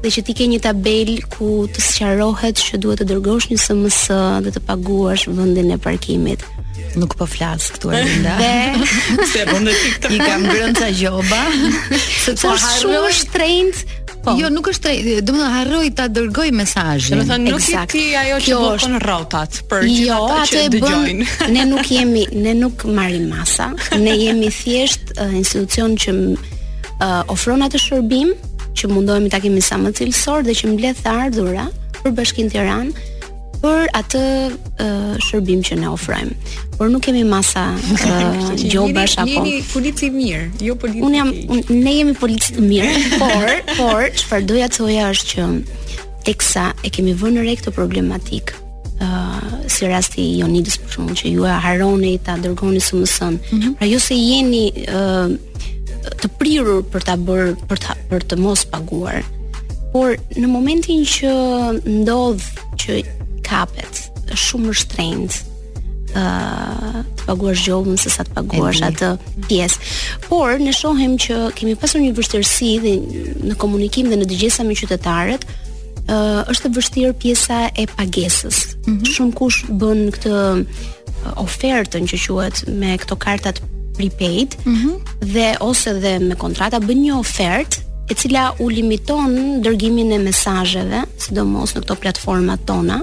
dhe 0.00 0.10
që 0.14 0.22
ti 0.26 0.32
ke 0.36 0.46
një 0.48 0.58
tabel 0.64 1.10
ku 1.34 1.66
të 1.68 1.82
sqarohet 1.84 2.60
që 2.64 2.80
duhet 2.80 3.02
të 3.02 3.06
dërgosh 3.10 3.50
një 3.50 3.58
SMS 3.60 3.98
dhe 4.46 4.52
të 4.56 4.62
paguash 4.68 5.26
vendin 5.36 5.72
e 5.74 5.78
parkimit. 5.82 6.44
Nuk 6.98 7.12
po 7.20 7.26
flas 7.28 7.68
këtu 7.74 7.92
Linda. 7.92 8.36
Dhe 8.40 9.26
se 9.30 9.44
po 9.50 9.58
në 9.62 9.74
TikTok 9.82 10.14
i 10.16 10.20
kam 10.24 10.46
bërën 10.48 10.72
ca 10.80 10.88
gjoba 10.98 11.42
sepse 11.52 12.36
po 12.40 12.54
harroj 12.58 13.12
shtrenjt. 13.20 13.84
Po. 14.24 14.34
Jo, 14.36 14.50
nuk 14.52 14.66
është 14.68 14.82
drejtë. 14.84 15.20
Domethënë 15.24 15.52
harroj 15.54 15.84
ta 15.96 16.04
dërgoj 16.12 16.50
mesazhin. 16.52 17.14
Domethënë 17.14 17.52
nuk 17.54 17.68
i 17.70 17.84
ti 17.92 18.02
ajo 18.20 18.40
që 18.44 18.58
bën 18.82 18.98
rrotat 19.00 19.60
për 19.70 19.86
gjithë 19.86 20.10
jo, 20.10 20.18
ata 20.26 20.42
që 20.50 20.64
dëgjojnë. 20.76 21.14
Bën... 21.14 21.22
Ne 21.56 21.64
nuk 21.70 21.88
jemi, 21.92 22.26
ne 22.44 22.52
nuk 22.58 22.84
marrim 22.88 23.30
masa. 23.32 23.70
Ne 24.00 24.12
jemi 24.20 24.50
thjesht 24.52 25.14
uh, 25.16 25.32
institucion 25.40 25.96
që 26.04 26.16
uh, 26.20 27.32
ofron 27.32 27.64
atë 27.64 27.80
shërbim, 27.80 28.36
që 28.74 28.86
mundohemi 28.90 29.28
ta 29.32 29.40
kemi 29.42 29.60
sa 29.64 29.78
më 29.80 29.90
cilësor 29.98 30.44
dhe 30.46 30.54
që 30.58 30.72
mbledh 30.74 31.00
ardhurat 31.10 31.96
për 32.02 32.14
Bashkinë 32.16 32.52
Tiranë 32.54 33.06
për 33.60 33.90
atë 33.96 34.20
uh, 34.50 35.24
shërbim 35.26 35.60
që 35.66 35.76
ne 35.82 35.88
ofrojmë. 35.92 36.36
Por 36.78 36.88
nuk 36.92 37.02
kemi 37.04 37.26
masa 37.28 37.66
gjobash 38.72 39.18
apo. 39.20 39.28
Jeni 39.34 39.56
polici 39.68 40.08
mirë, 40.14 40.46
jo 40.64 40.78
polici. 40.80 41.02
Un 41.04 41.18
jam 41.18 41.32
un, 41.42 41.60
ne 41.68 41.92
jemi 41.98 42.14
policë 42.16 42.54
të 42.56 42.64
mirë, 42.70 42.94
por 43.20 43.52
por 43.76 44.08
çfarë 44.16 44.48
doja 44.48 44.70
të 44.70 44.78
thoja 44.78 45.10
është 45.12 45.34
që 45.34 45.52
teksa 46.30 46.70
e 46.84 46.90
kemi 46.94 47.12
vënë 47.20 47.44
re 47.46 47.58
këtë 47.60 47.76
problematik. 47.76 48.56
ë 49.00 49.04
uh, 49.04 49.52
si 49.72 49.86
rasti 49.88 50.20
i 50.22 50.32
Jonidës 50.42 50.74
për 50.80 50.92
shkakun 50.94 51.14
që 51.20 51.30
ju 51.34 51.44
e 51.48 51.52
haroni 51.64 52.16
ta 52.24 52.34
dërgoni 52.40 52.80
SMS-n. 52.84 53.34
Mm 53.34 53.60
-hmm. 53.60 53.74
Pra 53.78 53.86
jo 53.86 53.98
se 53.98 54.14
jeni 54.14 54.72
ë 54.72 54.96
uh, 54.96 55.36
të 56.20 56.28
prirur 56.38 56.82
për 56.92 57.04
ta 57.08 57.16
bërë 57.20 57.52
për 57.70 57.82
ta 57.82 57.96
për 58.10 58.24
të 58.30 58.38
mos 58.40 58.64
paguar. 58.72 59.20
Por 59.92 60.16
në 60.38 60.48
momentin 60.50 61.02
që 61.10 61.30
ndodh 62.04 62.44
që 62.80 63.00
kapet, 63.46 64.04
është 64.30 64.40
shumë 64.46 64.72
e 64.74 64.78
shtrenjtë. 64.84 65.40
ë 66.10 66.12
uh, 66.18 67.02
të 67.06 67.22
paguash 67.28 67.60
gjobën 67.68 67.98
se 68.02 68.10
sa 68.10 68.24
të 68.26 68.32
paguash 68.34 68.80
atë 68.82 69.12
pjesë. 69.46 69.76
Por 70.24 70.56
ne 70.58 70.72
shohim 70.74 71.12
që 71.22 71.36
kemi 71.54 71.76
pasur 71.78 72.02
një 72.02 72.16
vështirësi 72.16 72.70
dhe 72.82 72.94
në 73.46 73.54
komunikim 73.62 74.08
dhe 74.10 74.18
në 74.18 74.26
dëgjesa 74.32 74.66
me 74.66 74.74
qytetarët, 74.74 75.46
ë 75.46 76.16
uh, 76.16 76.42
është 76.50 76.66
e 76.66 76.74
vështirë 76.80 77.12
pjesa 77.22 77.60
e 77.78 77.86
pagesës. 77.94 78.60
Mm 78.86 78.98
-hmm. 78.98 79.12
Shumë 79.14 79.34
kush 79.38 79.58
bën 79.80 80.00
këtë 80.16 80.34
ofertën 81.46 82.04
që 82.10 82.18
quhet 82.26 82.58
me 82.80 82.98
këto 82.98 83.14
kartat 83.16 83.62
prepaid 84.00 84.50
mm 84.64 84.74
-hmm. 84.76 84.94
dhe 85.34 85.48
ose 85.68 85.90
dhe 86.04 86.12
me 86.28 86.34
kontrata 86.44 86.76
bën 86.88 87.00
një 87.04 87.12
ofertë 87.24 87.76
e 88.12 88.14
cila 88.20 88.44
u 88.62 88.64
limiton 88.78 89.28
dërgimin 89.64 90.08
e 90.18 90.20
mesazheve, 90.28 90.98
sidomos 91.24 91.70
në 91.74 91.80
këto 91.82 91.94
platforma 92.02 92.54
tona. 92.68 92.98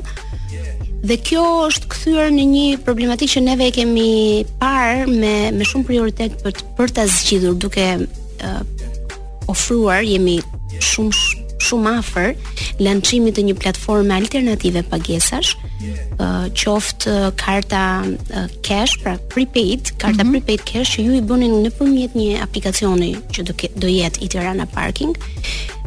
Dhe 1.07 1.15
kjo 1.27 1.43
është 1.69 1.85
kthyer 1.93 2.27
në 2.37 2.43
një 2.53 2.67
problematikë 2.87 3.31
që 3.35 3.41
neve 3.47 3.63
e 3.69 3.75
kemi 3.77 4.09
parë 4.61 4.99
me 5.21 5.35
me 5.57 5.63
shumë 5.69 5.87
prioritet 5.89 6.31
për 6.43 6.51
të, 6.57 6.61
për 6.77 6.87
ta 6.95 7.03
zgjidhur 7.17 7.53
duke 7.63 7.87
uh, 8.01 8.61
ofruar 9.53 9.99
jemi 10.13 10.35
shumë 10.89 11.13
sh 11.19 11.36
shumë 11.65 11.91
afër 11.99 12.33
lançimit 12.85 13.35
të 13.37 13.43
një 13.47 13.55
platforme 13.61 14.15
alternative 14.15 14.83
pagesash, 14.91 15.55
ë 15.83 15.95
uh, 16.17 16.45
qoft 16.57 17.07
uh, 17.09 17.29
karta 17.37 17.81
uh, 18.31 18.45
cash, 18.65 18.95
pra 19.03 19.15
prepaid, 19.31 19.91
karta 20.01 20.23
mm 20.23 20.29
-hmm. 20.29 20.31
prepaid 20.37 20.61
cash 20.71 20.97
që 20.97 21.05
ju 21.07 21.15
i 21.17 21.21
bënin 21.21 21.57
nëpërmjet 21.65 22.15
një 22.19 22.41
aplikacioni 22.45 23.11
që 23.33 23.41
do 23.47 23.53
do 23.81 23.87
jetë 23.87 24.19
i 24.23 24.27
Tirana 24.27 24.65
Parking, 24.65 25.15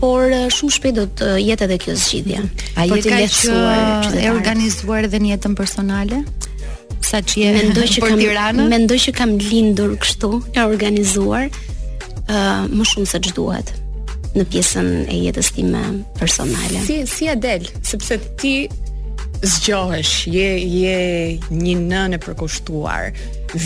por 0.00 0.28
eh, 0.30 0.48
shumë 0.52 0.74
shpejt 0.76 0.96
do 0.98 1.04
të 1.18 1.28
eh, 1.32 1.42
jetë 1.50 1.66
edhe 1.68 1.78
kjo 1.84 1.94
zgjidhje. 2.00 2.42
A 2.78 2.84
jeni 2.88 3.04
të 3.04 3.14
lehtësuar 3.14 4.10
e 4.10 4.20
eh, 4.24 4.28
organizuar 4.32 5.08
edhe 5.08 5.20
në 5.24 5.32
jetën 5.34 5.56
personale? 5.58 6.22
Sa 7.06 7.20
që 7.24 7.40
jemi 7.42 7.64
Mendoj 7.68 7.90
që 7.96 8.04
kam 8.04 8.62
mendoj 8.72 9.00
që 9.06 9.14
kam 9.16 9.34
lindur 9.48 9.96
kështu, 10.02 10.30
e 10.56 10.64
organizuar 10.64 11.46
uh, 11.48 12.64
më 12.72 12.86
shumë 12.92 13.10
se 13.12 13.20
ç'duhet 13.28 13.74
në 14.36 14.44
pjesën 14.52 14.88
e 15.14 15.18
jetës 15.26 15.50
time 15.56 15.84
personale. 16.18 16.82
Si 16.84 16.98
si 17.10 17.28
e 17.32 17.36
del? 17.40 17.68
Sepse 17.86 18.18
ti 18.40 18.54
zgjohesh, 19.46 20.24
je 20.26 20.50
je 20.82 20.98
një 21.50 21.74
nën 21.90 22.12
e 22.14 22.18
përkushtuar. 22.20 23.12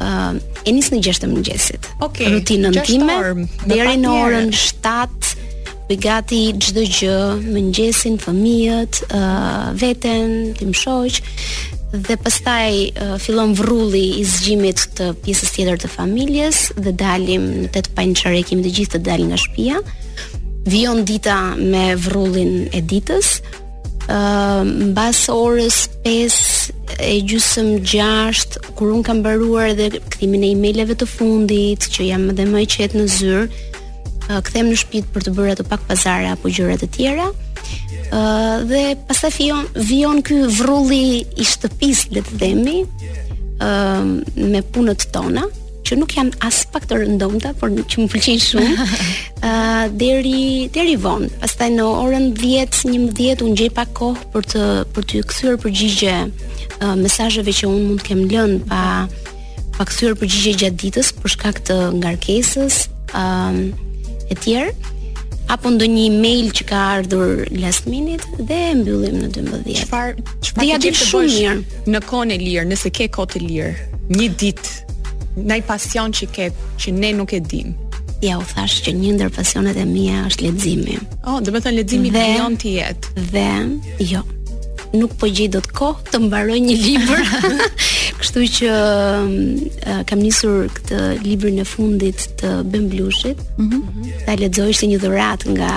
ë 0.00 0.06
uh, 0.06 0.38
e 0.64 0.72
nis 0.72 0.88
në 0.88 1.02
6 1.04 1.18
të 1.20 1.28
mëngjesit. 1.34 1.88
Okay, 2.06 2.30
Rutinën 2.32 2.78
time 2.88 3.44
deri 3.68 3.98
në 4.00 4.14
orën 4.24 4.54
7 4.56 5.36
Bëj 5.90 5.96
gati 6.06 6.36
çdo 6.62 6.84
gjë, 6.86 7.14
mëngjesin, 7.50 8.16
fëmijët, 8.22 9.00
uh, 9.10 9.64
veten, 9.82 10.32
tim 10.54 10.70
shoq, 10.78 11.16
dhe 12.06 12.16
pastaj 12.22 12.68
uh, 12.92 13.16
fillon 13.20 13.52
vrrulli 13.58 14.04
i 14.20 14.22
zgjimit 14.30 14.84
të 14.96 15.08
pjesës 15.26 15.50
tjetër 15.58 15.80
të 15.82 15.90
familjes 15.92 16.68
dhe 16.78 16.94
dalim 17.00 17.48
në 17.64 17.68
tet 17.74 17.90
pancharë 17.98 18.44
kemi 18.48 18.62
të 18.68 18.76
gjithë 18.78 18.94
të 18.94 19.02
dalim 19.10 19.34
nga 19.34 19.40
shtëpia. 19.44 19.82
Vjon 20.72 21.02
dita 21.10 21.40
me 21.58 21.88
vrrullin 22.06 22.68
e 22.70 22.80
ditës, 22.94 23.34
mbas 24.90 25.26
orës 25.30 25.76
5 26.04 26.74
e 27.04 27.14
gjysëm 27.30 27.68
6 27.86 28.72
kur 28.78 28.90
un 28.96 29.04
kam 29.06 29.20
mbaruar 29.22 29.70
edhe 29.74 30.00
kthimin 30.16 30.42
e 30.48 30.52
emailëve 30.56 30.96
të 30.98 31.06
fundit 31.08 31.86
që 31.94 32.08
jam 32.08 32.24
edhe 32.32 32.46
më 32.50 32.64
i 32.66 32.70
qetë 32.74 32.98
në 32.98 33.06
zyrë 33.16 33.44
uh, 33.44 34.40
kthem 34.46 34.72
në 34.72 34.80
shtëpi 34.82 35.04
për 35.14 35.28
të 35.28 35.34
bërë 35.36 35.54
ato 35.54 35.66
pak 35.70 35.86
pazare 35.88 36.26
apo 36.32 36.50
gjëra 36.50 36.78
të 36.82 36.88
tjera 36.96 37.28
uh, 37.30 38.56
dhe 38.70 38.82
pastaj 39.08 39.30
vjen 39.38 39.62
vjen 39.92 40.22
ky 40.26 40.40
vrrulli 40.58 41.22
i 41.22 41.46
shtëpisë 41.52 42.10
dhe 42.16 42.26
të 42.26 42.40
themi 42.42 42.78
uh, 42.82 44.10
me 44.40 44.64
punët 44.74 45.06
tona 45.14 45.46
që 45.90 45.96
nuk 45.98 46.12
janë 46.14 46.36
as 46.46 46.58
pak 46.70 46.84
të 46.86 46.98
rëndomta, 47.02 47.50
por 47.58 47.72
që 47.74 48.04
më 48.04 48.08
pëlqejnë 48.12 48.42
shumë. 48.44 48.84
Uh, 49.42 49.86
deri 50.00 50.68
deri 50.70 50.94
vonë. 51.02 51.30
Pastaj 51.42 51.66
në 51.74 51.86
orën 52.04 52.26
10, 52.38 52.82
11 52.94 53.48
u 53.50 53.54
gjej 53.58 53.72
pa 53.74 53.84
kohë 53.98 54.28
për 54.34 54.46
të 54.52 54.66
për 54.94 55.08
të 55.10 55.22
kthyer 55.32 55.56
përgjigje 55.64 56.14
uh, 56.28 56.94
mesazheve 57.00 57.54
që 57.58 57.66
un 57.72 57.82
mund 57.88 58.04
të 58.04 58.06
kem 58.12 58.20
lënë 58.30 58.60
pa 58.70 58.84
pa 59.80 59.86
kthyer 59.90 60.14
përgjigje 60.20 60.52
gjatë 60.62 60.78
ditës 60.84 61.10
për 61.22 61.32
shkak 61.34 61.58
të 61.66 61.78
ngarkesës 62.02 62.76
ë 63.16 63.24
e 64.30 64.36
tjerë 64.44 65.48
apo 65.50 65.72
ndonjë 65.74 66.02
email 66.10 66.50
që 66.54 66.66
ka 66.68 66.82
ardhur 67.00 67.42
last 67.62 67.88
minute 67.90 68.36
dhe 68.44 68.58
e 68.68 68.76
mbyllim 68.82 69.16
në 69.24 69.30
12. 69.40 69.74
Çfarë 69.80 70.26
çfarë 70.50 70.68
ja 70.68 70.78
të 70.84 70.92
shumë 71.02 71.34
mirë 71.34 71.96
në 71.96 72.02
kohën 72.12 72.34
e 72.36 72.38
lirë, 72.44 72.68
nëse 72.74 72.92
ke 72.94 73.08
kohë 73.18 73.32
të 73.34 73.42
lirë. 73.48 73.72
Një 74.14 74.28
ditë 74.42 74.89
ndaj 75.44 75.60
pasion 75.68 76.12
që 76.14 76.28
ke 76.34 76.48
që 76.80 76.92
ne 76.96 77.12
nuk 77.20 77.32
e 77.36 77.40
dim. 77.44 77.74
Ja 78.24 78.38
u 78.40 78.44
thash 78.46 78.80
që 78.84 78.92
një 78.98 79.14
ndër 79.16 79.30
pasionet 79.34 79.78
e 79.80 79.86
mia 79.88 80.24
është 80.28 80.48
leximi. 80.48 80.98
Oh, 81.24 81.38
do 81.42 81.54
të 81.54 81.72
ledzimi 81.76 82.10
leximi 82.12 82.12
vjen 82.44 82.56
ti 82.60 82.74
jet 82.76 83.06
Dhe 83.32 84.10
jo. 84.10 84.20
Nuk 84.90 85.12
po 85.20 85.28
gjej 85.30 85.46
dot 85.54 85.68
kohë 85.76 86.08
të 86.10 86.18
mbaroj 86.24 86.58
një 86.64 86.74
libër. 86.80 87.20
Kështu 88.20 88.42
që 88.56 88.70
uh, 88.74 89.92
kam 90.10 90.20
nisur 90.20 90.66
këtë 90.74 90.98
librin 91.24 91.60
e 91.62 91.66
fundit 91.70 92.26
të 92.42 92.50
Ben 92.72 92.88
Blushit. 92.92 93.38
Mm 93.56 93.70
-hmm. 93.70 94.20
Ta 94.26 94.36
lexoj 94.42 94.68
ishte 94.74 94.90
një 94.90 94.98
dhuratë 95.04 95.46
nga 95.56 95.72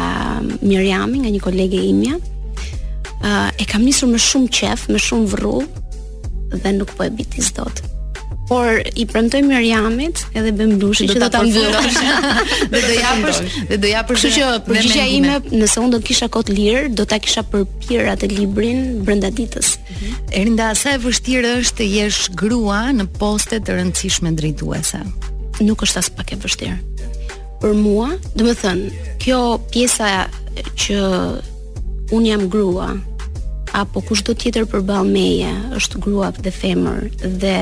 Mirjami 0.65 1.17
nga 1.23 1.29
një 1.35 1.39
kolege 1.45 1.81
imja. 1.93 2.15
Uh, 3.23 3.49
e 3.59 3.63
kam 3.71 3.83
nisur 3.85 4.07
me 4.09 4.17
shumë 4.17 4.49
qef, 4.59 4.89
me 4.89 4.99
shumë 5.07 5.27
vrru 5.33 5.59
dhe 6.63 6.69
nuk 6.79 6.89
po 6.97 7.03
e 7.03 7.09
do 7.09 7.23
të 7.75 7.92
por 8.53 8.67
i 9.01 9.05
premtoj 9.11 9.41
Mirjamit 9.49 10.17
edhe 10.37 10.51
bëm 10.59 10.75
dushi 10.81 11.07
që 11.09 11.21
do 11.23 11.29
ta 11.33 11.39
mbyllë. 11.41 11.79
dhe 12.71 12.81
do 12.85 12.93
japësh, 13.01 13.39
dhe 13.71 13.77
do 13.81 13.89
japësh. 13.89 14.19
Kështu 14.27 14.31
që 14.35 14.49
përgjigjja 14.67 15.05
ime, 15.15 15.37
nëse 15.63 15.81
unë 15.81 15.93
do 15.95 15.99
kisha 16.05 16.27
kohë 16.35 16.53
lirë, 16.57 16.83
do 16.99 17.05
ta 17.09 17.17
kisha 17.23 17.41
përpirë 17.49 18.11
atë 18.13 18.29
librin 18.35 18.83
brenda 19.07 19.31
ditës. 19.33 19.71
Mhm. 19.87 20.11
Erinda, 20.41 20.67
sa 20.77 20.93
e 20.93 21.01
vështirë 21.01 21.55
është 21.63 21.79
të 21.79 21.87
jesh 21.97 22.19
grua 22.37 22.83
në 22.99 23.07
poste 23.17 23.57
të 23.65 23.79
rëndësishme 23.79 24.35
drejtuese? 24.37 25.01
Nuk 25.65 25.87
është 25.87 26.03
as 26.03 26.11
pak 26.19 26.35
e 26.35 26.37
vështirë. 26.43 26.77
Për 27.63 27.73
mua, 27.81 28.11
do 28.37 28.45
të 28.51 28.55
thënë, 28.61 29.07
kjo 29.23 29.39
pjesa 29.73 30.11
që 30.85 30.99
unë 32.13 32.27
jam 32.29 32.45
grua, 32.53 32.91
apo 33.73 33.97
kush 34.05 34.21
do 34.27 34.33
tjetër 34.37 34.67
për 34.69 34.83
balë 34.85 35.07
meje 35.09 35.53
është 35.79 36.01
grua 36.05 36.27
dhe 36.37 36.51
femër 36.53 37.07
dhe 37.41 37.55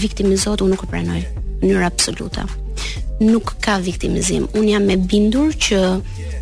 viktimizot 0.00 0.62
unë 0.64 0.72
nuk 0.74 0.84
e 0.86 0.90
prenoj 0.90 1.20
mënyrë 1.60 1.84
absoluta 1.84 2.46
nuk 3.20 3.52
ka 3.64 3.76
viktimizim 3.84 4.46
unë 4.56 4.70
jam 4.72 4.86
me 4.88 4.96
bindur 5.10 5.52
që 5.68 5.82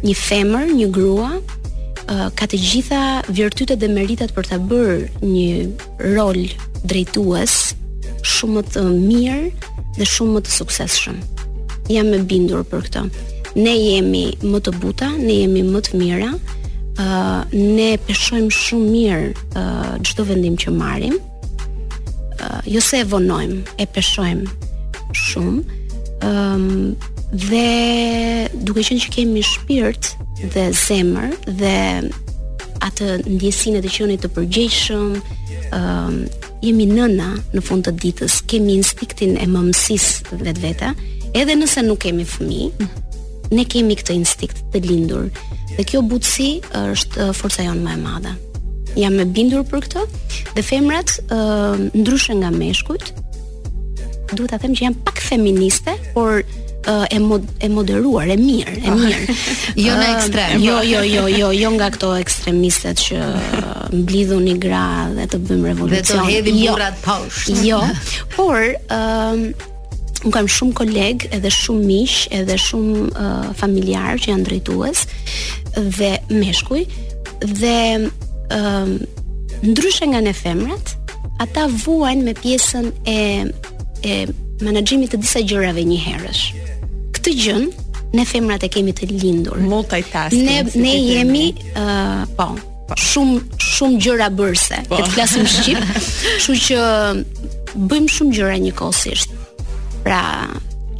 një 0.06 0.14
femër, 0.22 0.66
një 0.78 0.88
grua 0.94 1.30
ka 2.38 2.46
të 2.46 2.60
gjitha 2.62 3.00
vjërtytet 3.34 3.80
dhe 3.82 3.90
meritat 3.96 4.30
për 4.36 4.46
të 4.52 4.60
bërë 4.70 4.98
një 5.24 6.10
rol 6.14 6.38
drejtues 6.86 7.56
shumë 8.34 8.60
më 8.60 8.64
të 8.76 8.84
mirë 8.92 9.48
dhe 9.98 10.06
shumë 10.14 10.36
më 10.38 10.44
të 10.46 10.54
sukses 10.60 11.00
shumë 11.02 11.48
jam 11.94 12.10
me 12.14 12.18
bindur 12.32 12.62
për 12.70 12.86
këtë. 12.86 13.02
ne 13.64 13.74
jemi 13.88 14.26
më 14.52 14.58
të 14.68 14.76
buta 14.80 15.10
ne 15.26 15.34
jemi 15.42 15.62
më 15.72 15.80
të 15.86 15.92
mira 15.98 16.30
uh, 17.02 17.44
ne 17.76 17.90
peshojmë 18.06 18.52
shumë 18.56 18.86
mirë 18.90 19.46
uh, 19.60 19.92
çdo 20.06 20.24
vendim 20.28 20.56
që 20.60 20.72
marrim. 20.76 21.18
Uh, 22.36 22.60
jo 22.68 22.80
se 22.84 23.00
e 23.02 23.06
vonojmë, 23.10 23.62
e 23.82 23.90
peshojmë 23.94 24.46
shumë. 25.26 25.60
um, 26.26 26.94
dhe 27.26 28.48
duke 28.64 28.80
qenë 28.86 29.02
që 29.04 29.10
kemi 29.16 29.42
shpirt 29.44 30.12
dhe 30.54 30.62
zemër 30.78 31.32
dhe 31.58 31.72
atë 32.86 33.08
ndjesinë 33.34 33.80
të 33.82 33.90
qenit 33.96 34.22
të 34.22 34.30
përgjegjshëm, 34.36 35.08
ëm 35.18 35.74
um, 35.76 36.20
jemi 36.62 36.86
nëna 36.88 37.26
në 37.54 37.62
fund 37.66 37.84
të 37.88 37.96
ditës, 38.04 38.38
kemi 38.48 38.78
instiktin 38.78 39.34
e 39.42 39.46
mëmësisë 39.50 40.38
vetvete, 40.46 40.92
edhe 41.36 41.58
nëse 41.58 41.82
nuk 41.84 41.98
kemi 42.06 42.24
fëmijë, 42.30 42.88
ne 43.54 43.64
kemi 43.68 43.94
këtë 43.98 44.14
instinkt 44.16 44.62
të 44.74 44.80
lindur 44.86 45.28
dhe 45.76 45.84
kjo 45.86 46.02
butësi 46.08 46.48
është 46.82 47.30
forca 47.36 47.66
jonë 47.66 47.82
më 47.84 47.94
e 47.94 47.98
madhe. 48.02 48.34
Jam 48.96 49.18
e 49.20 49.26
bindur 49.28 49.62
për 49.68 49.84
këtë 49.86 50.04
dhe 50.56 50.64
femrat 50.64 51.18
ë 51.30 52.02
ndryshe 52.02 52.36
nga 52.40 52.50
meshkujt 52.54 53.12
duhet 54.36 54.50
ta 54.50 54.58
them 54.58 54.72
që 54.74 54.88
janë 54.88 55.02
pak 55.06 55.20
feministe, 55.22 55.92
por 56.14 56.40
e 56.40 57.18
e 57.62 57.68
moderuar, 57.70 58.26
e 58.30 58.36
mirë, 58.40 58.72
e 58.84 58.90
mirë. 58.98 59.36
jo 59.84 59.94
në 60.00 60.08
ekstrem. 60.16 60.60
Jo, 60.64 60.80
po. 60.80 60.88
jo, 60.88 61.00
jo, 61.06 61.22
jo, 61.30 61.48
jo 61.54 61.70
nga 61.76 61.86
ato 61.92 62.10
ekstremistët 62.18 63.00
që 63.04 63.30
mblidhuni 64.02 64.56
gra 64.64 64.82
dhe 65.14 65.28
të 65.30 65.40
bëjmë 65.46 65.68
revolucion. 65.70 66.10
Dhe 66.10 66.10
të 66.10 66.26
hedhim 66.32 66.60
jo, 66.64 66.74
burrat 66.74 66.98
jo, 66.98 67.04
poshtë. 67.06 67.56
Jo. 67.70 67.80
Por 68.34 68.58
ë 68.66 69.72
un 70.26 70.32
kam 70.34 70.48
shumë 70.50 70.74
koleg 70.80 71.24
edhe 71.36 71.50
shumë 71.52 71.86
miq 71.86 72.18
edhe 72.34 72.56
shumë 72.58 73.06
uh, 73.14 73.50
që 73.54 74.32
janë 74.32 74.48
drejtues 74.48 75.04
dhe 75.76 76.12
meshkuj 76.34 76.80
dhe 77.60 77.78
uh, 78.56 78.92
ndryshe 79.66 80.08
nga 80.10 80.20
ne 80.26 80.34
femrat 80.34 80.94
ata 81.44 81.66
vuajnë 81.84 82.26
me 82.26 82.34
pjesën 82.40 82.90
e 83.06 83.18
e 84.06 84.16
menaxhimit 84.66 85.12
të 85.14 85.18
disa 85.22 85.40
gjërave 85.44 85.82
një 85.84 85.96
herësh. 86.00 86.42
Këtë 87.16 87.32
gjën 87.42 87.64
ne 88.16 88.24
femrat 88.28 88.62
e 88.64 88.68
kemi 88.72 88.92
të 88.96 89.08
lindur. 89.10 89.58
Multitasking. 89.60 90.42
Ne 90.48 90.70
si 90.72 90.80
ne 90.82 90.92
jemi 90.94 91.46
ë 91.76 91.82
uh, 91.82 92.22
po, 92.38 92.50
po, 92.88 92.98
shumë 93.00 93.62
shumë 93.66 94.00
gjëra 94.06 94.28
bërëse. 94.38 94.82
Po. 94.88 94.98
Këtë 95.00 95.12
flasim 95.16 95.46
shqip, 95.56 95.98
kështu 96.38 96.58
që 96.68 96.84
bëjmë 97.90 98.14
shumë 98.16 98.38
gjëra 98.38 98.56
njëkohësisht. 98.66 99.36
Pra, 100.06 100.46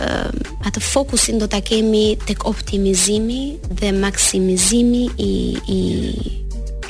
uh, 0.00 0.52
atë 0.68 0.82
fokusin 0.82 1.38
do 1.40 1.48
ta 1.50 1.60
kemi 1.64 2.16
tek 2.28 2.44
optimizimi 2.48 3.56
dhe 3.80 3.92
maksimizimi 3.96 5.06
i 5.22 5.30
i 5.72 5.78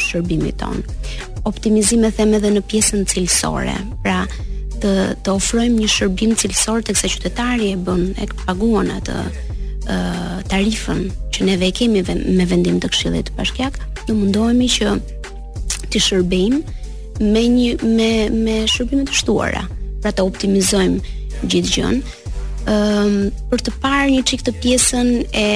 shërbimit 0.06 0.58
ton. 0.60 0.82
Optimizim 1.48 2.04
e 2.06 2.10
them 2.14 2.34
edhe 2.36 2.50
në 2.54 2.62
pjesën 2.70 3.04
cilësore. 3.10 3.74
Pra 4.04 4.24
të 4.82 4.92
të 5.24 5.32
ofrojmë 5.38 5.80
një 5.82 5.88
shërbim 5.92 6.34
cilësor 6.40 6.82
teksa 6.90 7.08
qytetari 7.14 7.70
e 7.74 7.78
bën, 7.86 8.02
e 8.22 8.26
paguon 8.44 8.90
atë 8.98 9.16
uh, 9.26 10.38
tarifën 10.52 11.06
që 11.36 11.46
ne 11.50 11.54
ve 11.60 11.70
kemi 11.74 12.02
me 12.36 12.46
vendim 12.50 12.80
të 12.82 12.90
Këshillit 12.92 13.30
të 13.30 13.36
Bashkiak, 13.38 13.78
do 14.06 14.18
mundohemi 14.18 14.68
që 14.72 14.92
të 15.92 16.02
shërbejmë 16.08 16.62
me 17.24 17.42
një 17.56 17.96
me 17.96 18.10
me 18.36 18.58
shërbime 18.68 19.06
të 19.08 19.16
shtuara, 19.22 19.62
pra 20.04 20.12
të 20.12 20.26
optimizojmë 20.28 21.48
gjithë 21.52 21.72
gjën 21.78 22.00
um, 22.70 23.14
për 23.50 23.62
të 23.66 23.74
parë 23.82 24.08
një 24.14 24.22
çik 24.28 24.42
të 24.46 24.54
pjesën 24.62 25.10
e 25.36 25.48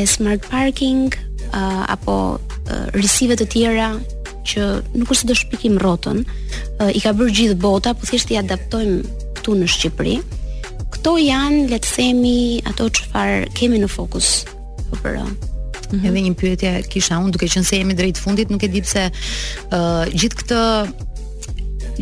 e 0.00 0.04
smart 0.08 0.46
parking 0.52 1.14
uh, 1.52 1.84
apo 1.92 2.16
uh, 2.36 2.72
eh, 2.74 2.88
rrisive 2.96 3.38
të 3.40 3.46
tjera 3.54 3.90
që 4.46 4.66
nuk 4.98 5.10
është 5.10 5.20
se 5.22 5.26
do 5.30 5.34
shpikim 5.34 5.78
rrotën, 5.82 6.20
uh, 6.22 6.90
i 6.94 7.00
ka 7.02 7.14
bërë 7.18 7.32
gjithë 7.38 7.56
bota, 7.64 7.94
po 7.98 8.06
thjesht 8.06 8.30
i 8.30 8.36
adaptojmë 8.38 9.00
këtu 9.38 9.56
në 9.58 9.66
Shqipëri. 9.72 10.12
Kto 10.94 11.16
janë, 11.18 11.64
le 11.72 11.78
të 11.82 11.90
themi, 11.96 12.36
ato 12.70 12.86
çfarë 12.94 13.48
kemi 13.58 13.80
në 13.82 13.90
fokus 13.92 14.34
për 15.02 15.22
Mm 15.86 15.98
-hmm. 16.00 16.08
Edhe 16.10 16.20
një 16.26 16.32
pyetje 16.34 16.70
kisha 16.90 17.14
unë, 17.22 17.30
duke 17.30 17.46
qenë 17.46 17.62
se 17.68 17.76
jemi 17.78 17.94
drejt 17.94 18.18
fundit, 18.18 18.50
nuk 18.50 18.62
e 18.62 18.68
di 18.68 18.80
pse 18.82 19.04
ë 19.08 19.10
uh, 19.78 20.04
gjithë 20.10 20.34
këtë 20.40 20.60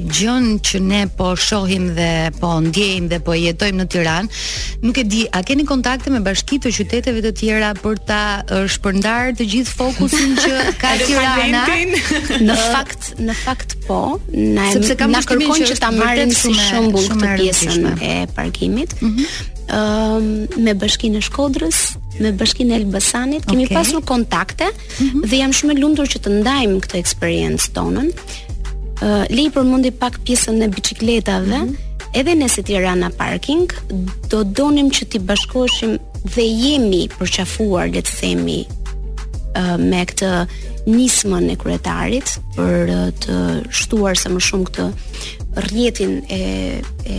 gjën 0.02 0.46
që 0.64 0.80
ne 0.82 1.00
po 1.18 1.34
shohim 1.38 1.88
dhe 1.96 2.10
po 2.40 2.54
ndjejmë 2.64 3.08
dhe 3.12 3.18
po 3.24 3.34
jetojmë 3.36 3.78
në 3.82 3.86
Tiranë, 3.94 4.42
nuk 4.84 4.98
e 5.00 5.04
di, 5.08 5.22
a 5.30 5.42
keni 5.46 5.66
kontakte 5.68 6.10
me 6.14 6.20
bashkitë 6.24 6.66
të 6.68 6.72
qyteteve 6.78 7.22
të 7.26 7.32
tjera 7.40 7.72
për 7.78 8.00
ta 8.08 8.20
shpërndarë 8.76 9.34
të 9.38 9.46
gjithë 9.54 9.76
fokusin 9.78 10.34
që 10.42 10.52
ka 10.82 10.92
Tirana? 11.04 11.64
në 12.48 12.60
fakt, 12.60 13.10
në 13.22 13.36
fakt 13.44 13.76
po, 13.88 14.00
na 14.32 14.70
sepse 14.74 14.96
kam 15.00 15.14
kërkuar 15.18 15.62
që, 15.64 15.70
që 15.74 15.80
ta 15.84 15.92
marrim 15.94 16.32
si 16.38 16.54
shembull 16.58 17.10
këtë 17.12 17.34
pjesën 17.42 17.92
e 17.96 18.14
parkimit. 18.36 18.96
Mhm. 19.02 19.30
Ëm 19.64 19.80
mm 19.80 20.08
-hmm. 20.20 20.58
me 20.64 20.74
bashkinë 20.76 21.16
e 21.16 21.20
Shkodrës, 21.24 21.78
me 22.20 22.32
bashkinë 22.36 22.74
e 22.74 22.76
Elbasanit, 22.82 23.46
kemi 23.48 23.64
pasur 23.72 24.04
kontakte 24.04 24.66
mm 24.66 25.08
-hmm. 25.08 25.24
dhe 25.24 25.36
jam 25.40 25.52
shumë 25.56 25.72
e 25.74 25.80
lumtur 25.80 26.04
që 26.06 26.18
të 26.20 26.30
ndajmë 26.40 26.80
këtë 26.84 27.00
eksperiencë 27.00 27.72
tonën. 27.72 28.12
Le 29.02 29.42
i 29.46 29.50
përmendi 29.52 29.90
pak 29.98 30.20
pjesën 30.26 30.62
e 30.62 30.68
bicikletave. 30.68 31.58
Mm 31.58 31.74
-hmm. 31.74 32.18
Edhe 32.18 32.34
nëse 32.34 32.54
si 32.54 32.62
Tirana 32.62 33.10
Parking 33.16 33.72
do 34.30 34.44
donim 34.44 34.88
që 34.90 35.04
ti 35.10 35.18
bashkoheshim 35.18 35.92
dhe 36.34 36.42
jemi 36.62 37.08
përqafuar 37.18 37.86
le 37.94 38.00
të 38.06 38.12
themi 38.20 38.60
me 39.90 40.00
këtë 40.10 40.30
nismën 40.96 41.44
e 41.54 41.56
kryetarit 41.62 42.28
për 42.54 42.78
të 43.22 43.34
shtuar 43.78 44.14
sa 44.22 44.28
më 44.34 44.40
shumë 44.46 44.64
këtë 44.68 44.84
rrjetin 45.64 46.12
e 46.40 46.42
e 47.12 47.14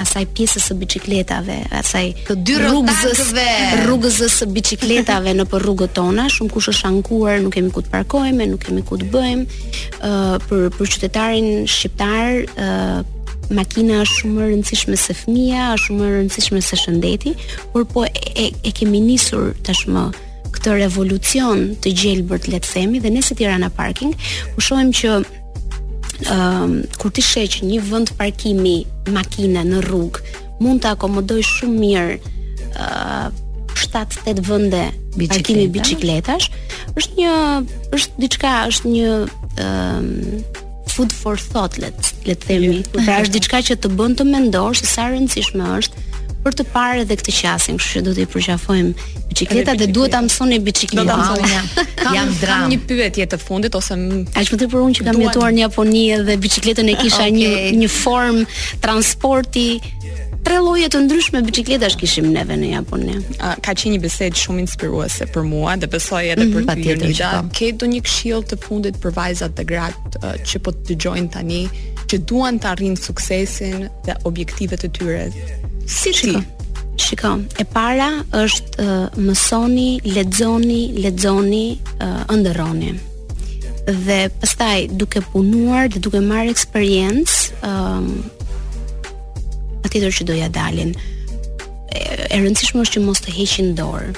asaj 0.00 0.26
pjesës 0.36 0.66
së 0.70 0.76
bicikletave, 0.80 1.56
asaj 1.78 2.10
të 2.28 2.36
dy 2.46 2.56
rrugëzve, 2.60 3.46
rrugëzës 3.86 4.36
së 4.42 4.48
bicikletave 4.52 5.32
në 5.38 5.46
për 5.50 5.64
rrugët 5.64 5.94
tona, 5.96 6.26
shumë 6.32 6.52
kush 6.52 6.70
është 6.74 6.90
ankuar, 6.90 7.38
nuk 7.44 7.54
kemi 7.56 7.72
ku 7.74 7.82
të 7.84 7.92
parkojmë, 7.94 8.48
nuk 8.52 8.64
kemi 8.66 8.84
ku 8.88 8.98
të 9.00 9.08
bëjmë. 9.14 9.44
ë 9.46 10.10
uh, 10.10 10.36
për 10.50 10.68
për 10.76 10.92
qytetarin 10.94 11.48
shqiptar, 11.64 12.44
ë 12.44 12.68
uh, 12.68 13.00
makina 13.56 14.00
është 14.02 14.24
shumë 14.24 14.40
e 14.42 14.50
rëndësishme 14.52 14.96
se 15.00 15.14
fëmia, 15.20 15.72
është 15.76 15.86
shumë 15.88 16.06
e 16.10 16.14
rëndësishme 16.18 16.62
se 16.66 16.78
shëndeti, 16.82 17.32
por 17.72 17.86
po 17.92 18.04
e, 18.10 18.26
e, 18.36 18.46
e 18.68 18.72
kemi 18.74 18.98
nisur 19.04 19.52
tashmë 19.68 20.02
këtë 20.56 20.76
revolucion 20.82 21.68
të 21.84 21.92
gjelbërt 22.02 22.48
le 22.50 22.60
të 22.64 22.72
themi 22.74 23.00
dhe 23.04 23.12
nëse 23.14 23.36
Tirana 23.38 23.70
parking, 23.76 24.14
u 24.56 24.64
shohim 24.68 24.90
që 24.96 25.20
um, 26.32 26.82
kur 26.98 27.12
ti 27.12 27.22
sheh 27.24 27.44
që 27.56 27.66
një 27.68 27.80
vend 27.90 28.12
parkimi 28.18 28.76
makina 29.12 29.62
në 29.66 29.82
rrugë 29.88 30.22
mund 30.64 30.80
të 30.84 30.94
akomodoj 30.96 31.42
shumë 31.46 31.80
mirë 31.82 32.20
uh, 32.72 33.28
7-8 33.76 34.44
vende 34.48 34.80
parkimi 35.28 35.66
bicikletash 35.74 36.48
është 36.96 37.20
një 37.20 37.34
është 37.98 38.22
diçka 38.24 38.54
është 38.72 38.94
një 38.94 39.10
um, 39.64 40.44
food 40.96 41.12
for 41.12 41.36
thought 41.36 41.78
let's 41.82 42.14
le 42.28 42.34
të 42.40 42.48
themi 42.50 42.80
pra 42.96 43.20
është 43.24 43.36
diçka 43.38 43.60
që 43.70 43.76
të 43.84 43.92
bën 44.00 44.16
të 44.20 44.28
mendosh 44.32 44.82
se 44.86 44.92
sa 44.96 45.10
rëndësishme 45.12 45.68
është 45.82 46.04
për 46.46 46.54
të 46.60 46.64
parë 46.72 47.00
edhe 47.02 47.16
këtë 47.18 47.32
qasje, 47.34 47.74
kështu 47.74 47.92
që 47.92 48.02
do 48.06 48.12
të 48.14 48.22
i 48.22 48.28
përqafojmë 48.30 49.06
biçikletat 49.32 49.80
dhe 49.80 49.88
duhet 49.96 50.12
ta 50.14 50.20
mësoni 50.22 50.58
biçikletën. 50.68 51.08
Do 51.08 51.16
ta 51.16 51.32
mësoni. 51.32 51.72
Kam 52.04 52.36
kam 52.42 52.68
një 52.70 52.78
pyetje 52.88 53.26
të 53.34 53.40
fundit 53.42 53.74
ose 53.78 53.96
Aq 54.40 54.52
më 54.54 54.58
tepër 54.62 54.82
unë 54.82 54.98
që 55.00 55.06
kam 55.08 55.18
jetuar 55.24 55.54
në 55.56 55.64
Japoni 55.64 56.04
dhe 56.28 56.36
biçikletën 56.44 56.92
e 56.92 56.94
kisha 57.00 57.24
okay. 57.24 57.34
një 57.34 57.74
një 57.80 57.90
formë 57.90 58.46
transporti 58.84 59.66
tre 60.46 60.60
lloje 60.62 60.86
të 60.94 61.00
ndryshme 61.08 61.40
biçikletash 61.48 61.98
kishim 61.98 62.28
neve 62.36 62.54
në 62.62 62.70
Japoni. 62.76 63.16
Ka 63.40 63.74
qenë 63.74 63.96
një 63.96 64.02
bisedë 64.06 64.42
shumë 64.44 64.62
inspiruese 64.68 65.26
për 65.34 65.48
mua 65.50 65.74
dhe 65.82 65.90
besoj 65.92 66.22
edhe 66.36 66.46
mhm. 66.46 66.62
për 66.62 66.82
ty. 66.84 67.12
Po. 67.26 67.42
Ke 67.58 67.72
do 67.82 67.90
një 67.90 68.04
këshill 68.06 68.46
të 68.52 68.60
fundit 68.62 69.02
për 69.02 69.18
vajzat 69.18 69.58
dhe 69.58 69.66
gratë 69.74 70.34
që 70.46 70.62
po 70.62 70.70
të 70.78 70.94
dëgjojnë 70.94 71.34
tani? 71.34 71.64
që 72.06 72.20
duan 72.30 72.60
të 72.62 72.68
arrijnë 72.70 73.00
suksesin 73.02 73.88
dhe 74.06 74.14
objektivet 74.30 74.84
e 74.86 74.88
tyre 74.94 75.24
si 75.86 76.12
ti. 76.12 76.34
Shiko, 76.98 77.34
e 77.60 77.64
para 77.68 78.06
është 78.34 78.82
uh, 78.82 79.16
mësoni, 79.20 80.00
lexoni, 80.16 80.82
lexoni, 81.04 81.66
uh, 82.00 82.22
ëndërroni. 82.32 82.94
Dhe 84.06 84.16
pastaj 84.40 84.86
duke 84.96 85.20
punuar 85.28 85.90
dhe 85.92 86.00
duke 86.00 86.22
marrë 86.24 86.48
eksperiencë, 86.54 87.36
ëm 87.68 88.08
um, 88.08 88.24
aty 89.84 90.00
do 90.02 90.08
të 90.08 90.24
doja 90.32 90.48
dalin. 90.56 90.94
E, 91.92 92.00
e 92.00 92.32
rëndësishme 92.40 92.80
është 92.82 92.96
që 92.96 93.04
mos 93.04 93.20
të 93.22 93.36
heqin 93.36 93.68
dorë. 93.78 94.16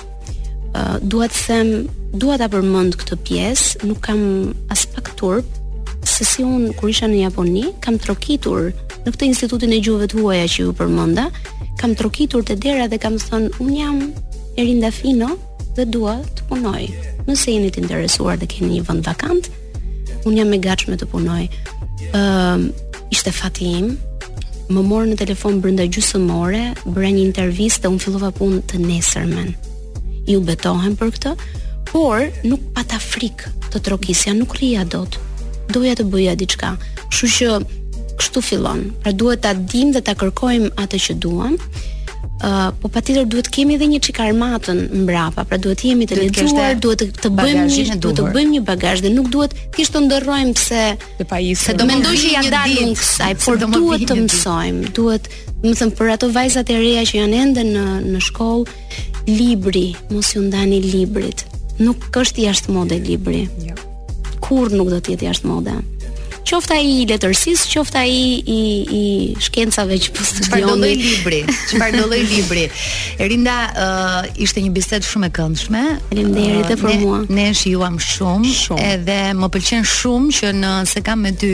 Uh, 0.79 0.97
dua 1.03 1.27
të 1.35 1.43
them, 1.49 1.75
dua 2.15 2.39
ta 2.41 2.47
përmend 2.55 2.95
këtë 3.03 3.19
pjesë, 3.27 3.83
nuk 3.91 4.07
kam 4.07 4.25
as 4.73 4.87
pak 4.95 5.11
turp 5.19 5.57
se 6.07 6.23
si 6.25 6.47
un 6.47 6.71
kur 6.79 6.93
isha 6.95 7.09
në 7.11 7.25
Japoni 7.27 7.67
kam 7.85 7.99
trokitur 8.01 8.71
në 9.05 9.13
këtë 9.15 9.27
institutin 9.29 9.75
e 9.77 9.81
gjuhëve 9.85 10.09
të 10.11 10.19
huaja 10.19 10.49
që 10.55 10.65
ju 10.65 10.73
përmenda, 10.79 11.27
kam 11.81 11.95
trokitur 11.99 12.45
te 12.47 12.57
dera 12.59 12.89
dhe 12.91 12.99
kam 13.01 13.19
thënë 13.23 13.51
un 13.63 13.75
jam 13.77 14.01
Erinda 14.59 14.91
Fino 14.95 15.35
dhe 15.77 15.85
dua 15.87 16.17
të 16.39 16.49
punoj. 16.51 16.83
Nëse 17.29 17.55
jeni 17.55 17.71
të 17.75 17.83
interesuar 17.85 18.39
dhe 18.41 18.49
keni 18.51 18.79
një 18.81 18.87
vend 18.89 19.07
vakant, 19.07 19.51
un 20.27 20.37
jam 20.37 20.53
e 20.53 20.59
gatshme 20.63 20.99
të 20.99 21.07
punoj. 21.13 21.45
Ëm 22.11 22.67
uh, 22.69 22.85
ishte 23.15 23.31
fati 23.33 23.71
im, 23.79 23.93
më 24.69 24.83
morë 24.85 25.13
në 25.13 25.19
telefon 25.23 25.63
brenda 25.65 25.87
gjusë 25.89 26.19
ore, 26.35 26.65
bëra 26.85 27.09
një 27.15 27.23
intervistë 27.31 27.87
dhe 27.87 27.93
un 27.95 28.03
fillova 28.03 28.33
punë 28.37 28.65
të 28.69 28.83
nesërmen. 28.83 29.55
Ju 30.29 30.43
betohem 30.45 30.97
për 31.01 31.15
këtë, 31.15 31.33
por 31.89 32.27
nuk 32.45 32.67
pata 32.77 32.99
frikë 33.01 33.55
të 33.71 33.81
trokisja, 33.87 34.35
nuk 34.37 34.59
do 34.61 34.85
dot. 34.93 35.19
Doja 35.73 35.95
të 35.95 36.05
bëja 36.05 36.35
diçka. 36.37 36.77
Kështu 37.09 37.29
që 37.37 37.47
kështu 38.21 38.43
fillon. 38.51 38.83
Pra 39.05 39.13
duhet 39.15 39.43
ta 39.45 39.55
dim 39.55 39.93
dhe 39.95 40.03
ta 40.09 40.17
kërkojm 40.19 40.69
atë 40.83 41.01
që 41.07 41.17
duam. 41.25 41.57
Uh, 42.39 42.69
po 42.79 42.87
patjetër 42.95 43.25
duhet 43.27 43.49
kemi 43.51 43.75
edhe 43.75 43.87
një 43.91 43.99
çik 44.07 44.19
armatën 44.23 44.79
mbrapa, 45.01 45.43
pra 45.43 45.59
duhet 45.59 45.81
jemi 45.83 46.07
të 46.07 46.19
lexuar, 46.21 46.77
duhet 46.79 47.01
të 47.19 47.31
bëjmë 47.35 47.65
një 47.67 47.97
duhet 48.03 48.21
të 48.21 48.27
bëjmë 48.37 48.53
një 48.55 48.61
bagazh 48.69 49.03
dhe 49.03 49.11
nuk 49.11 49.31
duhet 49.35 49.57
thjesht 49.75 49.97
të 49.97 50.03
ndërrojmë 50.05 50.55
pse 50.55 50.85
të 51.19 51.27
pa 51.31 51.41
Se 51.59 51.75
do 51.75 51.89
mendoj 51.91 52.15
që 52.23 52.31
ja 52.37 52.43
dalim 52.53 52.93
kësaj, 52.95 53.33
por 53.43 53.59
do 53.59 53.67
duhet 53.75 54.05
të 54.07 54.19
mësojmë, 54.21 54.93
duhet, 54.95 55.27
më 55.67 55.75
them 55.83 55.91
për 55.99 56.15
ato 56.15 56.31
vajzat 56.39 56.71
e 56.71 56.79
reja 56.79 57.03
që 57.11 57.19
janë 57.25 57.43
ende 57.43 57.67
në 57.75 57.85
në 58.15 58.23
shkollë, 58.31 58.79
libri, 59.35 59.87
mos 60.15 60.31
ju 60.37 60.47
ndani 60.47 60.79
librit. 60.93 61.43
Nuk 61.83 62.07
është 62.23 62.47
jashtë 62.47 62.75
mode 62.75 63.03
libri. 63.03 63.49
Jo. 63.67 63.75
Kur 64.47 64.71
nuk 64.79 64.95
do 64.95 65.03
të 65.03 65.17
jetë 65.19 65.33
jashtë 65.33 65.51
mode? 65.51 65.75
qofta 66.49 66.79
ai 66.81 66.89
i 66.89 67.05
letërsisë, 67.11 67.67
qofta 67.75 68.01
ai 68.05 68.13
i 68.13 68.61
i 68.99 69.03
shkencave 69.45 69.99
që 70.05 70.13
po 70.17 70.25
studion. 70.27 70.49
Çfarë 70.49 70.71
do 70.71 70.95
libri? 71.03 71.41
Çfarë 71.73 72.01
do 72.01 72.07
libri? 72.13 72.63
Erinda 73.21 73.57
uh, 73.73 74.29
ishte 74.41 74.63
një 74.65 74.73
bisedë 74.77 75.09
shumë 75.11 75.29
e 75.29 75.35
këndshme. 75.39 75.83
Faleminderit 76.11 76.73
uh, 76.73 76.81
për 76.81 76.97
mua. 77.03 77.21
Ne, 77.29 77.49
ne 77.49 77.49
shumë, 77.55 78.55
shumë, 78.63 78.87
edhe 78.95 79.19
më 79.39 79.51
pëlqen 79.59 79.85
shumë 79.97 80.37
që 80.39 80.55
në 80.63 80.73
se 80.93 81.05
kam 81.05 81.27
me 81.29 81.35
ty 81.41 81.53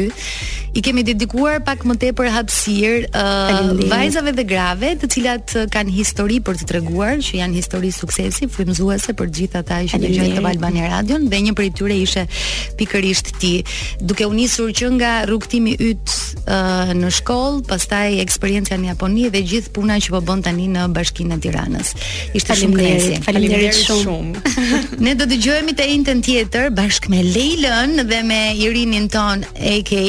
i 0.74 0.82
kemi 0.82 1.04
dedikuar 1.06 1.60
pak 1.62 1.84
më 1.86 1.94
tepër 2.02 2.30
hapësirë 2.34 3.10
uh, 3.14 3.68
vajzave 3.90 4.32
dhe 4.34 4.44
grave, 4.48 4.88
të 4.98 5.08
cilat 5.14 5.52
uh, 5.54 5.64
kanë 5.70 5.92
histori 5.94 6.40
për 6.44 6.58
të 6.60 6.66
treguar, 6.72 7.20
që 7.22 7.36
janë 7.38 7.60
histori 7.60 7.92
suksesi, 7.94 8.48
frymëzuese 8.50 9.14
për 9.18 9.30
gjithë 9.36 9.60
ata 9.60 9.78
që 9.92 10.00
dëgjojnë 10.02 10.38
të 10.38 10.42
Albania 10.50 10.88
Radion 10.90 11.28
dhe 11.30 11.40
një 11.46 11.54
prej 11.56 11.68
tyre 11.78 11.94
ishe 12.02 12.24
pikërisht 12.80 13.30
ti, 13.42 13.52
duke 14.02 14.26
u 14.26 14.34
nisur 14.34 14.72
që 14.74 14.88
nga 14.96 15.12
rrugtimi 15.30 15.76
yt 15.90 16.16
uh, 16.42 16.90
në 16.98 17.12
shkollë, 17.20 17.62
pastaj 17.70 18.18
eksperjenca 18.24 18.78
në 18.80 18.90
Japoni 18.90 19.28
dhe 19.34 19.44
gjithë 19.46 19.70
puna 19.78 20.00
që 20.02 20.16
po 20.16 20.24
bën 20.26 20.42
tani 20.48 20.66
në 20.74 20.88
Bashkinë 20.96 21.38
e 21.38 21.40
Tiranës. 21.44 21.94
Ishte 22.34 22.58
shumë 22.58 22.78
kënaqësi. 22.82 23.22
Faleminderit 23.28 23.78
shumë. 23.78 24.02
shumë. 24.02 24.66
ne 25.06 25.14
do 25.22 25.28
dëgjohemi 25.30 25.76
të 25.78 25.86
intën 25.98 26.22
tjetër 26.26 26.74
bashkë 26.74 27.12
me 27.14 27.22
Leilën 27.30 27.94
dhe 28.10 28.18
me 28.26 28.42
Irinin 28.64 29.06
ton 29.12 29.44
AKA 29.54 30.02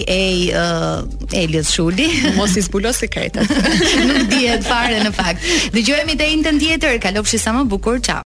uh, 0.56 1.03
Elias 1.34 1.72
Shuli. 1.76 2.08
Mos 2.38 2.56
i 2.58 2.62
zbulo 2.66 2.91
sekretet. 2.93 3.58
Nuk 4.12 4.30
dihet 4.34 4.68
fare 4.70 5.01
në 5.06 5.14
fakt. 5.18 5.51
Dëgjohemi 5.76 6.18
te 6.20 6.32
një 6.36 6.60
tjetër, 6.62 6.99
kalofshi 7.08 7.41
sa 7.45 7.56
më 7.60 7.68
bukur, 7.76 8.01
çao. 8.10 8.24